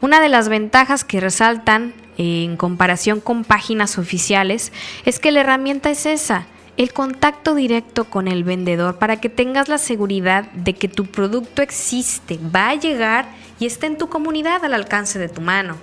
Una 0.00 0.20
de 0.20 0.28
las 0.28 0.48
ventajas 0.48 1.04
que 1.04 1.20
resaltan 1.20 1.94
en 2.18 2.56
comparación 2.56 3.20
con 3.20 3.44
páginas 3.44 3.98
oficiales 3.98 4.72
es 5.04 5.18
que 5.18 5.32
la 5.32 5.40
herramienta 5.40 5.90
es 5.90 6.06
esa, 6.06 6.46
el 6.76 6.92
contacto 6.92 7.54
directo 7.54 8.04
con 8.04 8.28
el 8.28 8.44
vendedor 8.44 8.98
para 8.98 9.20
que 9.20 9.28
tengas 9.28 9.68
la 9.68 9.78
seguridad 9.78 10.44
de 10.52 10.74
que 10.74 10.88
tu 10.88 11.06
producto 11.06 11.62
existe, 11.62 12.38
va 12.54 12.70
a 12.70 12.74
llegar 12.74 13.28
y 13.58 13.66
está 13.66 13.86
en 13.86 13.98
tu 13.98 14.08
comunidad 14.08 14.64
al 14.64 14.74
alcance 14.74 15.18
de 15.18 15.28
tu 15.28 15.40
mano. 15.40 15.76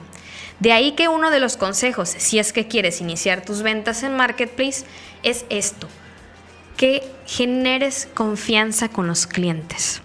De 0.60 0.72
ahí 0.72 0.94
que 0.94 1.10
uno 1.10 1.32
de 1.32 1.42
los 1.42 1.58
consejos, 1.58 2.08
si 2.18 2.40
es 2.40 2.54
que 2.54 2.68
quieres 2.68 3.02
iniciar 3.02 3.44
tus 3.44 3.62
ventas 3.62 4.04
en 4.04 4.16
Marketplace, 4.16 4.86
es 5.22 5.46
esto, 5.50 5.90
que 6.78 7.04
generes 7.26 8.08
confianza 8.14 8.90
con 8.90 9.08
los 9.08 9.28
clientes. 9.28 10.02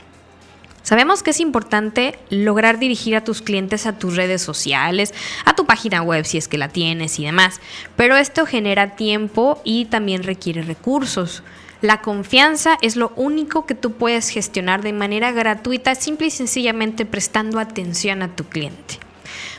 Sabemos 0.83 1.23
que 1.23 1.31
es 1.31 1.41
importante 1.41 2.19
lograr 2.31 2.79
dirigir 2.79 3.15
a 3.15 3.23
tus 3.23 3.43
clientes 3.43 3.87
a 3.87 3.99
tus 3.99 4.17
redes 4.17 4.43
sociales, 4.43 5.15
a 5.45 5.55
tu 5.55 5.67
página 5.67 6.03
web 6.03 6.25
si 6.25 6.39
es 6.39 6.49
que 6.49 6.59
la 6.59 6.69
tienes 6.69 7.19
y 7.19 7.25
demás, 7.25 7.61
pero 7.97 8.17
esto 8.17 8.47
genera 8.47 8.97
tiempo 8.97 9.61
y 9.63 9.85
también 9.85 10.23
requiere 10.23 10.63
recursos. 10.63 11.43
La 11.81 12.01
confianza 12.01 12.77
es 12.83 12.97
lo 12.97 13.13
único 13.17 13.67
que 13.67 13.75
tú 13.75 13.93
puedes 13.93 14.29
gestionar 14.31 14.83
de 14.83 14.93
manera 14.93 15.33
gratuita, 15.33 15.95
simple 15.95 16.27
y 16.27 16.31
sencillamente 16.31 17.07
prestando 17.07 17.59
atención 17.59 18.23
a 18.23 18.35
tu 18.35 18.45
cliente. 18.45 18.99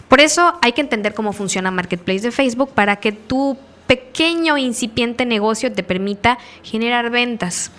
Por 0.08 0.20
eso 0.20 0.60
hay 0.62 0.74
que 0.74 0.82
entender 0.82 1.14
cómo 1.14 1.34
funciona 1.34 1.72
Marketplace 1.72 2.20
de 2.20 2.32
Facebook 2.32 2.72
para 2.74 2.98
que 2.98 3.14
tu 3.14 3.58
pequeño 3.88 4.58
incipiente 4.58 5.26
negocio 5.26 5.72
te 5.72 5.84
permita 5.84 6.38
generar 6.64 7.10
ventas. 7.10 7.72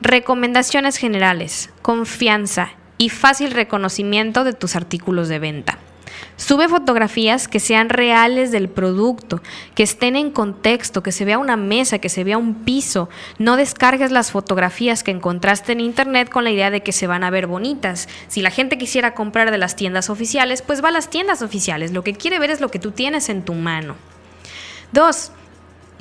Recomendaciones 0.00 0.96
generales, 0.96 1.70
confianza 1.82 2.70
y 2.98 3.08
fácil 3.08 3.50
reconocimiento 3.50 4.44
de 4.44 4.52
tus 4.52 4.76
artículos 4.76 5.28
de 5.28 5.38
venta. 5.38 5.78
Sube 6.36 6.68
fotografías 6.68 7.46
que 7.46 7.60
sean 7.60 7.88
reales 7.88 8.50
del 8.50 8.68
producto, 8.68 9.40
que 9.74 9.84
estén 9.84 10.16
en 10.16 10.30
contexto, 10.30 11.02
que 11.02 11.12
se 11.12 11.24
vea 11.24 11.38
una 11.38 11.56
mesa, 11.56 12.00
que 12.00 12.08
se 12.08 12.24
vea 12.24 12.38
un 12.38 12.64
piso. 12.64 13.08
No 13.38 13.56
descargues 13.56 14.10
las 14.10 14.32
fotografías 14.32 15.04
que 15.04 15.12
encontraste 15.12 15.72
en 15.72 15.80
internet 15.80 16.28
con 16.28 16.44
la 16.44 16.50
idea 16.50 16.70
de 16.70 16.82
que 16.82 16.92
se 16.92 17.06
van 17.06 17.22
a 17.22 17.30
ver 17.30 17.46
bonitas. 17.46 18.08
Si 18.26 18.42
la 18.42 18.50
gente 18.50 18.78
quisiera 18.78 19.14
comprar 19.14 19.50
de 19.50 19.58
las 19.58 19.76
tiendas 19.76 20.10
oficiales, 20.10 20.62
pues 20.62 20.82
va 20.82 20.88
a 20.88 20.92
las 20.92 21.08
tiendas 21.08 21.40
oficiales. 21.40 21.92
Lo 21.92 22.02
que 22.02 22.14
quiere 22.14 22.38
ver 22.38 22.50
es 22.50 22.60
lo 22.60 22.70
que 22.70 22.80
tú 22.80 22.90
tienes 22.90 23.28
en 23.28 23.44
tu 23.44 23.54
mano. 23.54 23.94
Dos, 24.94 25.32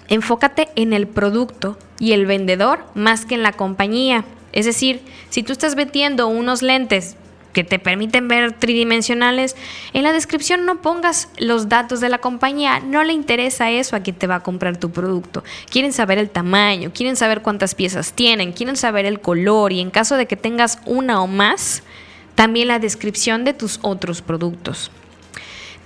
enfócate 0.07 0.69
en 0.75 0.93
el 0.93 1.07
producto 1.07 1.79
y 1.97 2.11
el 2.11 2.27
vendedor 2.27 2.85
más 2.93 3.25
que 3.25 3.33
en 3.33 3.41
la 3.41 3.51
compañía. 3.51 4.23
Es 4.51 4.67
decir, 4.67 5.01
si 5.31 5.41
tú 5.41 5.51
estás 5.51 5.73
vendiendo 5.73 6.27
unos 6.27 6.61
lentes 6.61 7.15
que 7.53 7.63
te 7.63 7.79
permiten 7.79 8.27
ver 8.27 8.51
tridimensionales, 8.51 9.55
en 9.93 10.03
la 10.03 10.13
descripción 10.13 10.67
no 10.67 10.83
pongas 10.83 11.29
los 11.39 11.69
datos 11.69 12.01
de 12.01 12.09
la 12.09 12.19
compañía, 12.19 12.81
no 12.81 13.03
le 13.03 13.13
interesa 13.13 13.71
eso 13.71 13.95
a 13.95 14.01
quien 14.01 14.15
te 14.15 14.27
va 14.27 14.35
a 14.35 14.43
comprar 14.43 14.77
tu 14.77 14.91
producto. 14.91 15.43
Quieren 15.71 15.91
saber 15.91 16.19
el 16.19 16.29
tamaño, 16.29 16.91
quieren 16.93 17.15
saber 17.15 17.41
cuántas 17.41 17.73
piezas 17.73 18.13
tienen, 18.13 18.51
quieren 18.51 18.77
saber 18.77 19.07
el 19.07 19.21
color 19.21 19.73
y 19.73 19.79
en 19.79 19.89
caso 19.89 20.17
de 20.17 20.27
que 20.27 20.37
tengas 20.37 20.77
una 20.85 21.19
o 21.23 21.25
más, 21.25 21.81
también 22.35 22.67
la 22.67 22.77
descripción 22.77 23.43
de 23.43 23.55
tus 23.55 23.79
otros 23.81 24.21
productos 24.21 24.91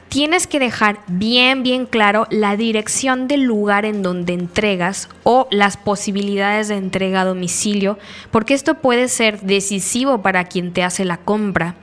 tienes 0.10 0.48
que 0.48 0.60
dejar 0.60 1.00
bien, 1.08 1.64
bien 1.64 1.86
claro 1.86 2.28
la 2.30 2.56
dirección 2.56 3.28
del 3.28 3.44
lugar 3.44 3.86
en 3.86 4.02
donde 4.02 4.34
entregas 4.34 5.10
o 5.24 5.48
las 5.52 5.78
posibilidades 5.78 6.68
de 6.68 6.78
entrega 6.78 7.22
a 7.22 7.26
domicilio, 7.26 7.98
porque 8.32 8.54
esto 8.54 8.76
puede 8.76 9.08
ser 9.08 9.42
decisivo 9.42 10.22
para 10.22 10.46
quien 10.46 10.74
te 10.74 10.84
hace 10.84 11.06
la 11.06 11.18
compra. 11.18 11.76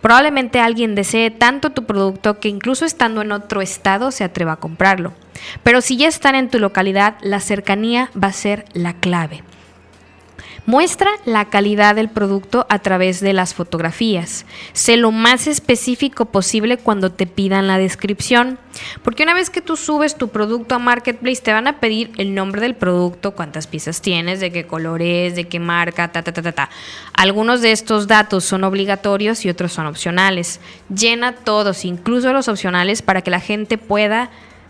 Probablemente 0.00 0.60
alguien 0.60 0.94
desee 0.94 1.30
tanto 1.30 1.70
tu 1.70 1.84
producto 1.84 2.40
que 2.40 2.48
incluso 2.48 2.84
estando 2.84 3.22
en 3.22 3.32
otro 3.32 3.60
estado 3.60 4.10
se 4.10 4.24
atreva 4.24 4.52
a 4.52 4.56
comprarlo. 4.56 5.12
Pero 5.62 5.80
si 5.80 5.96
ya 5.96 6.08
están 6.08 6.34
en 6.34 6.50
tu 6.50 6.58
localidad, 6.58 7.16
la 7.22 7.40
cercanía 7.40 8.10
va 8.20 8.28
a 8.28 8.32
ser 8.32 8.64
la 8.72 8.94
clave. 8.94 9.42
Muestra 10.68 11.10
la 11.24 11.46
calidad 11.46 11.94
del 11.94 12.10
producto 12.10 12.66
a 12.68 12.80
través 12.80 13.20
de 13.20 13.32
las 13.32 13.54
fotografías. 13.54 14.44
Sé 14.74 14.98
lo 14.98 15.12
más 15.12 15.46
específico 15.46 16.26
posible 16.26 16.76
cuando 16.76 17.10
te 17.10 17.26
pidan 17.26 17.66
la 17.66 17.78
descripción. 17.78 18.58
Porque 19.02 19.22
una 19.22 19.32
vez 19.32 19.48
que 19.48 19.62
tú 19.62 19.78
subes 19.78 20.18
tu 20.18 20.28
producto 20.28 20.74
a 20.74 20.78
Marketplace, 20.78 21.40
te 21.40 21.54
van 21.54 21.68
a 21.68 21.80
pedir 21.80 22.10
el 22.18 22.34
nombre 22.34 22.60
del 22.60 22.74
producto, 22.74 23.30
cuántas 23.30 23.66
piezas 23.66 24.02
tienes, 24.02 24.40
de 24.40 24.52
qué 24.52 24.66
color 24.66 25.00
es, 25.00 25.36
de 25.36 25.48
qué 25.48 25.58
marca, 25.58 26.12
ta, 26.12 26.22
ta, 26.22 26.34
ta, 26.34 26.42
ta, 26.42 26.52
ta. 26.52 26.70
Algunos 27.14 27.62
de 27.62 27.72
estos 27.72 28.06
datos 28.06 28.44
son 28.44 28.62
obligatorios 28.62 29.46
y 29.46 29.48
otros 29.48 29.72
son 29.72 29.86
opcionales. 29.86 30.60
Llena 30.94 31.32
todos, 31.34 31.86
incluso 31.86 32.30
los 32.34 32.46
opcionales, 32.46 33.00
para 33.00 33.22
que 33.22 33.30
la 33.30 33.40
gente 33.40 33.78
pueda 33.78 34.28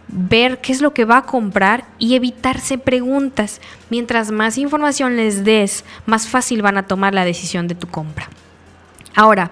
ver 0.09 0.61
qué 0.61 0.73
es 0.73 0.81
lo 0.81 0.95
que 0.95 1.05
va 1.05 1.19
a 1.19 1.27
comprar 1.27 1.85
y 1.99 2.15
evitarse 2.15 2.79
preguntas. 2.79 3.61
Mientras 3.91 4.31
más 4.31 4.59
información 4.59 5.17
les 5.17 5.45
des, 5.45 5.85
más 6.07 6.29
fácil 6.29 6.63
van 6.63 6.79
a 6.79 6.87
tomar 6.87 7.15
la 7.15 7.25
decisión 7.25 7.69
de 7.69 7.75
tu 7.75 7.87
compra. 7.87 8.29
Ahora, 9.15 9.51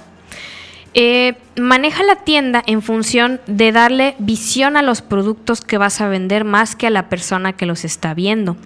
eh, 0.94 1.36
maneja 1.56 2.02
la 2.04 2.16
tienda 2.16 2.62
en 2.66 2.80
función 2.80 3.40
de 3.46 3.70
darle 3.70 4.16
visión 4.18 4.78
a 4.78 4.82
los 4.82 5.02
productos 5.02 5.60
que 5.60 5.76
vas 5.76 6.00
a 6.00 6.08
vender 6.08 6.44
más 6.44 6.74
que 6.74 6.86
a 6.86 6.90
la 6.90 7.10
persona 7.10 7.52
que 7.52 7.66
los 7.66 7.84
está 7.84 8.14
viendo. 8.14 8.56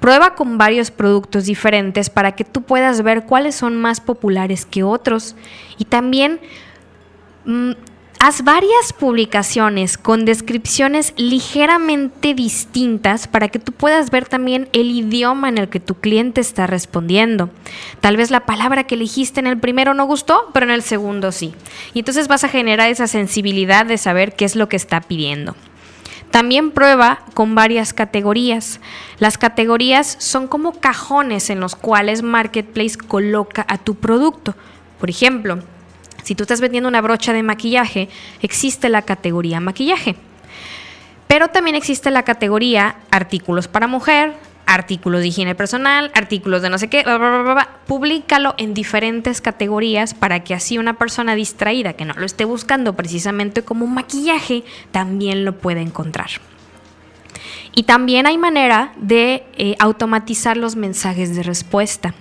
Prueba 0.00 0.34
con 0.34 0.58
varios 0.58 0.90
productos 0.90 1.44
diferentes 1.44 2.10
para 2.10 2.32
que 2.32 2.42
tú 2.42 2.62
puedas 2.62 3.02
ver 3.02 3.24
cuáles 3.24 3.54
son 3.54 3.76
más 3.76 4.00
populares 4.00 4.64
que 4.64 4.82
otros 4.82 5.36
y 5.78 5.84
también 5.84 6.40
mm, 7.44 7.72
Haz 8.22 8.44
varias 8.44 8.92
publicaciones 8.92 9.96
con 9.96 10.26
descripciones 10.26 11.14
ligeramente 11.16 12.34
distintas 12.34 13.26
para 13.26 13.48
que 13.48 13.58
tú 13.58 13.72
puedas 13.72 14.10
ver 14.10 14.28
también 14.28 14.68
el 14.74 14.90
idioma 14.90 15.48
en 15.48 15.56
el 15.56 15.70
que 15.70 15.80
tu 15.80 15.94
cliente 15.94 16.42
está 16.42 16.66
respondiendo. 16.66 17.48
Tal 18.02 18.18
vez 18.18 18.30
la 18.30 18.44
palabra 18.44 18.84
que 18.84 18.96
elegiste 18.96 19.40
en 19.40 19.46
el 19.46 19.58
primero 19.58 19.94
no 19.94 20.04
gustó, 20.04 20.50
pero 20.52 20.66
en 20.66 20.72
el 20.72 20.82
segundo 20.82 21.32
sí. 21.32 21.54
Y 21.94 22.00
entonces 22.00 22.28
vas 22.28 22.44
a 22.44 22.50
generar 22.50 22.90
esa 22.90 23.06
sensibilidad 23.06 23.86
de 23.86 23.96
saber 23.96 24.36
qué 24.36 24.44
es 24.44 24.54
lo 24.54 24.68
que 24.68 24.76
está 24.76 25.00
pidiendo. 25.00 25.56
También 26.30 26.72
prueba 26.72 27.20
con 27.32 27.54
varias 27.54 27.94
categorías. 27.94 28.80
Las 29.18 29.38
categorías 29.38 30.16
son 30.18 30.46
como 30.46 30.78
cajones 30.78 31.48
en 31.48 31.58
los 31.58 31.74
cuales 31.74 32.20
Marketplace 32.20 32.98
coloca 32.98 33.64
a 33.66 33.78
tu 33.78 33.94
producto. 33.94 34.54
Por 34.98 35.08
ejemplo, 35.08 35.60
si 36.22 36.34
tú 36.34 36.44
estás 36.44 36.60
vendiendo 36.60 36.88
una 36.88 37.00
brocha 37.00 37.32
de 37.32 37.42
maquillaje, 37.42 38.08
existe 38.42 38.88
la 38.88 39.02
categoría 39.02 39.60
maquillaje. 39.60 40.16
Pero 41.26 41.48
también 41.48 41.76
existe 41.76 42.10
la 42.10 42.24
categoría 42.24 42.96
artículos 43.10 43.68
para 43.68 43.86
mujer, 43.86 44.34
artículos 44.66 45.20
de 45.20 45.28
higiene 45.28 45.54
personal, 45.54 46.10
artículos 46.14 46.62
de 46.62 46.70
no 46.70 46.78
sé 46.78 46.88
qué, 46.88 47.02
bla, 47.02 47.68
públicalo 47.86 48.54
en 48.56 48.72
diferentes 48.74 49.40
categorías 49.40 50.14
para 50.14 50.44
que 50.44 50.54
así 50.54 50.78
una 50.78 50.94
persona 50.94 51.34
distraída 51.34 51.92
que 51.94 52.04
no 52.04 52.14
lo 52.14 52.24
esté 52.24 52.44
buscando 52.44 52.94
precisamente 52.94 53.62
como 53.62 53.86
maquillaje 53.86 54.62
también 54.92 55.44
lo 55.44 55.58
pueda 55.58 55.80
encontrar. 55.80 56.30
Y 57.74 57.84
también 57.84 58.26
hay 58.26 58.38
manera 58.38 58.92
de 58.96 59.44
eh, 59.56 59.76
automatizar 59.78 60.56
los 60.56 60.76
mensajes 60.76 61.34
de 61.34 61.42
respuesta. 61.42 62.14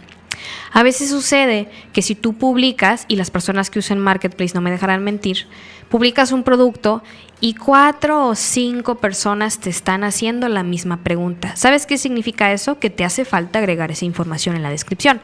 A 0.71 0.83
veces 0.83 1.09
sucede 1.09 1.69
que 1.93 2.01
si 2.01 2.15
tú 2.15 2.33
publicas, 2.33 3.05
y 3.07 3.15
las 3.15 3.31
personas 3.31 3.69
que 3.69 3.79
usan 3.79 3.99
Marketplace 3.99 4.53
no 4.53 4.61
me 4.61 4.71
dejarán 4.71 5.03
mentir, 5.03 5.47
publicas 5.89 6.31
un 6.31 6.43
producto 6.43 7.03
y 7.41 7.55
cuatro 7.55 8.27
o 8.27 8.35
cinco 8.35 8.95
personas 8.95 9.59
te 9.59 9.69
están 9.69 10.03
haciendo 10.03 10.47
la 10.49 10.63
misma 10.63 10.97
pregunta. 10.97 11.55
¿Sabes 11.55 11.85
qué 11.85 11.97
significa 11.97 12.51
eso? 12.51 12.79
Que 12.79 12.89
te 12.89 13.03
hace 13.03 13.25
falta 13.25 13.59
agregar 13.59 13.91
esa 13.91 14.05
información 14.05 14.55
en 14.55 14.63
la 14.63 14.69
descripción. 14.69 15.21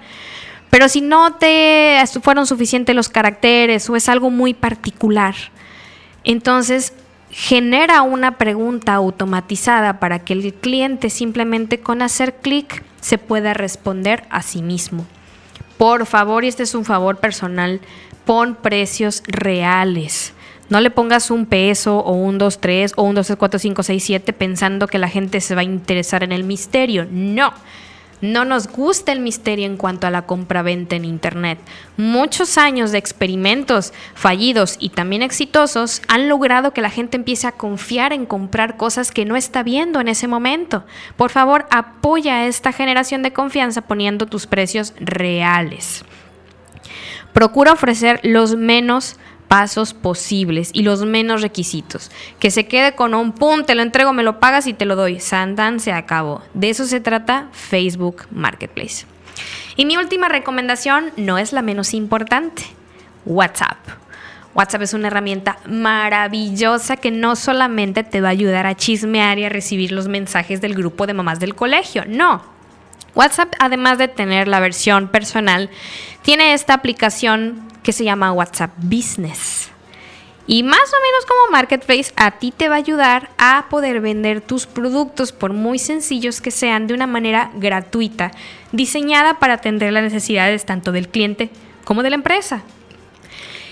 Pero 0.69 0.89
si 0.89 1.01
no 1.01 1.35
te 1.35 2.03
fueron 2.21 2.47
suficientes 2.47 2.95
los 2.95 3.09
caracteres 3.09 3.89
o 3.89 3.95
es 3.95 4.09
algo 4.09 4.29
muy 4.29 4.53
particular, 4.53 5.35
entonces 6.23 6.93
genera 7.37 8.01
una 8.01 8.37
pregunta 8.37 8.93
automatizada 8.93 9.99
para 9.99 10.19
que 10.19 10.31
el 10.31 10.53
cliente 10.53 11.09
simplemente 11.09 11.81
con 11.81 12.01
hacer 12.01 12.35
clic 12.35 12.81
se 13.01 13.17
pueda 13.17 13.53
responder 13.53 14.23
a 14.29 14.41
sí 14.41 14.61
mismo. 14.61 15.05
Por 15.77 16.05
favor, 16.05 16.45
y 16.45 16.47
este 16.47 16.63
es 16.63 16.73
un 16.73 16.85
favor 16.85 17.17
personal, 17.17 17.81
pon 18.23 18.55
precios 18.55 19.21
reales. 19.27 20.33
No 20.69 20.79
le 20.79 20.89
pongas 20.91 21.29
un 21.29 21.45
peso 21.45 21.97
o 21.97 22.13
un 22.13 22.37
2, 22.37 22.61
3 22.61 22.93
o 22.95 23.03
un 23.03 23.15
2, 23.15 23.27
3, 23.27 23.37
4, 23.37 23.59
5, 23.59 23.83
6, 23.83 24.03
7 24.03 24.31
pensando 24.33 24.87
que 24.87 24.97
la 24.97 25.09
gente 25.09 25.41
se 25.41 25.55
va 25.55 25.61
a 25.61 25.65
interesar 25.65 26.23
en 26.23 26.31
el 26.31 26.45
misterio. 26.45 27.05
No. 27.11 27.53
No 28.25 28.43
nos 28.43 28.67
gusta 28.67 29.11
el 29.11 29.19
misterio 29.19 29.67
en 29.67 29.77
cuanto 29.77 30.07
a 30.07 30.09
la 30.09 30.25
compra-venta 30.25 30.95
en 30.95 31.05
Internet. 31.05 31.59
Muchos 31.95 32.57
años 32.57 32.91
de 32.91 32.97
experimentos 32.97 33.93
fallidos 34.15 34.77
y 34.79 34.89
también 34.89 35.21
exitosos 35.21 36.01
han 36.07 36.27
logrado 36.27 36.71
que 36.71 36.81
la 36.81 36.89
gente 36.89 37.17
empiece 37.17 37.45
a 37.45 37.51
confiar 37.51 38.13
en 38.13 38.25
comprar 38.25 38.77
cosas 38.77 39.11
que 39.11 39.25
no 39.25 39.35
está 39.35 39.61
viendo 39.61 39.99
en 39.99 40.07
ese 40.07 40.27
momento. 40.27 40.85
Por 41.17 41.29
favor, 41.29 41.67
apoya 41.69 42.37
a 42.37 42.47
esta 42.47 42.71
generación 42.71 43.21
de 43.21 43.31
confianza 43.31 43.81
poniendo 43.81 44.25
tus 44.25 44.47
precios 44.47 44.95
reales. 44.99 46.03
Procura 47.31 47.73
ofrecer 47.73 48.19
los 48.23 48.55
menos 48.55 49.17
pasos 49.47 49.93
posibles 49.93 50.69
y 50.73 50.83
los 50.83 51.05
menos 51.05 51.41
requisitos. 51.41 52.11
Que 52.39 52.51
se 52.51 52.67
quede 52.67 52.95
con 52.95 53.13
un 53.13 53.31
pum, 53.31 53.63
te 53.63 53.75
lo 53.75 53.81
entrego, 53.81 54.13
me 54.13 54.23
lo 54.23 54.39
pagas 54.39 54.67
y 54.67 54.73
te 54.73 54.85
lo 54.85 54.95
doy. 54.95 55.19
Sandan 55.19 55.79
se 55.79 55.91
acabó. 55.91 56.41
De 56.53 56.69
eso 56.69 56.85
se 56.85 56.99
trata 56.99 57.47
Facebook 57.51 58.25
Marketplace. 58.31 59.05
Y 59.75 59.85
mi 59.85 59.97
última 59.97 60.29
recomendación 60.29 61.11
no 61.17 61.37
es 61.37 61.53
la 61.53 61.61
menos 61.61 61.93
importante. 61.93 62.63
WhatsApp. 63.25 63.77
WhatsApp 64.53 64.83
es 64.83 64.93
una 64.93 65.07
herramienta 65.07 65.57
maravillosa 65.67 66.95
que 66.95 67.11
no 67.11 67.35
solamente 67.35 68.03
te 68.03 68.21
va 68.21 68.29
a 68.29 68.31
ayudar 68.31 68.65
a 68.65 68.75
chismear 68.75 69.37
y 69.37 69.43
a 69.43 69.49
recibir 69.49 69.91
los 69.91 70.07
mensajes 70.07 70.61
del 70.61 70.75
grupo 70.75 71.05
de 71.05 71.13
mamás 71.13 71.41
del 71.41 71.55
colegio, 71.55 72.05
no. 72.07 72.41
WhatsApp, 73.15 73.53
además 73.59 73.97
de 73.97 74.07
tener 74.07 74.47
la 74.47 74.61
versión 74.61 75.09
personal, 75.09 75.69
tiene 76.21 76.53
esta 76.53 76.73
aplicación 76.73 77.61
que 77.85 77.93
se 77.93 78.03
llama 78.03 78.33
WhatsApp 78.33 78.71
Business. 78.77 79.69
Y 80.47 80.63
más 80.63 80.79
o 80.79 81.01
menos 81.01 81.25
como 81.27 81.51
Marketplace, 81.51 82.11
a 82.15 82.31
ti 82.31 82.51
te 82.51 82.67
va 82.67 82.75
a 82.75 82.79
ayudar 82.79 83.29
a 83.37 83.67
poder 83.69 84.01
vender 84.01 84.41
tus 84.41 84.65
productos, 84.65 85.31
por 85.31 85.53
muy 85.53 85.77
sencillos 85.77 86.41
que 86.41 86.51
sean, 86.51 86.87
de 86.87 86.95
una 86.95 87.05
manera 87.05 87.51
gratuita, 87.55 88.31
diseñada 88.71 89.39
para 89.39 89.53
atender 89.53 89.93
las 89.93 90.03
necesidades 90.03 90.65
tanto 90.65 90.91
del 90.91 91.09
cliente 91.09 91.51
como 91.83 92.01
de 92.01 92.09
la 92.09 92.15
empresa. 92.15 92.63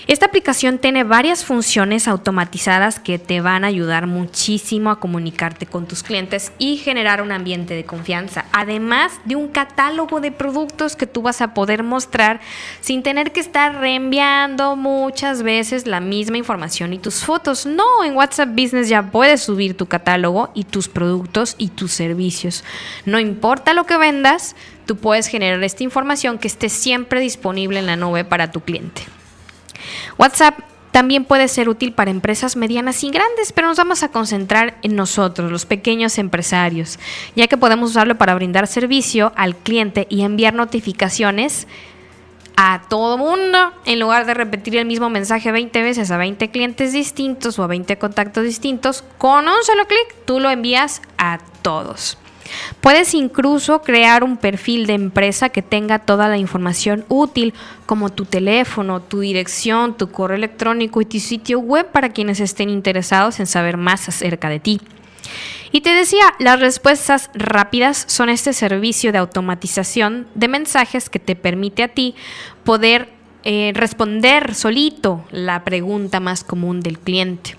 Esta 0.06 0.26
aplicación 0.26 0.76
tiene 0.76 1.02
varias 1.02 1.46
funciones 1.46 2.08
automatizadas 2.08 3.00
que 3.00 3.18
te 3.18 3.40
van 3.40 3.64
a 3.64 3.68
ayudar 3.68 4.06
muchísimo 4.06 4.90
a 4.90 5.00
comunicarte 5.00 5.64
con 5.64 5.86
tus 5.86 6.02
clientes 6.02 6.52
y 6.58 6.76
generar 6.76 7.22
un 7.22 7.32
ambiente 7.32 7.72
de 7.72 7.86
confianza, 7.86 8.44
además 8.52 9.12
de 9.24 9.36
un 9.36 9.48
catálogo 9.48 10.20
de 10.20 10.30
productos 10.30 10.94
que 10.94 11.06
tú 11.06 11.22
vas 11.22 11.40
a 11.40 11.54
poder 11.54 11.82
mostrar 11.82 12.40
sin 12.82 13.02
tener 13.02 13.32
que 13.32 13.40
estar 13.40 13.80
reenviando 13.80 14.76
muchas 14.76 15.42
veces 15.42 15.86
la 15.86 16.00
misma 16.00 16.36
información 16.36 16.92
y 16.92 16.98
tus 16.98 17.24
fotos. 17.24 17.64
No, 17.64 18.04
en 18.04 18.14
WhatsApp 18.14 18.50
Business 18.50 18.90
ya 18.90 19.10
puedes 19.10 19.40
subir 19.40 19.74
tu 19.74 19.86
catálogo 19.86 20.50
y 20.52 20.64
tus 20.64 20.86
productos 20.86 21.54
y 21.56 21.68
tus 21.68 21.92
servicios. 21.92 22.62
No 23.06 23.18
importa 23.20 23.72
lo 23.72 23.86
que 23.86 23.96
vendas, 23.96 24.54
tú 24.84 24.96
puedes 24.96 25.28
generar 25.28 25.64
esta 25.64 25.82
información 25.82 26.36
que 26.36 26.48
esté 26.48 26.68
siempre 26.68 27.20
disponible 27.20 27.78
en 27.78 27.86
la 27.86 27.96
nube 27.96 28.26
para 28.26 28.52
tu 28.52 28.60
cliente. 28.60 29.04
WhatsApp 30.18 30.58
también 30.94 31.24
puede 31.24 31.48
ser 31.48 31.68
útil 31.68 31.92
para 31.92 32.12
empresas 32.12 32.54
medianas 32.54 33.02
y 33.02 33.10
grandes, 33.10 33.50
pero 33.52 33.66
nos 33.66 33.78
vamos 33.78 34.04
a 34.04 34.12
concentrar 34.12 34.76
en 34.82 34.94
nosotros, 34.94 35.50
los 35.50 35.66
pequeños 35.66 36.18
empresarios, 36.18 37.00
ya 37.34 37.48
que 37.48 37.56
podemos 37.56 37.90
usarlo 37.90 38.16
para 38.16 38.36
brindar 38.36 38.68
servicio 38.68 39.32
al 39.34 39.56
cliente 39.56 40.06
y 40.08 40.22
enviar 40.22 40.54
notificaciones 40.54 41.66
a 42.56 42.82
todo 42.88 43.18
mundo 43.18 43.72
en 43.84 43.98
lugar 43.98 44.26
de 44.26 44.34
repetir 44.34 44.76
el 44.76 44.86
mismo 44.86 45.10
mensaje 45.10 45.50
20 45.50 45.82
veces 45.82 46.12
a 46.12 46.16
20 46.16 46.50
clientes 46.50 46.92
distintos 46.92 47.58
o 47.58 47.64
a 47.64 47.66
20 47.66 47.98
contactos 47.98 48.44
distintos. 48.44 49.02
Con 49.18 49.48
un 49.48 49.64
solo 49.64 49.86
clic 49.86 50.14
tú 50.24 50.38
lo 50.38 50.48
envías 50.48 51.02
a 51.18 51.40
todos. 51.62 52.18
Puedes 52.80 53.14
incluso 53.14 53.82
crear 53.82 54.24
un 54.24 54.36
perfil 54.36 54.86
de 54.86 54.94
empresa 54.94 55.48
que 55.48 55.62
tenga 55.62 55.98
toda 55.98 56.28
la 56.28 56.38
información 56.38 57.04
útil, 57.08 57.54
como 57.86 58.10
tu 58.10 58.24
teléfono, 58.24 59.00
tu 59.00 59.20
dirección, 59.20 59.96
tu 59.96 60.10
correo 60.10 60.36
electrónico 60.36 61.00
y 61.00 61.06
tu 61.06 61.18
sitio 61.20 61.60
web 61.60 61.90
para 61.90 62.10
quienes 62.10 62.40
estén 62.40 62.70
interesados 62.70 63.40
en 63.40 63.46
saber 63.46 63.76
más 63.76 64.08
acerca 64.08 64.48
de 64.48 64.60
ti. 64.60 64.80
Y 65.72 65.80
te 65.80 65.90
decía, 65.90 66.22
las 66.38 66.60
respuestas 66.60 67.30
rápidas 67.34 68.04
son 68.06 68.28
este 68.28 68.52
servicio 68.52 69.10
de 69.10 69.18
automatización 69.18 70.28
de 70.34 70.46
mensajes 70.46 71.10
que 71.10 71.18
te 71.18 71.34
permite 71.34 71.82
a 71.82 71.88
ti 71.88 72.14
poder 72.62 73.08
eh, 73.42 73.72
responder 73.74 74.54
solito 74.54 75.24
la 75.30 75.64
pregunta 75.64 76.20
más 76.20 76.44
común 76.44 76.80
del 76.80 76.98
cliente. 76.98 77.56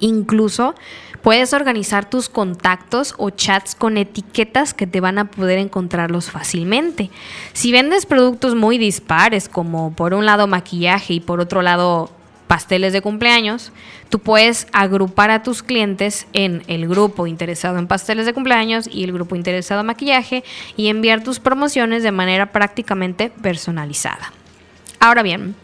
Incluso 0.00 0.74
Puedes 1.22 1.52
organizar 1.52 2.08
tus 2.08 2.28
contactos 2.28 3.14
o 3.18 3.30
chats 3.30 3.74
con 3.74 3.98
etiquetas 3.98 4.72
que 4.72 4.86
te 4.86 5.00
van 5.00 5.18
a 5.18 5.30
poder 5.30 5.58
encontrarlos 5.58 6.30
fácilmente. 6.30 7.10
Si 7.52 7.72
vendes 7.72 8.06
productos 8.06 8.54
muy 8.54 8.78
dispares, 8.78 9.48
como 9.48 9.92
por 9.92 10.14
un 10.14 10.24
lado 10.24 10.46
maquillaje 10.46 11.14
y 11.14 11.20
por 11.20 11.40
otro 11.40 11.60
lado 11.60 12.10
pasteles 12.46 12.92
de 12.92 13.00
cumpleaños, 13.00 13.70
tú 14.08 14.18
puedes 14.18 14.66
agrupar 14.72 15.30
a 15.30 15.44
tus 15.44 15.62
clientes 15.62 16.26
en 16.32 16.64
el 16.66 16.88
grupo 16.88 17.28
interesado 17.28 17.78
en 17.78 17.86
pasteles 17.86 18.26
de 18.26 18.32
cumpleaños 18.32 18.88
y 18.90 19.04
el 19.04 19.12
grupo 19.12 19.36
interesado 19.36 19.82
en 19.82 19.86
maquillaje 19.86 20.42
y 20.76 20.88
enviar 20.88 21.22
tus 21.22 21.38
promociones 21.38 22.02
de 22.02 22.10
manera 22.10 22.50
prácticamente 22.50 23.30
personalizada. 23.30 24.32
Ahora 24.98 25.22
bien, 25.22 25.54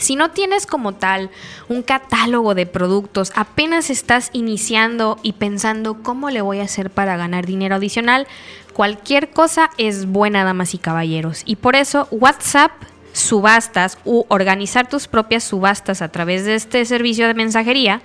si 0.00 0.16
no 0.16 0.30
tienes 0.30 0.66
como 0.66 0.94
tal 0.94 1.30
un 1.68 1.82
catálogo 1.82 2.54
de 2.54 2.66
productos, 2.66 3.32
apenas 3.36 3.90
estás 3.90 4.30
iniciando 4.32 5.18
y 5.22 5.34
pensando 5.34 6.02
cómo 6.02 6.30
le 6.30 6.40
voy 6.40 6.60
a 6.60 6.64
hacer 6.64 6.90
para 6.90 7.16
ganar 7.16 7.46
dinero 7.46 7.76
adicional, 7.76 8.26
cualquier 8.72 9.30
cosa 9.30 9.70
es 9.76 10.06
buena, 10.06 10.42
damas 10.42 10.74
y 10.74 10.78
caballeros. 10.78 11.42
Y 11.44 11.56
por 11.56 11.76
eso 11.76 12.08
WhatsApp 12.10 12.72
subastas 13.12 13.98
u 14.04 14.24
organizar 14.28 14.88
tus 14.88 15.06
propias 15.06 15.44
subastas 15.44 16.00
a 16.00 16.08
través 16.08 16.46
de 16.46 16.54
este 16.54 16.84
servicio 16.86 17.26
de 17.26 17.34
mensajería 17.34 18.00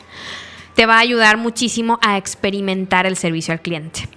te 0.76 0.86
va 0.86 0.96
a 0.96 1.00
ayudar 1.00 1.38
muchísimo 1.38 1.98
a 2.02 2.18
experimentar 2.18 3.06
el 3.06 3.16
servicio 3.16 3.54
al 3.54 3.62
cliente. 3.62 4.10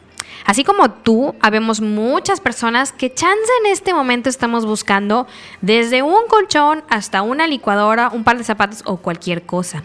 Así 0.48 0.64
como 0.64 0.90
tú, 0.90 1.34
habemos 1.42 1.82
muchas 1.82 2.40
personas 2.40 2.90
que 2.90 3.12
chance 3.12 3.52
en 3.62 3.70
este 3.70 3.92
momento 3.92 4.30
estamos 4.30 4.64
buscando 4.64 5.26
desde 5.60 6.02
un 6.02 6.26
colchón 6.26 6.82
hasta 6.88 7.20
una 7.20 7.46
licuadora, 7.46 8.08
un 8.08 8.24
par 8.24 8.38
de 8.38 8.44
zapatos 8.44 8.80
o 8.86 8.96
cualquier 8.96 9.42
cosa. 9.42 9.82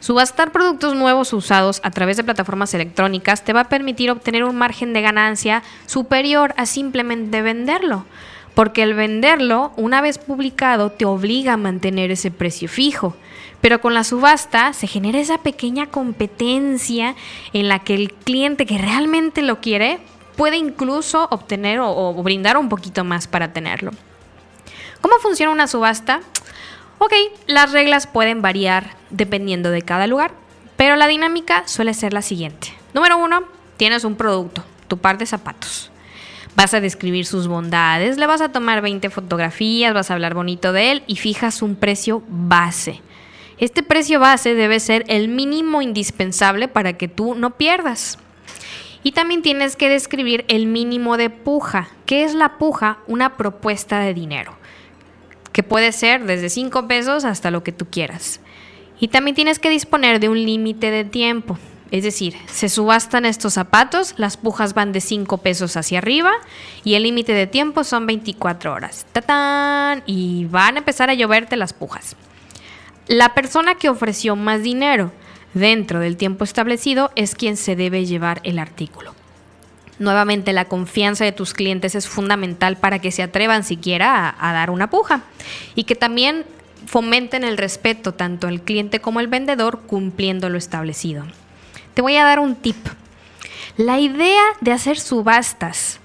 Subastar 0.00 0.50
productos 0.50 0.96
nuevos 0.96 1.32
usados 1.32 1.80
a 1.84 1.92
través 1.92 2.16
de 2.16 2.24
plataformas 2.24 2.74
electrónicas 2.74 3.44
te 3.44 3.52
va 3.52 3.60
a 3.60 3.68
permitir 3.68 4.10
obtener 4.10 4.42
un 4.42 4.56
margen 4.56 4.92
de 4.92 5.02
ganancia 5.02 5.62
superior 5.86 6.52
a 6.56 6.66
simplemente 6.66 7.40
venderlo, 7.40 8.04
porque 8.54 8.82
el 8.82 8.94
venderlo, 8.94 9.72
una 9.76 10.00
vez 10.00 10.18
publicado, 10.18 10.90
te 10.90 11.04
obliga 11.04 11.52
a 11.52 11.56
mantener 11.56 12.10
ese 12.10 12.32
precio 12.32 12.68
fijo. 12.68 13.14
Pero 13.62 13.80
con 13.80 13.94
la 13.94 14.04
subasta 14.04 14.74
se 14.74 14.88
genera 14.88 15.20
esa 15.20 15.38
pequeña 15.38 15.86
competencia 15.86 17.14
en 17.54 17.68
la 17.68 17.78
que 17.78 17.94
el 17.94 18.12
cliente 18.12 18.66
que 18.66 18.76
realmente 18.76 19.40
lo 19.40 19.60
quiere 19.60 20.00
puede 20.36 20.56
incluso 20.56 21.28
obtener 21.30 21.78
o, 21.80 22.12
brindar 22.22 22.56
un 22.56 22.68
poquito 22.68 23.04
más 23.04 23.28
para 23.28 23.52
tenerlo. 23.52 23.92
¿Cómo 25.00 25.14
funciona 25.20 25.52
una 25.52 25.68
subasta? 25.68 26.20
Ok, 26.98 27.12
las 27.46 27.72
reglas 27.72 28.06
pueden 28.08 28.42
variar 28.42 28.96
dependiendo 29.10 29.70
de 29.70 29.82
cada 29.82 30.08
lugar, 30.08 30.32
pero 30.76 30.96
la 30.96 31.06
dinámica 31.06 31.62
suele 31.66 31.94
ser 31.94 32.12
la 32.12 32.22
siguiente. 32.22 32.74
Número 32.94 33.16
uno, 33.16 33.44
tienes 33.76 34.02
un 34.02 34.16
producto, 34.16 34.64
tu 34.88 34.98
par 34.98 35.18
de 35.18 35.26
zapatos. 35.26 35.90
Vas 36.56 36.74
a 36.74 36.80
describir 36.80 37.26
sus 37.26 37.46
bondades, 37.46 38.18
le 38.18 38.26
vas 38.26 38.40
a 38.40 38.50
tomar 38.50 38.82
20 38.82 39.08
fotografías, 39.10 39.94
vas 39.94 40.10
a 40.10 40.14
hablar 40.14 40.34
bonito 40.34 40.72
de 40.72 40.90
él 40.90 41.02
y 41.06 41.16
fijas 41.16 41.62
un 41.62 41.76
precio 41.76 42.22
base. 42.28 43.00
Este 43.62 43.84
precio 43.84 44.18
base 44.18 44.56
debe 44.56 44.80
ser 44.80 45.04
el 45.06 45.28
mínimo 45.28 45.82
indispensable 45.82 46.66
para 46.66 46.94
que 46.94 47.06
tú 47.06 47.36
no 47.36 47.56
pierdas. 47.56 48.18
Y 49.04 49.12
también 49.12 49.40
tienes 49.40 49.76
que 49.76 49.88
describir 49.88 50.44
el 50.48 50.66
mínimo 50.66 51.16
de 51.16 51.30
puja. 51.30 51.88
¿Qué 52.04 52.24
es 52.24 52.34
la 52.34 52.58
puja? 52.58 52.98
Una 53.06 53.36
propuesta 53.36 54.00
de 54.00 54.14
dinero, 54.14 54.56
que 55.52 55.62
puede 55.62 55.92
ser 55.92 56.24
desde 56.24 56.50
5 56.50 56.88
pesos 56.88 57.24
hasta 57.24 57.52
lo 57.52 57.62
que 57.62 57.70
tú 57.70 57.86
quieras. 57.88 58.40
Y 58.98 59.06
también 59.06 59.36
tienes 59.36 59.60
que 59.60 59.70
disponer 59.70 60.18
de 60.18 60.28
un 60.28 60.42
límite 60.42 60.90
de 60.90 61.04
tiempo. 61.04 61.56
Es 61.92 62.02
decir, 62.02 62.34
se 62.46 62.68
subastan 62.68 63.24
estos 63.24 63.52
zapatos, 63.52 64.14
las 64.16 64.36
pujas 64.36 64.74
van 64.74 64.90
de 64.90 65.00
5 65.00 65.38
pesos 65.38 65.76
hacia 65.76 65.98
arriba 65.98 66.32
y 66.82 66.94
el 66.94 67.04
límite 67.04 67.32
de 67.32 67.46
tiempo 67.46 67.84
son 67.84 68.06
24 68.06 68.72
horas. 68.72 69.06
¡Tatán! 69.12 70.02
Y 70.04 70.46
van 70.46 70.74
a 70.74 70.78
empezar 70.78 71.10
a 71.10 71.14
lloverte 71.14 71.56
las 71.56 71.72
pujas. 71.72 72.16
La 73.12 73.34
persona 73.34 73.74
que 73.74 73.90
ofreció 73.90 74.36
más 74.36 74.62
dinero 74.62 75.12
dentro 75.52 76.00
del 76.00 76.16
tiempo 76.16 76.44
establecido 76.44 77.10
es 77.14 77.34
quien 77.34 77.58
se 77.58 77.76
debe 77.76 78.06
llevar 78.06 78.40
el 78.42 78.58
artículo. 78.58 79.14
Nuevamente, 79.98 80.54
la 80.54 80.64
confianza 80.64 81.22
de 81.22 81.32
tus 81.32 81.52
clientes 81.52 81.94
es 81.94 82.08
fundamental 82.08 82.78
para 82.78 83.00
que 83.00 83.10
se 83.10 83.22
atrevan 83.22 83.64
siquiera 83.64 84.34
a, 84.40 84.52
dar 84.54 84.70
una 84.70 84.88
puja 84.88 85.24
y 85.74 85.84
que 85.84 85.94
también 85.94 86.46
fomenten 86.86 87.44
el 87.44 87.58
respeto 87.58 88.14
tanto 88.14 88.48
al 88.48 88.62
cliente 88.62 89.00
como 89.00 89.18
al 89.18 89.28
vendedor 89.28 89.80
cumpliendo 89.80 90.48
lo 90.48 90.56
establecido. 90.56 91.26
Te 91.92 92.00
voy 92.00 92.16
a 92.16 92.24
dar 92.24 92.38
un 92.38 92.54
tip. 92.54 92.78
La 93.76 94.00
idea 94.00 94.42
de 94.62 94.72
hacer 94.72 94.98
subastas 94.98 96.00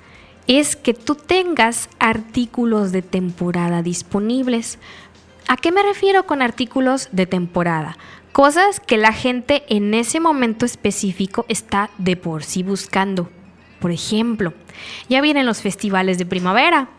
es 0.48 0.76
que 0.76 0.94
tú 0.94 1.16
tengas 1.16 1.90
artículos 2.00 2.92
de 2.92 3.02
temporada 3.02 3.82
disponibles 3.82 4.80
¿A 5.50 5.56
qué 5.56 5.72
me 5.72 5.82
refiero 5.82 6.26
con 6.26 6.42
artículos 6.42 7.08
de 7.14 7.26
temporada? 7.26 7.98
Cosas 8.34 8.82
que 8.82 8.98
la 8.98 9.14
gente 9.14 9.64
en 9.70 9.94
ese 9.94 10.20
momento 10.20 10.66
específico 10.66 11.46
está 11.48 11.90
de 11.98 12.18
por 12.18 12.44
sí 12.44 12.64
buscando. 12.64 13.30
Por 13.80 13.92
ejemplo, 13.92 14.54
ya 15.08 15.22
vienen 15.22 15.46
los 15.46 15.62
festivales 15.62 16.18
de 16.18 16.26
primavera. 16.26 16.90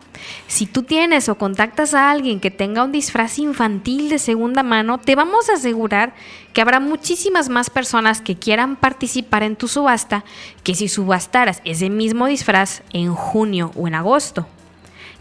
Si 0.47 0.65
tú 0.65 0.83
tienes 0.83 1.29
o 1.29 1.37
contactas 1.37 1.93
a 1.93 2.11
alguien 2.11 2.41
que 2.41 2.51
tenga 2.51 2.85
un 2.85 2.91
disfraz 2.91 3.39
infantil 3.39 4.09
de 4.09 4.19
segunda 4.19 4.63
mano, 4.63 4.97
te 4.97 5.15
vamos 5.15 5.51
a 5.51 5.55
asegurar 5.55 6.15
que 6.55 6.63
habrá 6.63 6.81
muchísimas 6.81 7.51
más 7.51 7.69
personas 7.69 8.23
que 8.23 8.37
quieran 8.37 8.77
participar 8.77 9.43
en 9.43 9.57
tu 9.57 9.69
subasta 9.69 10.25
que 10.63 10.75
si 10.75 10.89
subastaras 10.89 11.61
ese 11.67 11.91
mismo 11.91 12.27
disfraz 12.27 12.83
en 12.95 13.15
junio 13.15 13.73
o 13.77 13.87
en 13.87 13.95
agosto. 13.95 14.47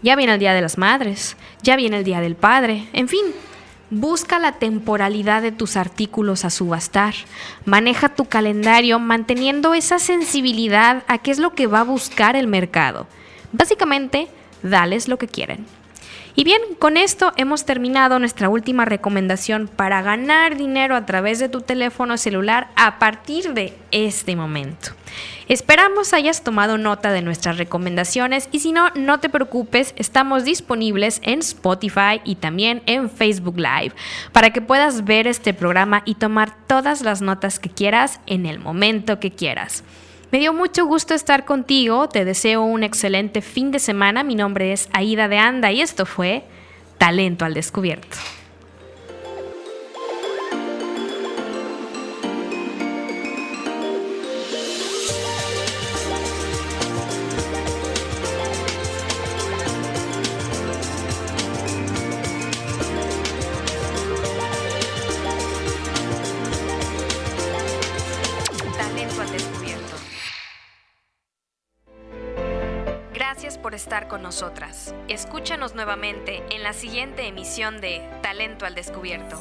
Ya 0.02 0.14
viene 0.16 0.34
el 0.34 0.38
Día 0.38 0.54
de 0.54 0.60
las 0.60 0.78
Madres, 0.78 1.36
ya 1.62 1.76
viene 1.76 1.98
el 1.98 2.04
Día 2.04 2.20
del 2.20 2.36
Padre, 2.36 2.88
en 2.92 3.08
fin. 3.08 3.26
Busca 3.90 4.38
la 4.38 4.52
temporalidad 4.52 5.40
de 5.40 5.50
tus 5.50 5.76
artículos 5.76 6.44
a 6.44 6.50
subastar. 6.50 7.14
Maneja 7.64 8.10
tu 8.10 8.26
calendario 8.26 8.98
manteniendo 8.98 9.72
esa 9.72 9.98
sensibilidad 9.98 11.04
a 11.08 11.18
qué 11.18 11.30
es 11.30 11.38
lo 11.38 11.54
que 11.54 11.66
va 11.66 11.80
a 11.80 11.84
buscar 11.84 12.36
el 12.36 12.48
mercado. 12.48 13.06
Básicamente, 13.52 14.28
dales 14.62 15.08
lo 15.08 15.16
que 15.16 15.26
quieren. 15.26 15.64
Y 16.38 16.44
bien, 16.44 16.62
con 16.78 16.96
esto 16.96 17.32
hemos 17.36 17.64
terminado 17.64 18.20
nuestra 18.20 18.48
última 18.48 18.84
recomendación 18.84 19.66
para 19.66 20.02
ganar 20.02 20.56
dinero 20.56 20.94
a 20.94 21.04
través 21.04 21.40
de 21.40 21.48
tu 21.48 21.62
teléfono 21.62 22.16
celular 22.16 22.68
a 22.76 23.00
partir 23.00 23.54
de 23.54 23.76
este 23.90 24.36
momento. 24.36 24.90
Esperamos 25.48 26.14
hayas 26.14 26.44
tomado 26.44 26.78
nota 26.78 27.10
de 27.10 27.22
nuestras 27.22 27.58
recomendaciones 27.58 28.48
y 28.52 28.60
si 28.60 28.70
no, 28.70 28.90
no 28.94 29.18
te 29.18 29.28
preocupes, 29.28 29.94
estamos 29.96 30.44
disponibles 30.44 31.20
en 31.24 31.40
Spotify 31.40 32.20
y 32.22 32.36
también 32.36 32.84
en 32.86 33.10
Facebook 33.10 33.56
Live 33.58 33.96
para 34.30 34.50
que 34.50 34.62
puedas 34.62 35.04
ver 35.04 35.26
este 35.26 35.54
programa 35.54 36.02
y 36.04 36.14
tomar 36.14 36.54
todas 36.68 37.02
las 37.02 37.20
notas 37.20 37.58
que 37.58 37.70
quieras 37.70 38.20
en 38.26 38.46
el 38.46 38.60
momento 38.60 39.18
que 39.18 39.32
quieras. 39.32 39.82
Me 40.30 40.40
dio 40.40 40.52
mucho 40.52 40.84
gusto 40.84 41.14
estar 41.14 41.46
contigo, 41.46 42.10
te 42.10 42.26
deseo 42.26 42.62
un 42.62 42.82
excelente 42.82 43.40
fin 43.40 43.70
de 43.70 43.78
semana, 43.78 44.22
mi 44.22 44.34
nombre 44.34 44.72
es 44.72 44.90
Aida 44.92 45.26
de 45.26 45.38
Anda 45.38 45.72
y 45.72 45.80
esto 45.80 46.04
fue 46.04 46.44
Talento 46.98 47.46
al 47.46 47.54
Descubierto. 47.54 48.18
Estar 73.78 74.08
con 74.08 74.22
nosotras. 74.22 74.94
Escúchanos 75.06 75.74
nuevamente 75.74 76.42
en 76.50 76.62
la 76.62 76.72
siguiente 76.72 77.26
emisión 77.26 77.80
de 77.80 78.02
Talento 78.22 78.66
al 78.66 78.74
Descubierto. 78.74 79.40